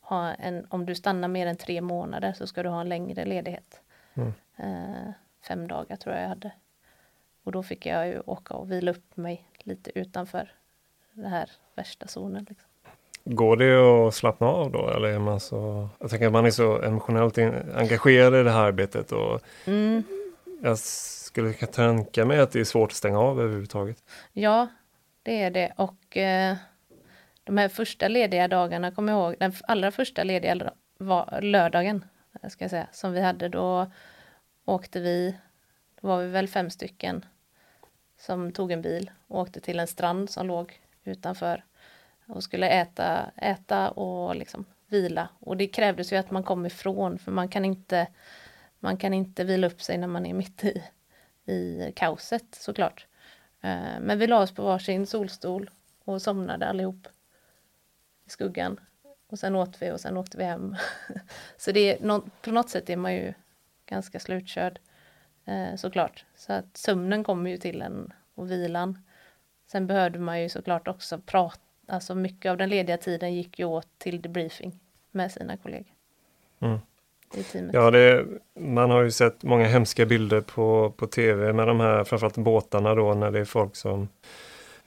ha 0.00 0.34
en, 0.34 0.66
om 0.70 0.86
du 0.86 0.94
stannar 0.94 1.28
mer 1.28 1.46
än 1.46 1.56
tre 1.56 1.80
månader 1.80 2.32
så 2.32 2.46
ska 2.46 2.62
du 2.62 2.68
ha 2.68 2.80
en 2.80 2.88
längre 2.88 3.24
ledighet. 3.24 3.80
Mm. 4.14 4.32
Eh, 4.56 5.12
fem 5.48 5.68
dagar 5.68 5.96
tror 5.96 6.14
jag 6.14 6.24
jag 6.24 6.28
hade. 6.28 6.52
Och 7.44 7.52
då 7.52 7.62
fick 7.62 7.86
jag 7.86 8.08
ju 8.08 8.20
åka 8.20 8.54
och 8.54 8.70
vila 8.70 8.90
upp 8.90 9.16
mig 9.16 9.48
lite 9.58 9.98
utanför 9.98 10.52
den 11.12 11.26
här 11.26 11.50
värsta 11.74 12.06
zonen. 12.06 12.46
Liksom. 12.48 12.68
Går 13.24 13.56
det 13.56 14.06
att 14.08 14.14
slappna 14.14 14.46
av 14.46 14.70
då? 14.70 14.90
Eller 14.90 15.08
är 15.08 15.18
man 15.18 15.40
så, 15.40 15.88
jag 15.98 16.10
tänker 16.10 16.26
att 16.26 16.32
man 16.32 16.46
är 16.46 16.50
så 16.50 16.82
emotionellt 16.82 17.38
engagerad 17.74 18.34
i 18.34 18.42
det 18.42 18.50
här 18.50 18.64
arbetet. 18.64 19.12
Och 19.12 19.40
mm. 19.64 20.02
Jag 20.62 20.78
skulle 20.78 21.52
tänka 21.52 22.24
mig 22.24 22.40
att 22.40 22.52
det 22.52 22.60
är 22.60 22.64
svårt 22.64 22.90
att 22.90 22.96
stänga 22.96 23.18
av 23.18 23.40
överhuvudtaget. 23.40 24.04
Ja, 24.32 24.68
det 25.22 25.42
är 25.42 25.50
det. 25.50 25.72
Och 25.76 26.16
eh, 26.16 26.56
de 27.44 27.58
här 27.58 27.68
första 27.68 28.08
lediga 28.08 28.48
dagarna, 28.48 28.90
kommer 28.90 29.12
jag 29.12 29.20
ihåg, 29.20 29.36
den 29.40 29.52
allra 29.68 29.90
första 29.90 30.24
lediga 30.24 30.72
var 30.98 31.40
lördagen, 31.42 32.04
ska 32.48 32.64
jag 32.64 32.70
säga, 32.70 32.88
som 32.92 33.12
vi 33.12 33.20
hade. 33.20 33.48
Då 33.48 33.90
åkte 34.64 35.00
vi, 35.00 35.36
då 36.00 36.08
var 36.08 36.22
vi 36.22 36.28
väl 36.28 36.48
fem 36.48 36.70
stycken 36.70 37.24
som 38.18 38.52
tog 38.52 38.72
en 38.72 38.82
bil 38.82 39.10
och 39.26 39.40
åkte 39.40 39.60
till 39.60 39.80
en 39.80 39.86
strand 39.86 40.30
som 40.30 40.46
låg 40.46 40.80
utanför 41.04 41.64
och 42.26 42.44
skulle 42.44 42.68
äta, 42.68 43.30
äta 43.36 43.90
och 43.90 44.36
liksom 44.36 44.64
vila. 44.86 45.28
Och 45.38 45.56
det 45.56 45.66
krävdes 45.66 46.12
ju 46.12 46.16
att 46.16 46.30
man 46.30 46.42
kom 46.42 46.66
ifrån 46.66 47.18
för 47.18 47.32
man 47.32 47.48
kan 47.48 47.64
inte, 47.64 48.06
man 48.78 48.96
kan 48.96 49.14
inte 49.14 49.44
vila 49.44 49.66
upp 49.66 49.82
sig 49.82 49.98
när 49.98 50.06
man 50.06 50.26
är 50.26 50.34
mitt 50.34 50.64
i, 50.64 50.82
i 51.52 51.92
kaoset 51.96 52.54
såklart. 52.54 53.06
Eh, 53.60 54.00
men 54.00 54.18
vi 54.18 54.26
la 54.26 54.42
oss 54.42 54.54
på 54.54 54.62
varsin 54.62 55.06
solstol 55.06 55.70
och 56.04 56.22
somnade 56.22 56.66
allihop 56.66 57.08
i 58.26 58.30
skuggan. 58.30 58.80
Och 59.26 59.38
sen 59.38 59.54
åt 59.54 59.82
vi 59.82 59.90
och 59.90 60.00
sen 60.00 60.16
åkte 60.16 60.38
vi 60.38 60.44
hem. 60.44 60.76
Så 61.56 61.72
det 61.72 61.80
är, 61.80 62.20
på 62.42 62.50
något 62.50 62.70
sätt 62.70 62.90
är 62.90 62.96
man 62.96 63.14
ju 63.14 63.34
ganska 63.86 64.20
slutkörd 64.20 64.78
eh, 65.44 65.76
såklart. 65.76 66.24
Så 66.36 66.52
att 66.52 66.76
sömnen 66.76 67.24
kommer 67.24 67.50
ju 67.50 67.56
till 67.56 67.82
en 67.82 68.12
och 68.34 68.50
vilan. 68.50 68.98
Sen 69.66 69.86
behövde 69.86 70.18
man 70.18 70.42
ju 70.42 70.48
såklart 70.48 70.88
också 70.88 71.18
prata, 71.18 71.58
alltså 71.88 72.14
mycket 72.14 72.50
av 72.50 72.56
den 72.56 72.68
lediga 72.68 72.96
tiden 72.96 73.34
gick 73.34 73.58
ju 73.58 73.64
åt 73.64 73.88
till 73.98 74.22
debriefing 74.22 74.80
med 75.10 75.32
sina 75.32 75.56
kollegor. 75.56 75.92
Mm. 76.60 76.78
Ja, 77.72 77.90
det, 77.90 78.26
man 78.54 78.90
har 78.90 79.02
ju 79.02 79.10
sett 79.10 79.42
många 79.42 79.66
hemska 79.66 80.06
bilder 80.06 80.40
på, 80.40 80.94
på 80.96 81.06
tv 81.06 81.52
med 81.52 81.66
de 81.66 81.80
här 81.80 82.04
framförallt 82.04 82.36
båtarna 82.36 82.94
då 82.94 83.14
när 83.14 83.30
det 83.30 83.40
är 83.40 83.44
folk 83.44 83.76
som 83.76 84.08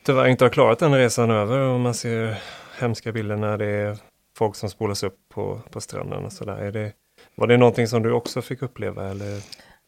tyvärr 0.03 0.27
inte 0.27 0.45
har 0.45 0.49
klarat 0.49 0.79
den 0.79 0.93
resan 0.93 1.31
över 1.31 1.59
och 1.59 1.79
man 1.79 1.93
ser 1.93 2.37
hemska 2.79 3.11
bilder 3.11 3.35
när 3.35 3.57
det 3.57 3.65
är 3.65 3.97
folk 4.37 4.55
som 4.55 4.69
spolas 4.69 5.03
upp 5.03 5.29
på, 5.29 5.61
på 5.71 5.81
stranden 5.81 6.25
och 6.25 6.33
sådär. 6.33 6.71
Det, 6.71 6.93
var 7.35 7.47
det 7.47 7.57
någonting 7.57 7.87
som 7.87 8.03
du 8.03 8.11
också 8.11 8.41
fick 8.41 8.61
uppleva? 8.61 9.09
Eller? 9.09 9.35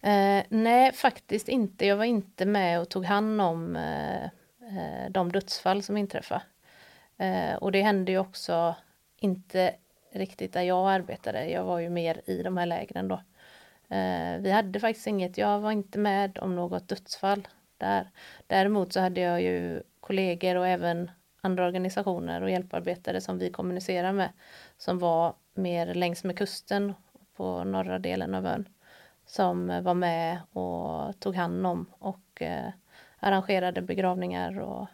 Eh, 0.01 0.43
nej, 0.49 0.93
faktiskt 0.93 1.49
inte. 1.49 1.85
Jag 1.85 1.97
var 1.97 2.05
inte 2.05 2.45
med 2.45 2.81
och 2.81 2.89
tog 2.89 3.05
hand 3.05 3.41
om 3.41 3.75
eh, 3.75 4.23
eh 4.23 5.09
de 5.09 5.31
dödsfall 5.31 5.83
som 5.83 5.97
inträffade. 5.97 6.41
Eh, 7.17 7.55
och 7.55 7.71
det 7.71 7.81
hände 7.81 8.11
ju 8.11 8.19
också 8.19 8.75
inte 9.19 9.75
riktigt 10.11 10.53
där 10.53 10.61
jag 10.61 10.91
arbetade. 10.91 11.49
Jag 11.49 11.63
var 11.63 11.79
ju 11.79 11.89
mer 11.89 12.21
i 12.25 12.43
de 12.43 12.57
här 12.57 12.65
lägren 12.65 13.07
då. 13.07 13.21
Eh, 13.95 14.37
vi 14.39 14.51
hade 14.51 14.79
faktiskt 14.79 15.07
inget, 15.07 15.37
jag 15.37 15.59
var 15.59 15.71
inte 15.71 15.99
med 15.99 16.37
om 16.37 16.55
något 16.55 16.87
dödsfall 16.87 17.47
där. 17.77 18.09
Däremot 18.47 18.93
så 18.93 18.99
hade 18.99 19.21
jag 19.21 19.41
ju 19.41 19.83
kollegor 19.99 20.55
och 20.55 20.67
även 20.67 21.11
andra 21.41 21.65
organisationer 21.65 22.41
och 22.41 22.51
hjälparbetare 22.51 23.21
som 23.21 23.37
vi 23.37 23.51
kommunicerar 23.51 24.13
med 24.13 24.31
som 24.77 24.99
var 24.99 25.33
mer 25.53 25.93
längs 25.93 26.23
med 26.23 26.37
kusten 26.37 26.93
på 27.35 27.63
norra 27.63 27.99
delen 27.99 28.35
av 28.35 28.45
ön 28.45 28.69
som 29.25 29.83
var 29.83 29.93
med 29.93 30.39
och 30.51 31.19
tog 31.19 31.35
hand 31.35 31.65
om 31.67 31.85
och 31.99 32.41
eh, 32.41 32.69
arrangerade 33.19 33.81
begravningar 33.81 34.59
och 34.59 34.87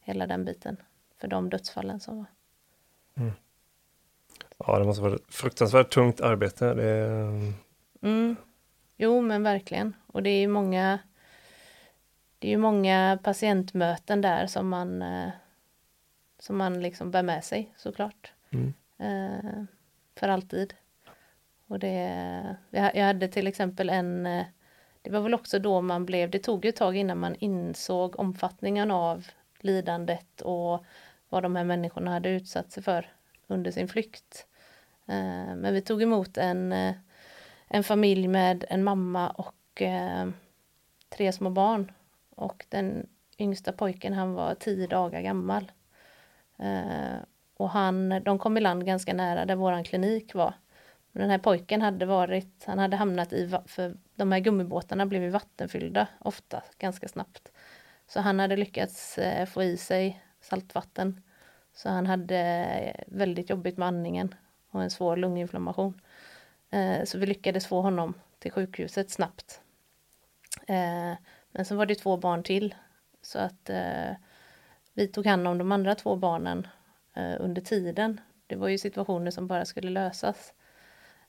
hela 0.00 0.26
den 0.26 0.44
biten 0.44 0.76
för 1.20 1.28
de 1.28 1.50
dödsfallen 1.50 2.00
som 2.00 2.16
var. 2.16 2.26
Mm. 3.14 3.32
Ja, 4.58 4.78
det 4.78 4.84
måste 4.84 5.02
vara 5.02 5.14
ett 5.14 5.34
fruktansvärt 5.34 5.90
tungt 5.90 6.20
arbete. 6.20 6.74
Det... 6.74 7.06
Mm. 8.02 8.36
Jo, 8.96 9.20
men 9.20 9.42
verkligen. 9.42 9.94
Och 10.06 10.22
det 10.22 10.30
är 10.30 10.40
ju 10.40 10.48
många 10.48 10.98
det 12.38 12.48
är 12.48 12.50
ju 12.50 12.58
många 12.58 13.18
patientmöten 13.22 14.20
där 14.20 14.46
som 14.46 14.68
man 14.68 15.02
eh, 15.02 15.28
som 16.42 16.56
man 16.56 16.80
liksom 16.80 17.10
bär 17.10 17.22
med 17.22 17.44
sig 17.44 17.72
såklart. 17.76 18.32
Mm. 18.50 18.74
Eh, 18.98 19.64
för 20.16 20.28
alltid. 20.28 20.74
Och 21.66 21.78
det, 21.78 22.56
jag 22.70 23.04
hade 23.04 23.28
till 23.28 23.46
exempel 23.46 23.90
en, 23.90 24.26
eh, 24.26 24.44
det 25.02 25.10
var 25.10 25.20
väl 25.20 25.34
också 25.34 25.58
då 25.58 25.80
man 25.80 26.06
blev, 26.06 26.30
det 26.30 26.38
tog 26.38 26.64
ju 26.64 26.68
ett 26.68 26.76
tag 26.76 26.96
innan 26.96 27.18
man 27.18 27.34
insåg 27.34 28.18
omfattningen 28.18 28.90
av 28.90 29.26
lidandet 29.58 30.40
och 30.40 30.84
vad 31.28 31.42
de 31.42 31.56
här 31.56 31.64
människorna 31.64 32.10
hade 32.10 32.30
utsatt 32.30 32.72
sig 32.72 32.82
för 32.82 33.12
under 33.46 33.70
sin 33.70 33.88
flykt. 33.88 34.46
Eh, 35.06 35.54
men 35.56 35.74
vi 35.74 35.80
tog 35.80 36.02
emot 36.02 36.38
en, 36.38 36.72
eh, 36.72 36.94
en 37.68 37.84
familj 37.84 38.28
med 38.28 38.64
en 38.68 38.84
mamma 38.84 39.30
och 39.30 39.82
tre 41.08 41.32
små 41.32 41.50
barn. 41.50 41.92
Och 42.30 42.66
den 42.68 43.06
yngsta 43.38 43.72
pojken 43.72 44.12
han 44.12 44.32
var 44.32 44.54
tio 44.54 44.86
dagar 44.86 45.20
gammal. 45.20 45.72
Eh, 46.62 47.16
och 47.56 47.70
han, 47.70 48.22
de 48.24 48.38
kom 48.38 48.56
i 48.56 48.60
land 48.60 48.86
ganska 48.86 49.14
nära 49.14 49.46
där 49.46 49.56
våran 49.56 49.84
klinik 49.84 50.34
var. 50.34 50.54
Den 51.12 51.30
här 51.30 51.38
pojken 51.38 51.82
hade 51.82 52.06
varit, 52.06 52.64
han 52.66 52.78
hade 52.78 52.96
hamnat 52.96 53.32
i, 53.32 53.58
för 53.66 53.96
de 54.14 54.32
här 54.32 54.40
gummibåtarna 54.40 55.06
blev 55.06 55.22
ju 55.22 55.30
vattenfyllda 55.30 56.06
ofta 56.18 56.62
ganska 56.78 57.08
snabbt. 57.08 57.52
Så 58.06 58.20
han 58.20 58.40
hade 58.40 58.56
lyckats 58.56 59.18
eh, 59.18 59.46
få 59.46 59.62
i 59.62 59.76
sig 59.76 60.22
saltvatten. 60.40 61.22
Så 61.74 61.88
han 61.88 62.06
hade 62.06 62.38
eh, 62.38 63.02
väldigt 63.06 63.50
jobbigt 63.50 63.78
med 63.78 63.88
andningen 63.88 64.34
och 64.70 64.82
en 64.82 64.90
svår 64.90 65.16
lunginflammation. 65.16 66.00
Så 67.04 67.18
vi 67.18 67.26
lyckades 67.26 67.66
få 67.66 67.80
honom 67.80 68.14
till 68.38 68.52
sjukhuset 68.52 69.10
snabbt. 69.10 69.60
Men 71.52 71.64
sen 71.64 71.76
var 71.76 71.86
det 71.86 71.94
två 71.94 72.16
barn 72.16 72.42
till 72.42 72.74
så 73.22 73.38
att 73.38 73.70
eh, 73.70 74.10
vi 74.94 75.08
tog 75.08 75.26
hand 75.26 75.48
om 75.48 75.58
de 75.58 75.72
andra 75.72 75.94
två 75.94 76.16
barnen 76.16 76.66
eh, 77.14 77.36
under 77.38 77.62
tiden. 77.62 78.20
Det 78.46 78.56
var 78.56 78.68
ju 78.68 78.78
situationer 78.78 79.30
som 79.30 79.46
bara 79.46 79.64
skulle 79.64 79.90
lösas. 79.90 80.54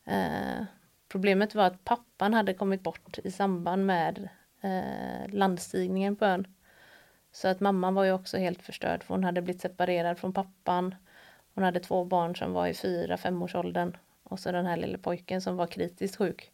Eh, 0.05 0.65
problemet 1.09 1.55
var 1.55 1.65
att 1.65 1.83
pappan 1.83 2.33
hade 2.33 2.53
kommit 2.53 2.83
bort 2.83 3.19
i 3.23 3.31
samband 3.31 3.85
med 3.85 4.29
eh, 4.61 5.33
landstigningen 5.33 6.15
på 6.15 6.25
ön. 6.25 6.47
Så 7.31 7.47
att 7.47 7.59
mamman 7.59 7.93
var 7.95 8.03
ju 8.03 8.11
också 8.11 8.37
helt 8.37 8.61
förstörd 8.61 9.03
för 9.03 9.13
hon 9.13 9.23
hade 9.23 9.41
blivit 9.41 9.61
separerad 9.61 10.17
från 10.17 10.33
pappan. 10.33 10.95
Hon 11.53 11.63
hade 11.63 11.79
två 11.79 12.05
barn 12.05 12.35
som 12.35 12.53
var 12.53 12.67
i 12.67 12.73
fyra, 12.73 13.17
femårsåldern 13.17 13.97
och 14.23 14.39
så 14.39 14.51
den 14.51 14.65
här 14.65 14.77
lille 14.77 14.97
pojken 14.97 15.41
som 15.41 15.55
var 15.55 15.67
kritiskt 15.67 16.15
sjuk. 16.15 16.51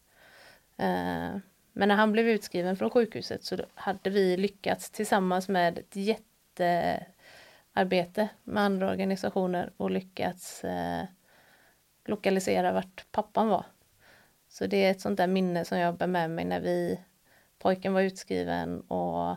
Eh, 0.76 1.36
men 1.72 1.88
när 1.88 1.94
han 1.94 2.12
blev 2.12 2.28
utskriven 2.28 2.76
från 2.76 2.90
sjukhuset 2.90 3.44
så 3.44 3.58
hade 3.74 4.10
vi 4.10 4.36
lyckats 4.36 4.90
tillsammans 4.90 5.48
med 5.48 5.78
ett 5.78 5.96
samarbete 6.60 8.28
med 8.44 8.62
andra 8.62 8.90
organisationer 8.90 9.72
och 9.76 9.90
lyckats 9.90 10.64
eh, 10.64 11.04
lokalisera 12.04 12.72
vart 12.72 13.06
pappan 13.12 13.48
var. 13.48 13.64
Så 14.48 14.66
det 14.66 14.76
är 14.76 14.90
ett 14.90 15.00
sånt 15.00 15.16
där 15.16 15.26
minne 15.26 15.64
som 15.64 15.78
jag 15.78 15.96
bär 15.96 16.06
med 16.06 16.30
mig 16.30 16.44
när 16.44 16.60
vi 16.60 17.00
pojken 17.58 17.92
var 17.92 18.00
utskriven 18.00 18.80
och 18.80 19.30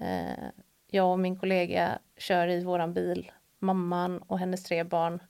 eh, 0.00 0.44
jag 0.90 1.12
och 1.12 1.18
min 1.18 1.38
kollega 1.38 1.98
kör 2.16 2.48
i 2.48 2.64
våran 2.64 2.94
bil, 2.94 3.32
mamman 3.58 4.18
och 4.18 4.38
hennes 4.38 4.64
tre 4.64 4.84
barn 4.84 5.22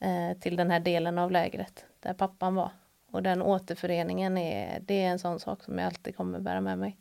eh, 0.00 0.38
till 0.38 0.56
den 0.56 0.70
här 0.70 0.80
delen 0.80 1.18
av 1.18 1.30
lägret 1.30 1.86
där 2.00 2.14
pappan 2.14 2.54
var. 2.54 2.70
Och 3.10 3.22
den 3.22 3.42
återföreningen 3.42 4.38
är, 4.38 4.80
det 4.80 5.04
är 5.04 5.08
en 5.08 5.18
sån 5.18 5.40
sak 5.40 5.62
som 5.62 5.78
jag 5.78 5.86
alltid 5.86 6.16
kommer 6.16 6.40
bära 6.40 6.60
med 6.60 6.78
mig. 6.78 6.96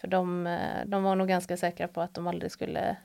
För 0.00 0.08
de, 0.08 0.46
eh, 0.46 0.86
de 0.86 1.02
var 1.02 1.16
nog 1.16 1.28
ganska 1.28 1.56
säkra 1.56 1.88
på 1.88 2.00
att 2.00 2.14
de 2.14 2.26
aldrig 2.26 2.52
skulle, 2.52 2.96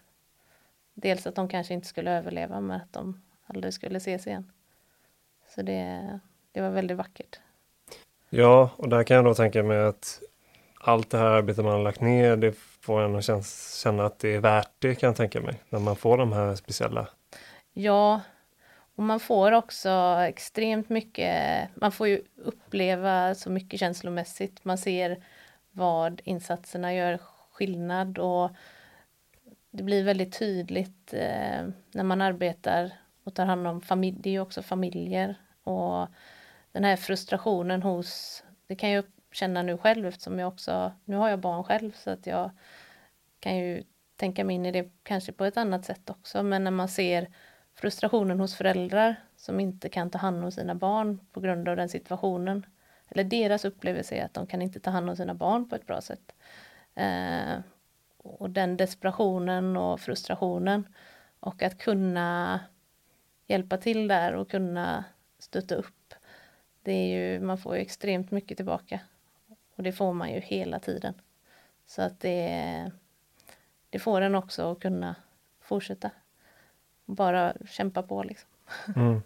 dels 0.93 1.27
att 1.27 1.35
de 1.35 1.47
kanske 1.47 1.73
inte 1.73 1.87
skulle 1.87 2.11
överleva, 2.11 2.61
men 2.61 2.81
att 2.81 2.93
de 2.93 3.21
aldrig 3.45 3.73
skulle 3.73 3.97
ses 3.97 4.27
igen. 4.27 4.51
Så 5.55 5.61
det, 5.61 6.19
det 6.51 6.61
var 6.61 6.69
väldigt 6.69 6.97
vackert. 6.97 7.39
Ja, 8.29 8.69
och 8.75 8.89
där 8.89 9.03
kan 9.03 9.15
jag 9.15 9.25
då 9.25 9.33
tänka 9.33 9.63
mig 9.63 9.79
att 9.79 10.21
allt 10.81 11.09
det 11.09 11.17
här 11.17 11.25
arbetet 11.25 11.65
man 11.65 11.73
har 11.73 11.83
lagt 11.83 12.01
ner, 12.01 12.35
det 12.35 12.55
får 12.81 13.01
en 13.01 13.15
att 13.15 13.45
känna 13.83 14.05
att 14.05 14.19
det 14.19 14.35
är 14.35 14.39
värt 14.39 14.71
det 14.79 14.95
kan 14.95 15.07
jag 15.07 15.15
tänka 15.15 15.41
mig, 15.41 15.59
när 15.69 15.79
man 15.79 15.95
får 15.95 16.17
de 16.17 16.31
här 16.33 16.55
speciella. 16.55 17.07
Ja, 17.73 18.21
och 18.95 19.03
man 19.03 19.19
får 19.19 19.51
också 19.51 20.17
extremt 20.27 20.89
mycket, 20.89 21.67
man 21.75 21.91
får 21.91 22.07
ju 22.07 22.21
uppleva 22.35 23.35
så 23.35 23.49
mycket 23.49 23.79
känslomässigt. 23.79 24.65
Man 24.65 24.77
ser 24.77 25.23
vad 25.72 26.22
insatserna 26.24 26.93
gör 26.93 27.19
skillnad 27.51 28.17
och 28.17 28.51
det 29.72 29.84
blir 29.84 30.03
väldigt 30.03 30.39
tydligt 30.39 31.13
eh, 31.13 31.67
när 31.91 32.03
man 32.03 32.22
arbetar 32.22 32.91
och 33.24 33.36
tar 33.36 33.45
hand 33.45 33.67
om 33.67 33.82
familj, 33.82 34.17
det 34.22 34.30
är 34.30 34.32
ju 34.32 34.39
också 34.39 34.61
familjer 34.61 35.36
och 35.63 36.07
den 36.72 36.84
här 36.84 36.95
frustrationen 36.95 37.84
hos, 37.84 38.43
det 38.67 38.76
kan 38.76 38.89
jag 38.89 39.05
känna 39.32 39.61
nu 39.61 39.78
själv 39.78 40.05
eftersom 40.05 40.39
jag 40.39 40.47
också, 40.47 40.91
nu 41.05 41.15
har 41.15 41.30
jag 41.30 41.39
barn 41.39 41.63
själv 41.63 41.91
så 41.91 42.09
att 42.09 42.28
jag 42.28 42.51
kan 43.39 43.57
ju 43.57 43.84
tänka 44.15 44.43
mig 44.43 44.55
in 44.55 44.65
i 44.65 44.72
det 44.72 44.91
kanske 45.03 45.32
på 45.32 45.45
ett 45.45 45.57
annat 45.57 45.86
sätt 45.86 46.09
också 46.09 46.43
men 46.43 46.63
när 46.63 46.72
man 46.72 46.88
ser 46.88 47.34
frustrationen 47.76 48.39
hos 48.39 48.55
föräldrar 48.55 49.15
som 49.36 49.59
inte 49.59 49.89
kan 49.89 50.09
ta 50.09 50.17
hand 50.17 50.43
om 50.43 50.51
sina 50.51 50.76
barn 50.76 51.19
på 51.32 51.39
grund 51.39 51.69
av 51.69 51.76
den 51.76 51.89
situationen. 51.89 52.65
Eller 53.12 53.24
deras 53.24 53.66
upplevelse 53.66 54.16
är 54.16 54.26
att 54.26 54.34
de 54.34 54.47
kan 54.47 54.62
inte 54.62 54.80
ta 54.80 54.91
hand 54.91 55.09
om 55.09 55.16
sina 55.16 55.34
barn 55.34 55.70
på 55.70 55.76
ett 55.76 55.88
bra 55.88 56.01
sätt. 56.01 56.36
Eh, 56.95 57.59
och 58.18 58.49
den 58.49 58.78
desperationen 58.78 59.78
och 59.78 59.99
frustrationen 59.99 60.88
och 61.39 61.64
att 61.64 61.78
kunna 61.78 62.59
hjälpa 63.47 63.78
till 63.78 64.07
där 64.07 64.34
och 64.34 64.49
kunna 64.51 65.03
stötta 65.39 65.76
upp. 65.76 66.14
Det 66.84 66.91
är 66.91 67.07
ju, 67.07 67.39
man 67.39 67.57
får 67.57 67.76
ju 67.76 67.82
extremt 67.82 68.32
mycket 68.32 68.57
tillbaka. 68.57 68.99
Och 69.76 69.84
det 69.84 69.91
får 69.91 70.14
man 70.14 70.34
ju 70.34 70.39
hela 70.39 70.80
tiden. 70.80 71.14
Så 71.86 72.01
att 72.01 72.20
det, 72.20 72.91
det 73.89 73.99
får 73.99 74.22
en 74.22 74.36
också 74.36 74.72
att 74.72 74.80
kunna 74.80 75.16
fortsätta 75.59 76.12
bara 77.05 77.53
kämpa 77.66 78.03
på. 78.03 78.24
Liksom. 78.24 78.49
Mm. 78.95 79.22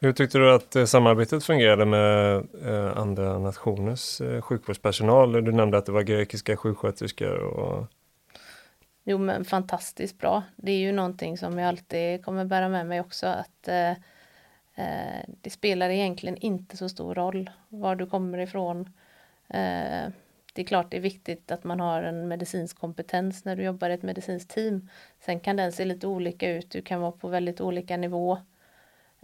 Hur 0.00 0.12
tyckte 0.12 0.38
du 0.38 0.54
att 0.54 0.76
eh, 0.76 0.84
samarbetet 0.84 1.44
fungerade 1.44 1.84
med 1.84 2.36
eh, 2.66 2.98
andra 2.98 3.38
nationers 3.38 4.20
eh, 4.20 4.40
sjukvårdspersonal? 4.40 5.32
Du 5.32 5.52
nämnde 5.52 5.78
att 5.78 5.86
det 5.86 5.92
var 5.92 6.02
grekiska 6.02 6.56
sjuksköterskor. 6.56 7.38
Och... 7.38 7.86
Jo 9.04 9.18
men 9.18 9.44
fantastiskt 9.44 10.18
bra. 10.18 10.42
Det 10.56 10.72
är 10.72 10.78
ju 10.78 10.92
någonting 10.92 11.38
som 11.38 11.58
jag 11.58 11.68
alltid 11.68 12.24
kommer 12.24 12.44
bära 12.44 12.68
med 12.68 12.86
mig 12.86 13.00
också 13.00 13.26
att 13.26 13.68
eh, 13.68 13.90
eh 14.74 15.24
det 15.26 15.50
spelar 15.50 15.90
egentligen 15.90 16.36
inte 16.36 16.76
så 16.76 16.88
stor 16.88 17.14
roll 17.14 17.50
var 17.68 17.96
du 17.96 18.06
kommer 18.06 18.38
ifrån. 18.38 18.80
Eh, 19.48 20.10
det 20.52 20.62
är 20.62 20.66
klart 20.66 20.90
det 20.90 20.96
är 20.96 21.00
viktigt 21.00 21.50
att 21.50 21.64
man 21.64 21.80
har 21.80 22.02
en 22.02 22.28
medicinsk 22.28 22.78
kompetens 22.78 23.44
när 23.44 23.56
du 23.56 23.62
jobbar 23.62 23.90
i 23.90 23.92
ett 23.92 24.02
medicinskt 24.02 24.50
team. 24.50 24.88
Sen 25.20 25.40
kan 25.40 25.56
den 25.56 25.72
se 25.72 25.84
lite 25.84 26.06
olika 26.06 26.50
ut, 26.50 26.70
du 26.70 26.82
kan 26.82 27.00
vara 27.00 27.12
på 27.12 27.28
väldigt 27.28 27.60
olika 27.60 27.96
nivå. 27.96 28.38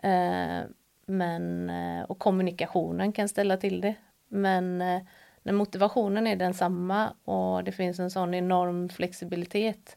Eh, 0.05 0.65
men, 1.07 1.71
eh, 1.71 2.03
och 2.03 2.19
kommunikationen 2.19 3.13
kan 3.13 3.29
ställa 3.29 3.57
till 3.57 3.81
det. 3.81 3.95
Men 4.29 4.83
eh, 4.83 5.03
när 5.43 5.53
motivationen 5.53 6.27
är 6.27 6.37
densamma 6.37 7.15
och 7.25 7.65
det 7.65 7.73
finns 7.73 7.99
en 7.99 8.11
sån 8.11 8.35
enorm 8.35 8.89
flexibilitet 8.89 9.97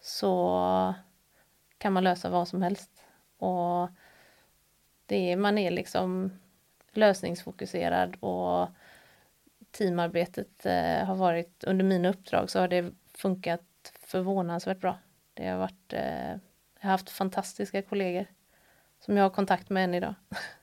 så 0.00 0.94
kan 1.78 1.92
man 1.92 2.04
lösa 2.04 2.30
vad 2.30 2.48
som 2.48 2.62
helst. 2.62 2.90
Och 3.38 3.88
det 5.06 5.32
är, 5.32 5.36
man 5.36 5.58
är 5.58 5.70
liksom 5.70 6.32
lösningsfokuserad 6.92 8.16
och 8.20 8.68
teamarbetet 9.70 10.66
eh, 10.66 11.04
har 11.06 11.14
varit 11.14 11.64
under 11.64 11.84
mina 11.84 12.08
uppdrag 12.08 12.50
så 12.50 12.60
har 12.60 12.68
det 12.68 12.92
funkat 13.14 13.92
förvånansvärt 14.00 14.80
bra. 14.80 14.98
Det 15.34 15.46
har 15.48 15.58
varit, 15.58 15.92
eh, 15.92 16.30
jag 16.30 16.40
har 16.80 16.90
haft 16.90 17.10
fantastiska 17.10 17.82
kollegor 17.82 18.26
som 19.04 19.16
jag 19.16 19.24
har 19.24 19.30
kontakt 19.30 19.70
med 19.70 19.84
än 19.84 19.94
idag. 19.94 20.14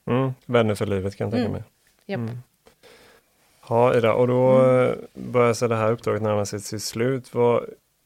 Mm, 0.05 0.33
vänner 0.45 0.75
för 0.75 0.85
livet 0.85 1.15
kan 1.15 1.25
jag 1.25 1.31
tänka 1.31 1.49
mm. 1.49 1.51
mig. 1.51 1.63
Yep. 2.07 2.17
Mm. 2.17 2.41
Ja, 3.69 3.97
Ida, 3.97 4.13
och 4.13 4.27
då 4.27 4.59
mm. 4.59 4.99
börjar 5.13 5.53
sig 5.53 5.69
det 5.69 5.75
här 5.75 5.91
uppdraget 5.91 6.21
närma 6.21 6.45
sig 6.45 6.59
sitt 6.59 6.83
slut. 6.83 7.33
Vad, 7.33 7.65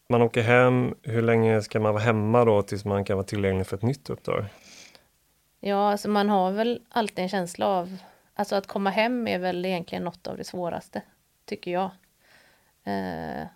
man 0.10 0.22
åker 0.22 0.42
hem, 0.42 0.96
hur 1.02 1.22
länge 1.22 1.62
ska 1.62 1.80
man 1.80 1.94
vara 1.94 2.04
hemma 2.04 2.46
då 2.46 2.62
tills 2.62 2.86
man 2.86 3.06
kan 3.06 3.18
vara 3.18 3.28
tillgänglig 3.28 3.68
för 3.68 3.78
ett 3.78 3.84
nytt 3.84 4.10
uppdrag? 4.10 4.46
Ja, 5.60 5.92
alltså 5.92 6.10
man 6.10 6.30
har 6.30 6.52
väl 6.52 6.82
alltid 6.90 7.20
en 7.20 7.30
känsla 7.30 7.68
av 7.68 7.98
Alltså 8.36 8.56
att 8.56 8.68
komma 8.68 8.90
hem 8.90 9.28
är 9.28 9.40
väl 9.40 9.66
egentligen 9.66 10.04
något 10.04 10.28
av 10.28 10.38
det 10.38 10.44
svåraste, 10.44 11.02
tycker 11.46 11.72
jag. 11.72 11.92
Eh, 12.84 13.48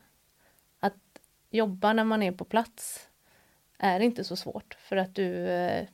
att 0.80 0.94
jobba 1.50 1.94
när 1.94 2.04
man 2.04 2.24
är 2.24 2.32
på 2.32 2.46
plats 2.46 3.10
är 3.78 4.00
inte 4.00 4.24
så 4.24 4.36
svårt 4.36 4.78
för 4.80 4.98
att 4.98 5.16
du, 5.16 5.50
eh, 5.50 5.88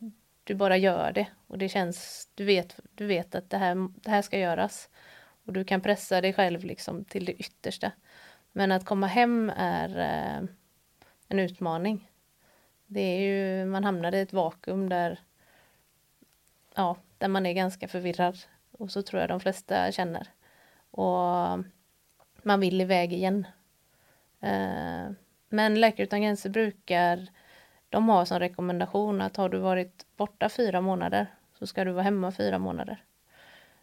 du 0.45 0.55
bara 0.55 0.77
gör 0.77 1.11
det 1.11 1.27
och 1.47 1.57
det 1.57 1.69
känns, 1.69 2.29
du 2.35 2.45
vet, 2.45 2.79
du 2.95 3.05
vet 3.05 3.35
att 3.35 3.49
det 3.49 3.57
här, 3.57 3.89
det 3.95 4.11
här 4.11 4.21
ska 4.21 4.39
göras 4.39 4.89
och 5.45 5.53
du 5.53 5.63
kan 5.63 5.81
pressa 5.81 6.21
dig 6.21 6.33
själv 6.33 6.63
liksom 6.63 7.05
till 7.05 7.25
det 7.25 7.33
yttersta. 7.33 7.91
Men 8.51 8.71
att 8.71 8.85
komma 8.85 9.07
hem 9.07 9.51
är 9.57 9.99
eh, 9.99 10.49
en 11.27 11.39
utmaning. 11.39 12.11
Det 12.87 13.01
är 13.01 13.19
ju, 13.19 13.65
man 13.65 13.83
hamnar 13.83 14.15
i 14.15 14.21
ett 14.21 14.33
vakuum 14.33 14.89
där, 14.89 15.19
ja, 16.75 16.97
där 17.17 17.27
man 17.27 17.45
är 17.45 17.53
ganska 17.53 17.87
förvirrad 17.87 18.37
och 18.71 18.91
så 18.91 19.01
tror 19.01 19.19
jag 19.19 19.29
de 19.29 19.39
flesta 19.39 19.91
känner. 19.91 20.27
Och 20.91 21.59
man 22.43 22.59
vill 22.59 22.81
iväg 22.81 23.13
igen. 23.13 23.47
Eh, 24.41 25.11
men 25.49 25.79
Läkare 25.79 26.03
utan 26.03 26.21
gränser 26.21 26.49
brukar, 26.49 27.27
de 27.89 28.09
har 28.09 28.25
som 28.25 28.39
rekommendation 28.39 29.21
att 29.21 29.38
har 29.38 29.49
du 29.49 29.57
varit 29.57 30.05
borta 30.17 30.49
fyra 30.49 30.81
månader 30.81 31.27
så 31.59 31.67
ska 31.67 31.83
du 31.83 31.91
vara 31.91 32.03
hemma 32.03 32.31
fyra 32.31 32.59
månader. 32.59 33.03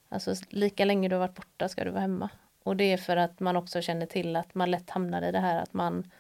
Alltså 0.08 0.34
lika 0.48 0.84
länge 0.84 1.08
du 1.08 1.14
har 1.14 1.20
varit 1.20 1.34
borta 1.34 1.68
ska 1.68 1.84
du 1.84 1.90
vara 1.90 2.00
hemma. 2.00 2.28
Och 2.62 2.76
det 2.76 2.84
är 2.84 2.96
för 2.96 3.16
att 3.16 3.40
man 3.40 3.56
också 3.56 3.80
känner 3.80 4.06
till 4.06 4.36
att 4.36 4.54
man 4.54 4.70
lätt 4.70 4.90
hamnar 4.90 5.22
i 5.22 5.32
det 5.32 5.38
här 5.38 5.62
att 5.62 5.72
man, 5.72 6.10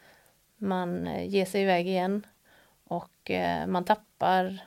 man 0.56 1.06
eh, 1.06 1.28
ger 1.28 1.44
sig 1.44 1.62
iväg 1.62 1.88
igen 1.88 2.26
och 2.84 3.30
eh, 3.30 3.66
man 3.66 3.84
tappar 3.84 4.58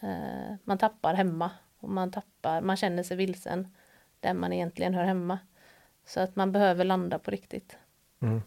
eh, 0.00 0.54
man 0.64 0.78
tappar 0.78 1.14
hemma 1.14 1.50
och 1.78 1.88
man 1.88 2.10
tappar, 2.10 2.60
man 2.60 2.76
känner 2.76 3.02
sig 3.02 3.16
vilsen 3.16 3.74
där 4.20 4.34
man 4.34 4.52
egentligen 4.52 4.94
hör 4.94 5.04
hemma. 5.04 5.38
Så 6.04 6.20
att 6.20 6.36
man 6.36 6.52
behöver 6.52 6.84
landa 6.84 7.18
på 7.18 7.30
riktigt. 7.30 7.78
Mm. 8.20 8.42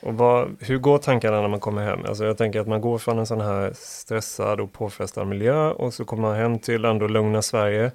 Och 0.00 0.14
vad, 0.14 0.56
hur 0.60 0.78
går 0.78 0.98
tankarna 0.98 1.40
när 1.40 1.48
man 1.48 1.60
kommer 1.60 1.82
hem? 1.84 2.04
Alltså 2.04 2.24
jag 2.24 2.38
tänker 2.38 2.60
att 2.60 2.66
man 2.66 2.80
går 2.80 2.98
från 2.98 3.18
en 3.18 3.26
sån 3.26 3.40
här 3.40 3.72
stressad 3.74 4.60
och 4.60 4.72
påfrestad 4.72 5.26
miljö 5.26 5.70
och 5.70 5.94
så 5.94 6.04
kommer 6.04 6.22
man 6.22 6.36
hem 6.36 6.58
till 6.58 6.84
ändå 6.84 7.08
lugna 7.08 7.42
Sverige. 7.42 7.92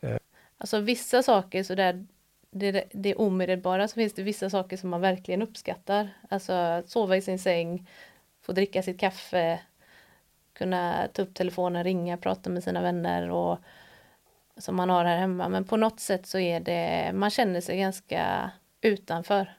Eh. 0.00 0.16
Alltså 0.58 0.80
vissa 0.80 1.22
saker 1.22 1.62
så 1.62 1.74
där 1.74 2.06
det, 2.50 2.84
det 2.92 3.14
omedelbara 3.14 3.88
så 3.88 3.94
finns 3.94 4.14
det 4.14 4.22
vissa 4.22 4.50
saker 4.50 4.76
som 4.76 4.90
man 4.90 5.00
verkligen 5.00 5.42
uppskattar. 5.42 6.08
Alltså 6.28 6.52
att 6.52 6.88
sova 6.88 7.16
i 7.16 7.22
sin 7.22 7.38
säng, 7.38 7.88
få 8.42 8.52
dricka 8.52 8.82
sitt 8.82 9.00
kaffe, 9.00 9.60
kunna 10.52 11.08
ta 11.12 11.22
upp 11.22 11.34
telefonen, 11.34 11.84
ringa, 11.84 12.16
prata 12.16 12.50
med 12.50 12.64
sina 12.64 12.82
vänner 12.82 13.30
och 13.30 13.58
som 14.56 14.76
man 14.76 14.90
har 14.90 15.04
här 15.04 15.16
hemma. 15.16 15.48
Men 15.48 15.64
på 15.64 15.76
något 15.76 16.00
sätt 16.00 16.26
så 16.26 16.38
är 16.38 16.60
det, 16.60 17.10
man 17.14 17.30
känner 17.30 17.60
sig 17.60 17.78
ganska 17.78 18.50
utanför. 18.80 19.54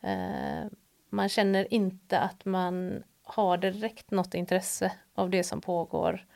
Eh, 0.00 0.66
man 1.10 1.28
känner 1.28 1.74
inte 1.74 2.18
att 2.18 2.44
man 2.44 3.02
har 3.22 3.56
direkt 3.56 4.10
något 4.10 4.34
intresse 4.34 4.92
av 5.14 5.30
det 5.30 5.44
som 5.44 5.60
pågår 5.60 6.26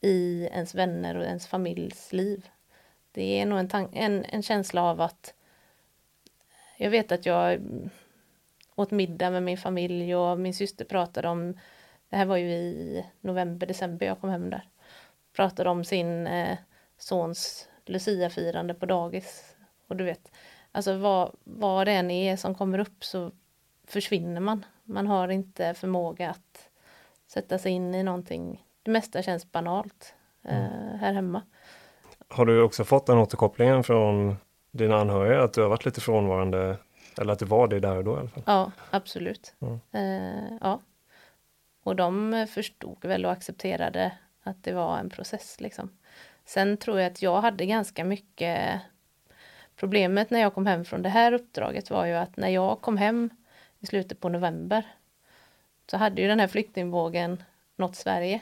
i 0.00 0.48
ens 0.52 0.74
vänner 0.74 1.16
och 1.16 1.24
ens 1.24 1.46
familjs 1.46 2.12
liv. 2.12 2.48
Det 3.12 3.40
är 3.40 3.46
nog 3.46 3.58
en, 3.58 3.88
en, 3.92 4.24
en 4.24 4.42
känsla 4.42 4.82
av 4.82 5.00
att 5.00 5.34
jag 6.76 6.90
vet 6.90 7.12
att 7.12 7.26
jag 7.26 7.60
åt 8.74 8.90
middag 8.90 9.30
med 9.30 9.42
min 9.42 9.58
familj 9.58 10.14
och 10.14 10.38
min 10.38 10.54
syster 10.54 10.84
pratade 10.84 11.28
om, 11.28 11.58
det 12.08 12.16
här 12.16 12.24
var 12.24 12.36
ju 12.36 12.50
i 12.50 13.06
november, 13.20 13.66
december 13.66 14.06
jag 14.06 14.20
kom 14.20 14.30
hem 14.30 14.50
där, 14.50 14.68
pratade 15.32 15.70
om 15.70 15.84
sin 15.84 16.26
eh, 16.26 16.58
sons 16.98 17.68
luciafirande 17.86 18.74
på 18.74 18.86
dagis. 18.86 19.56
Och 19.86 19.96
du 19.96 20.04
vet, 20.04 20.32
alltså 20.72 20.96
vad, 20.96 21.36
vad 21.44 21.86
det 21.86 21.92
än 21.92 22.10
är 22.10 22.36
som 22.36 22.54
kommer 22.54 22.78
upp 22.78 23.04
så 23.04 23.32
försvinner 23.92 24.40
man. 24.40 24.64
Man 24.84 25.06
har 25.06 25.28
inte 25.28 25.74
förmåga 25.74 26.30
att 26.30 26.68
sätta 27.26 27.58
sig 27.58 27.72
in 27.72 27.94
i 27.94 28.02
någonting. 28.02 28.64
Det 28.82 28.90
mesta 28.90 29.22
känns 29.22 29.52
banalt 29.52 30.14
eh, 30.44 30.64
mm. 30.64 30.98
här 30.98 31.12
hemma. 31.12 31.42
Har 32.28 32.46
du 32.46 32.62
också 32.62 32.84
fått 32.84 33.06
den 33.06 33.18
återkopplingen 33.18 33.84
från 33.84 34.36
dina 34.70 34.96
anhöriga 34.96 35.42
att 35.42 35.52
du 35.52 35.62
har 35.62 35.68
varit 35.68 35.84
lite 35.84 36.00
frånvarande 36.00 36.76
eller 37.20 37.32
att 37.32 37.38
du 37.38 37.44
var 37.44 37.68
det 37.68 37.80
där 37.80 37.96
och 37.96 38.04
då 38.04 38.16
i 38.16 38.18
alla 38.18 38.28
fall? 38.28 38.42
Ja, 38.46 38.70
absolut. 38.90 39.54
Mm. 39.60 39.80
Eh, 39.92 40.58
ja. 40.60 40.80
Och 41.82 41.96
de 41.96 42.46
förstod 42.50 43.04
väl 43.04 43.26
och 43.26 43.32
accepterade 43.32 44.12
att 44.42 44.64
det 44.64 44.72
var 44.72 44.98
en 44.98 45.10
process 45.10 45.60
liksom. 45.60 45.90
Sen 46.44 46.76
tror 46.76 47.00
jag 47.00 47.12
att 47.12 47.22
jag 47.22 47.40
hade 47.40 47.66
ganska 47.66 48.04
mycket 48.04 48.80
Problemet 49.80 50.30
när 50.30 50.40
jag 50.40 50.54
kom 50.54 50.66
hem 50.66 50.84
från 50.84 51.02
det 51.02 51.08
här 51.08 51.32
uppdraget 51.32 51.90
var 51.90 52.06
ju 52.06 52.12
att 52.12 52.36
när 52.36 52.48
jag 52.48 52.80
kom 52.80 52.96
hem 52.96 53.30
i 53.80 53.86
slutet 53.86 54.20
på 54.20 54.28
november 54.28 54.86
så 55.90 55.96
hade 55.96 56.22
ju 56.22 56.28
den 56.28 56.40
här 56.40 56.48
flyktingvågen 56.48 57.42
nått 57.76 57.96
Sverige. 57.96 58.40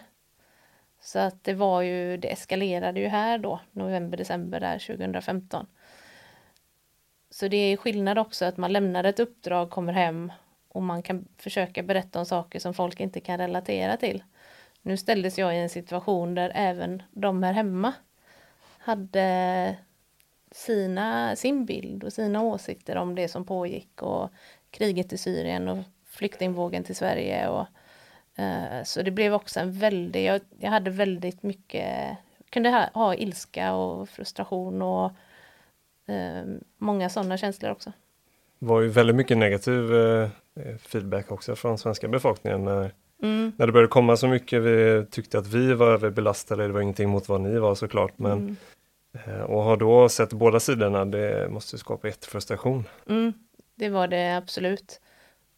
Så 1.01 1.19
att 1.19 1.45
det 1.45 1.55
var 1.55 1.83
ju, 1.83 2.17
det 2.17 2.33
eskalerade 2.33 3.01
ju 3.01 3.07
här 3.07 3.39
då, 3.39 3.61
november, 3.73 4.19
december 4.19 4.61
där 4.61 4.79
2015. 4.79 5.67
Så 7.31 7.49
det 7.49 7.57
är 7.57 7.77
skillnad 7.77 8.19
också 8.19 8.45
att 8.45 8.57
man 8.57 8.73
lämnar 8.73 9.05
ett 9.05 9.21
uppdrag, 9.21 9.71
kommer 9.71 9.93
hem 9.93 10.33
och 10.69 10.83
man 10.83 11.03
kan 11.03 11.29
försöka 11.37 11.83
berätta 11.83 12.19
om 12.19 12.27
saker 12.27 12.59
som 12.59 12.75
folk 12.75 13.01
inte 13.01 13.21
kan 13.21 13.39
relatera 13.39 13.97
till. 13.97 14.23
Nu 14.83 14.97
ställdes 14.97 15.39
jag 15.39 15.55
i 15.55 15.59
en 15.59 15.69
situation 15.69 16.35
där 16.35 16.53
även 16.55 17.03
de 17.11 17.43
här 17.43 17.53
hemma 17.53 17.93
hade 18.79 19.77
sina, 20.51 21.37
sin 21.37 21.65
bild 21.65 22.05
och 22.05 22.13
sina 22.13 22.43
åsikter 22.43 22.97
om 22.97 23.15
det 23.15 23.29
som 23.29 23.45
pågick 23.45 24.03
och 24.03 24.31
kriget 24.71 25.13
i 25.13 25.19
Syrien 25.19 25.69
och 25.69 25.79
flyktingvågen 26.07 26.85
till 26.85 26.97
Sverige. 26.97 27.49
Och, 27.49 27.67
uh, 28.39 28.85
så 28.85 29.03
det 29.03 29.11
blev 29.11 29.35
också 29.35 29.61
en 29.61 29.73
väldig, 29.73 30.25
jag, 30.25 30.41
jag 30.59 30.71
hade 30.71 30.91
väldigt 30.91 31.43
mycket, 31.43 32.17
kunde 32.51 32.71
ha, 32.71 32.89
ha 32.95 33.15
ilska 33.15 33.75
och 33.75 34.09
frustration 34.09 34.83
och 34.83 35.13
uh, 36.11 36.57
många 36.79 37.09
sådana 37.09 37.37
känslor 37.37 37.71
också. 37.71 37.93
Det 38.59 38.67
var 38.67 38.81
ju 38.81 38.89
väldigt 38.89 39.17
mycket 39.17 39.39
negativ 39.39 39.93
uh, 39.93 40.29
feedback 40.81 41.33
också 41.33 41.57
från 41.57 41.79
svenska 41.79 42.09
befolkningen 42.09 42.65
när, 42.65 42.93
mm. 43.23 43.53
när 43.57 43.67
det 43.67 43.73
började 43.73 43.89
komma 43.89 44.17
så 44.17 44.29
mycket. 44.29 44.63
Vi 44.63 45.07
tyckte 45.11 45.39
att 45.39 45.47
vi 45.47 45.75
var 45.75 45.87
överbelastade, 45.87 46.67
det 46.67 46.73
var 46.73 46.81
ingenting 46.81 47.09
mot 47.09 47.29
vad 47.29 47.41
ni 47.41 47.59
var 47.59 47.75
såklart, 47.75 48.19
men 48.19 48.33
mm. 48.33 48.57
Och 49.47 49.63
har 49.63 49.77
då 49.77 50.09
sett 50.09 50.33
båda 50.33 50.61
sidorna, 50.61 51.05
det 51.05 51.49
måste 51.51 51.79
skapa 51.79 52.09
jättefrustration. 52.09 52.85
Mm 53.09 53.33
det 53.79 53.89
var 53.89 54.09
det 54.09 54.37
absolut. 54.37 55.01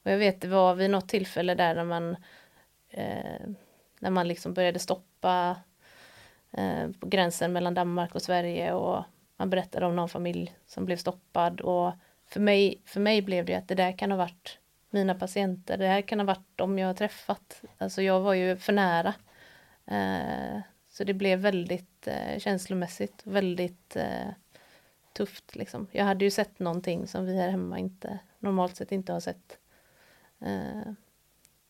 Och 0.02 0.10
jag 0.10 0.18
vet 0.18 0.40
det 0.40 0.48
var 0.48 0.74
vid 0.74 0.90
något 0.90 1.08
tillfälle 1.08 1.54
där 1.54 1.74
när 1.74 1.84
man 1.84 2.16
eh, 2.90 3.40
när 3.98 4.10
man 4.10 4.28
liksom 4.28 4.54
började 4.54 4.78
stoppa 4.78 5.56
eh, 6.50 6.90
på 7.00 7.06
gränsen 7.06 7.52
mellan 7.52 7.74
Danmark 7.74 8.14
och 8.14 8.22
Sverige 8.22 8.72
och 8.72 9.04
man 9.36 9.50
berättade 9.50 9.86
om 9.86 9.96
någon 9.96 10.08
familj 10.08 10.54
som 10.66 10.84
blev 10.84 10.96
stoppad 10.96 11.60
och 11.60 11.92
för 12.26 12.40
mig, 12.40 12.82
för 12.84 13.00
mig 13.00 13.22
blev 13.22 13.44
det 13.44 13.54
att 13.54 13.68
det 13.68 13.74
där 13.74 13.98
kan 13.98 14.10
ha 14.10 14.18
varit 14.18 14.58
mina 14.90 15.14
patienter, 15.14 15.76
det 15.76 15.86
här 15.86 16.02
kan 16.02 16.18
ha 16.18 16.26
varit 16.26 16.48
de 16.56 16.78
jag 16.78 16.86
har 16.86 16.94
träffat. 16.94 17.62
Alltså 17.78 18.02
jag 18.02 18.20
var 18.20 18.34
ju 18.34 18.56
för 18.56 18.72
nära. 18.72 19.14
Eh, 19.86 20.60
så 20.88 21.04
det 21.04 21.14
blev 21.14 21.38
väldigt 21.38 22.06
eh, 22.06 22.38
känslomässigt, 22.38 23.22
väldigt 23.24 23.96
eh, 23.96 24.28
tufft 25.12 25.56
liksom. 25.56 25.86
Jag 25.92 26.04
hade 26.04 26.24
ju 26.24 26.30
sett 26.30 26.58
någonting 26.58 27.06
som 27.06 27.26
vi 27.26 27.36
här 27.36 27.50
hemma 27.50 27.78
inte 27.78 28.18
normalt 28.38 28.76
sett 28.76 28.92
inte 28.92 29.12
har 29.12 29.20
sett. 29.20 29.58
Uh, 30.42 30.92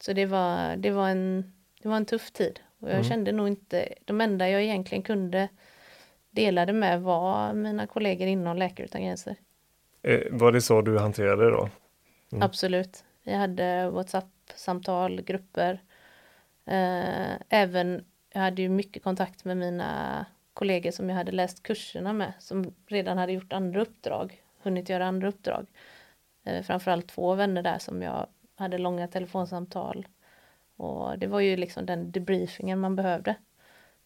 så 0.00 0.12
det 0.12 0.26
var, 0.26 0.76
det 0.76 0.90
var 0.90 1.08
en, 1.08 1.52
det 1.82 1.88
var 1.88 1.96
en 1.96 2.06
tuff 2.06 2.30
tid 2.30 2.60
och 2.78 2.88
jag 2.88 2.94
mm. 2.94 3.04
kände 3.04 3.32
nog 3.32 3.48
inte, 3.48 3.94
de 4.04 4.20
enda 4.20 4.48
jag 4.48 4.62
egentligen 4.62 5.02
kunde 5.02 5.48
dela 6.30 6.66
det 6.66 6.72
med 6.72 7.02
var 7.02 7.52
mina 7.52 7.86
kollegor 7.86 8.28
inom 8.28 8.56
Läkare 8.56 8.84
utan 8.84 9.04
gränser. 9.04 9.36
Eh, 10.02 10.20
var 10.30 10.52
det 10.52 10.60
så 10.60 10.82
du 10.82 10.98
hanterade 10.98 11.44
det 11.44 11.50
då? 11.50 11.68
Mm. 12.32 12.42
Absolut. 12.42 13.04
Jag 13.22 13.38
hade 13.38 13.90
WhatsApp-samtal, 13.90 15.22
grupper. 15.22 15.82
Eh, 16.66 17.32
även, 17.48 18.04
jag 18.32 18.40
hade 18.40 18.62
ju 18.62 18.68
mycket 18.68 19.02
kontakt 19.02 19.44
med 19.44 19.56
mina 19.56 20.26
kollegor 20.54 20.90
som 20.90 21.08
jag 21.08 21.16
hade 21.16 21.32
läst 21.32 21.62
kurserna 21.62 22.12
med 22.12 22.32
som 22.38 22.74
redan 22.86 23.18
hade 23.18 23.32
gjort 23.32 23.52
andra 23.52 23.82
uppdrag, 23.82 24.42
hunnit 24.62 24.88
göra 24.88 25.06
andra 25.06 25.28
uppdrag. 25.28 25.66
Eh, 26.44 26.62
framförallt 26.62 27.08
två 27.08 27.34
vänner 27.34 27.62
där 27.62 27.78
som 27.78 28.02
jag 28.02 28.26
hade 28.54 28.78
långa 28.78 29.08
telefonsamtal. 29.08 30.08
Och 30.76 31.18
det 31.18 31.26
var 31.26 31.40
ju 31.40 31.56
liksom 31.56 31.86
den 31.86 32.12
debriefingen 32.12 32.78
man 32.78 32.96
behövde. 32.96 33.34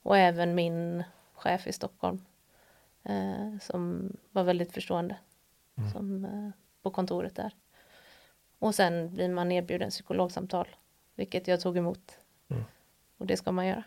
Och 0.02 0.18
även 0.18 0.54
min 0.54 1.04
chef 1.34 1.66
i 1.66 1.72
Stockholm 1.72 2.24
eh, 3.02 3.58
som 3.60 4.12
var 4.30 4.44
väldigt 4.44 4.72
förstående 4.72 5.16
mm. 5.76 5.90
som, 5.90 6.24
eh, 6.24 6.50
på 6.82 6.90
kontoret 6.90 7.36
där. 7.36 7.54
Och 8.58 8.74
sen 8.74 9.14
blir 9.14 9.28
man 9.28 9.52
erbjuden 9.52 9.90
psykologsamtal, 9.90 10.68
vilket 11.14 11.48
jag 11.48 11.60
tog 11.60 11.76
emot. 11.76 12.18
Mm. 12.48 12.64
Och 13.16 13.26
det 13.26 13.36
ska 13.36 13.52
man 13.52 13.66
göra. 13.66 13.84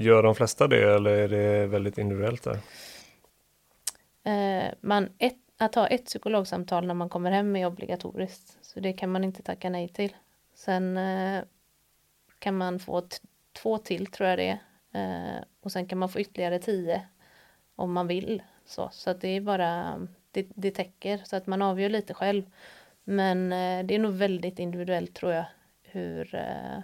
Gör 0.00 0.22
de 0.22 0.34
flesta 0.34 0.68
det 0.68 0.94
eller 0.94 1.10
är 1.10 1.28
det 1.28 1.66
väldigt 1.66 1.98
individuellt 1.98 2.42
där? 2.42 2.58
Eh, 4.24 4.72
man, 4.80 5.08
ett, 5.18 5.36
att 5.58 5.74
ha 5.74 5.86
ett 5.86 6.06
psykologsamtal 6.06 6.86
när 6.86 6.94
man 6.94 7.08
kommer 7.08 7.30
hem 7.30 7.56
är 7.56 7.66
obligatoriskt, 7.66 8.58
så 8.62 8.80
det 8.80 8.92
kan 8.92 9.12
man 9.12 9.24
inte 9.24 9.42
tacka 9.42 9.70
nej 9.70 9.88
till. 9.88 10.16
Sen 10.54 10.96
eh, 10.96 11.42
kan 12.38 12.56
man 12.56 12.78
få 12.78 13.02
två 13.62 13.78
till 13.78 14.06
tror 14.06 14.28
jag 14.28 14.38
det 14.38 14.58
är. 14.92 15.36
Eh, 15.38 15.42
och 15.60 15.72
sen 15.72 15.86
kan 15.86 15.98
man 15.98 16.08
få 16.08 16.20
ytterligare 16.20 16.58
tio 16.58 17.02
om 17.76 17.92
man 17.92 18.06
vill. 18.06 18.42
Så, 18.64 18.88
så 18.92 19.10
att 19.10 19.20
det 19.20 19.28
är 19.28 19.40
bara, 19.40 20.00
det, 20.30 20.46
det 20.54 20.70
täcker 20.70 21.20
så 21.24 21.36
att 21.36 21.46
man 21.46 21.62
avgör 21.62 21.88
lite 21.88 22.14
själv. 22.14 22.44
Men 23.04 23.52
eh, 23.52 23.86
det 23.86 23.94
är 23.94 23.98
nog 23.98 24.12
väldigt 24.12 24.58
individuellt 24.58 25.14
tror 25.14 25.32
jag 25.32 25.44
hur, 25.82 26.34
eh, 26.34 26.80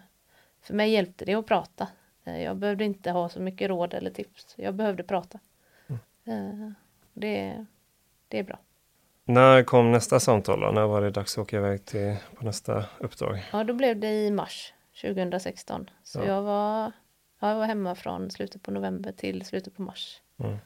för 0.60 0.74
mig 0.74 0.90
hjälpte 0.90 1.24
det 1.24 1.34
att 1.34 1.46
prata. 1.46 1.88
Eh, 2.26 2.42
jag 2.42 2.56
behövde 2.56 2.84
inte 2.84 3.10
ha 3.10 3.28
så 3.28 3.40
mycket 3.40 3.68
råd 3.68 3.94
eller 3.94 4.10
tips. 4.10 4.54
Jag 4.58 4.74
behövde 4.74 5.02
prata. 5.02 5.38
Mm. 6.24 6.74
Det, 7.12 7.66
det 8.28 8.38
är 8.38 8.42
bra. 8.42 8.58
När 9.24 9.62
kom 9.62 9.92
nästa 9.92 10.20
samtal 10.20 10.60
då? 10.60 10.70
När 10.70 10.86
var 10.86 11.02
det 11.02 11.10
dags 11.10 11.38
att 11.38 11.42
åka 11.42 11.56
iväg 11.56 11.84
till, 11.84 12.16
på 12.34 12.44
nästa 12.44 12.84
uppdrag? 12.98 13.44
Ja, 13.52 13.64
då 13.64 13.74
blev 13.74 14.00
det 14.00 14.24
i 14.24 14.30
mars 14.30 14.74
2016. 15.02 15.90
Så 16.02 16.18
ja. 16.18 16.24
jag, 16.24 16.42
var, 16.42 16.92
jag 17.40 17.54
var 17.54 17.66
hemma 17.66 17.94
från 17.94 18.30
slutet 18.30 18.62
på 18.62 18.70
november 18.70 19.12
till 19.12 19.44
slutet 19.44 19.76
på 19.76 19.82
mars. 19.82 20.22
Mm. 20.38 20.56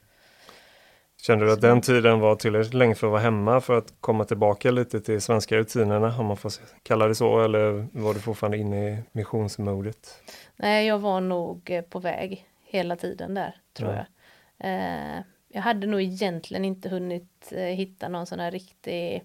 Kände 1.22 1.44
du 1.44 1.52
att 1.52 1.60
den 1.60 1.80
tiden 1.80 2.20
var 2.20 2.36
tillräckligt 2.36 2.74
länge 2.74 2.94
för 2.94 3.06
att 3.06 3.10
vara 3.10 3.20
hemma 3.20 3.60
för 3.60 3.78
att 3.78 3.94
komma 4.00 4.24
tillbaka 4.24 4.70
lite 4.70 5.00
till 5.00 5.20
svenska 5.20 5.56
rutinerna, 5.56 6.18
om 6.18 6.26
man 6.26 6.36
får 6.36 6.52
kalla 6.82 7.08
det 7.08 7.14
så, 7.14 7.40
eller 7.44 7.86
var 7.92 8.14
du 8.14 8.20
fortfarande 8.20 8.58
inne 8.58 8.88
i 8.88 9.02
missionsmodet? 9.12 10.22
Nej, 10.56 10.86
jag 10.86 10.98
var 10.98 11.20
nog 11.20 11.70
eh, 11.70 11.82
på 11.82 11.98
väg 11.98 12.46
hela 12.64 12.96
tiden 12.96 13.34
där, 13.34 13.56
tror 13.72 13.90
ja. 13.90 13.96
jag. 13.96 14.06
Eh, 14.70 15.22
jag 15.48 15.62
hade 15.62 15.86
nog 15.86 16.00
egentligen 16.00 16.64
inte 16.64 16.88
hunnit 16.88 17.52
eh, 17.52 17.62
hitta 17.62 18.08
någon 18.08 18.26
sån 18.26 18.40
här 18.40 18.50
riktig, 18.50 19.24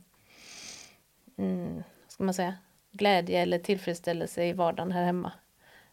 mm, 1.37 1.83
ska 2.07 2.23
man 2.23 2.33
säga, 2.33 2.55
glädje 2.91 3.41
eller 3.41 3.59
tillfredsställelse 3.59 4.45
i 4.45 4.53
vardagen 4.53 4.91
här 4.91 5.03
hemma. 5.03 5.31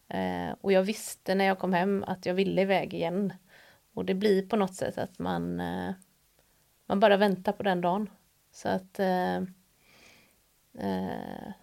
Eh, 0.07 0.55
och 0.61 0.71
jag 0.71 0.83
visste 0.83 1.35
när 1.35 1.45
jag 1.45 1.59
kom 1.59 1.73
hem 1.73 2.03
att 2.07 2.25
jag 2.25 2.33
ville 2.33 2.61
iväg 2.61 2.93
igen. 2.93 3.33
Och 3.93 4.05
det 4.05 4.13
blir 4.13 4.47
på 4.47 4.55
något 4.55 4.75
sätt 4.75 4.97
att 4.97 5.19
man, 5.19 5.59
eh, 5.59 5.93
man 6.85 6.99
bara 6.99 7.17
väntar 7.17 7.51
på 7.51 7.63
den 7.63 7.81
dagen. 7.81 8.09
Så 8.51 8.69
att 8.69 8.99
eh, 8.99 9.37
eh 10.77 11.53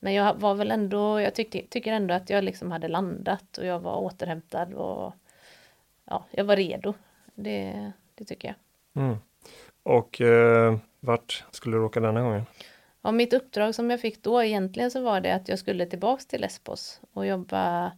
men 0.00 0.14
jag 0.14 0.34
var 0.34 0.54
väl 0.54 0.70
ändå, 0.70 1.20
jag 1.20 1.34
tyckte, 1.34 1.62
tycker 1.70 1.92
ändå 1.92 2.14
att 2.14 2.30
jag 2.30 2.44
liksom 2.44 2.72
hade 2.72 2.88
landat 2.88 3.58
och 3.58 3.66
jag 3.66 3.80
var 3.80 3.96
återhämtad 3.96 4.74
och 4.74 5.12
ja, 6.04 6.24
jag 6.30 6.44
var 6.44 6.56
redo. 6.56 6.94
Det, 7.34 7.92
det 8.14 8.24
tycker 8.24 8.48
jag. 8.48 8.56
Mm. 9.02 9.16
Och 9.82 10.20
eh, 10.20 10.76
vart 11.00 11.44
skulle 11.50 11.76
du 11.76 11.82
åka 11.82 12.00
denna 12.00 12.22
gången? 12.22 12.46
Ja, 13.02 13.12
mitt 13.12 13.32
uppdrag 13.32 13.74
som 13.74 13.90
jag 13.90 14.00
fick 14.00 14.22
då 14.22 14.42
egentligen 14.42 14.90
så 14.90 15.02
var 15.02 15.20
det 15.20 15.34
att 15.34 15.48
jag 15.48 15.58
skulle 15.58 15.86
tillbaks 15.86 16.26
till 16.26 16.40
Lesbos 16.40 17.00
och 17.12 17.26
jobba 17.26 17.92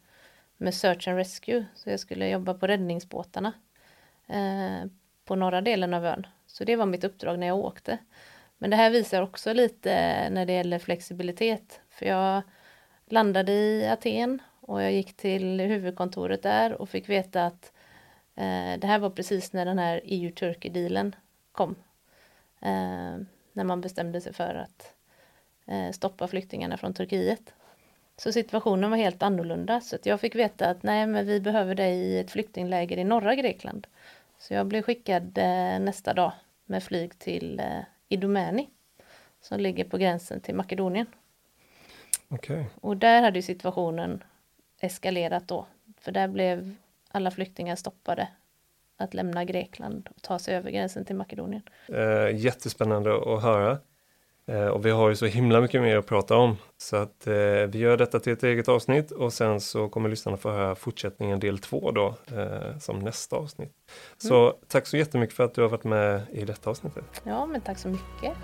med 0.61 0.75
Search 0.75 1.09
and 1.09 1.17
Rescue. 1.17 1.65
Så 1.75 1.91
jag 1.91 2.01
skulle 2.01 2.29
jobba 2.29 2.55
på 2.55 2.67
räddningsbåtarna 2.67 3.53
eh, 4.27 4.91
på 5.25 5.37
norra 5.37 5.61
delen 5.61 5.95
av 5.95 6.07
ön. 6.07 6.27
Så 6.47 6.65
det 6.65 6.77
var 6.77 6.87
mitt 6.87 7.05
uppdrag 7.05 7.39
när 7.39 7.47
jag 7.47 7.59
åkte. 7.59 7.99
Men 8.59 8.71
det 8.71 8.77
här 8.77 8.91
visar 8.91 9.23
också 9.23 9.53
lite 9.53 9.91
när 10.31 10.47
det 10.47 10.53
gäller 10.53 10.79
flexibilitet. 10.79 11.81
För 11.91 12.07
jag 12.07 12.43
landade 13.07 13.53
i 13.53 13.89
Aten 13.89 14.43
och 14.61 14.83
jag 14.83 14.93
gick 14.93 15.17
till 15.17 15.61
huvudkontoret 15.61 16.43
där 16.43 16.73
och 16.73 16.89
fick 16.89 17.09
veta 17.09 17.47
att 17.47 17.73
eh, 18.35 18.79
det 18.79 18.87
här 18.87 18.99
var 18.99 19.11
precis 19.11 19.53
när 19.53 19.65
den 19.65 19.79
här 19.79 20.01
EU-Turkey-dealen 20.05 21.15
kom. 21.53 21.75
Eh, 22.61 23.19
när 23.53 23.65
man 23.65 23.81
bestämde 23.81 24.21
sig 24.21 24.33
för 24.33 24.55
att 24.55 24.95
eh, 25.67 25.91
stoppa 25.91 26.29
flyktingarna 26.29 26.77
från 26.77 26.95
Turkiet. 26.95 27.55
Så 28.23 28.33
situationen 28.33 28.91
var 28.91 28.97
helt 28.97 29.23
annorlunda 29.23 29.81
så 29.81 29.97
att 29.97 30.07
jag 30.07 30.21
fick 30.21 30.35
veta 30.35 30.71
att 30.71 30.83
nej 30.83 31.07
men 31.07 31.27
vi 31.27 31.41
behöver 31.41 31.75
dig 31.75 31.99
i 31.99 32.19
ett 32.19 32.31
flyktingläger 32.31 32.97
i 32.97 33.05
norra 33.05 33.35
Grekland. 33.35 33.87
Så 34.39 34.55
jag 34.55 34.67
blev 34.67 34.83
skickad 34.83 35.39
eh, 35.39 35.81
nästa 35.81 36.15
dag 36.15 36.33
med 36.65 36.83
flyg 36.83 37.19
till 37.19 37.61
eh, 37.61 37.81
Idomeni 38.09 38.69
som 39.41 39.61
ligger 39.61 39.85
på 39.85 39.99
gränsen 39.99 40.41
till 40.41 40.55
Makedonien. 40.55 41.07
Okay. 42.29 42.65
Och 42.81 42.97
där 42.97 43.23
hade 43.23 43.43
situationen 43.43 44.23
eskalerat 44.81 45.49
då. 45.49 45.67
För 46.01 46.13
där 46.13 46.29
blev 46.29 46.75
alla 47.11 47.31
flyktingar 47.31 47.77
stoppade 47.77 48.29
att 48.97 49.15
lämna 49.15 49.45
Grekland 49.45 50.09
och 50.17 50.23
ta 50.23 50.39
sig 50.39 50.55
över 50.55 50.71
gränsen 50.71 51.05
till 51.05 51.17
Makedonien. 51.17 51.63
Eh, 51.89 52.37
jättespännande 52.37 53.35
att 53.35 53.43
höra. 53.43 53.79
Eh, 54.47 54.67
och 54.67 54.87
vi 54.87 54.91
har 54.91 55.09
ju 55.09 55.17
så 55.17 55.27
himla 55.27 55.61
mycket 55.61 55.83
mer 55.83 55.97
att 55.97 56.07
prata 56.07 56.37
om. 56.37 56.57
Så 56.79 56.97
att 56.97 57.27
eh, 57.27 57.35
vi 57.69 57.79
gör 57.79 57.97
detta 57.97 58.21
till 58.21 58.33
ett 58.33 58.43
eget 58.43 58.69
avsnitt 58.69 59.11
och 59.11 59.33
sen 59.33 59.61
så 59.61 59.89
kommer 59.89 60.09
lyssnarna 60.09 60.37
få 60.37 60.51
höra 60.51 60.75
fortsättningen 60.75 61.41
del 61.41 61.59
två 61.59 61.91
då 61.91 62.15
eh, 62.37 62.79
som 62.79 62.99
nästa 62.99 63.37
avsnitt. 63.37 63.73
Så 64.19 64.45
mm. 64.45 64.55
tack 64.69 64.87
så 64.87 64.97
jättemycket 64.97 65.37
för 65.37 65.45
att 65.45 65.55
du 65.55 65.63
har 65.63 65.69
varit 65.69 65.85
med 65.85 66.23
i 66.33 66.45
detta 66.45 66.71
avsnittet. 66.71 67.23
Ja, 67.25 67.47
men 67.47 67.61
tack 67.61 67.79
så 67.79 67.89
mycket. 67.89 68.37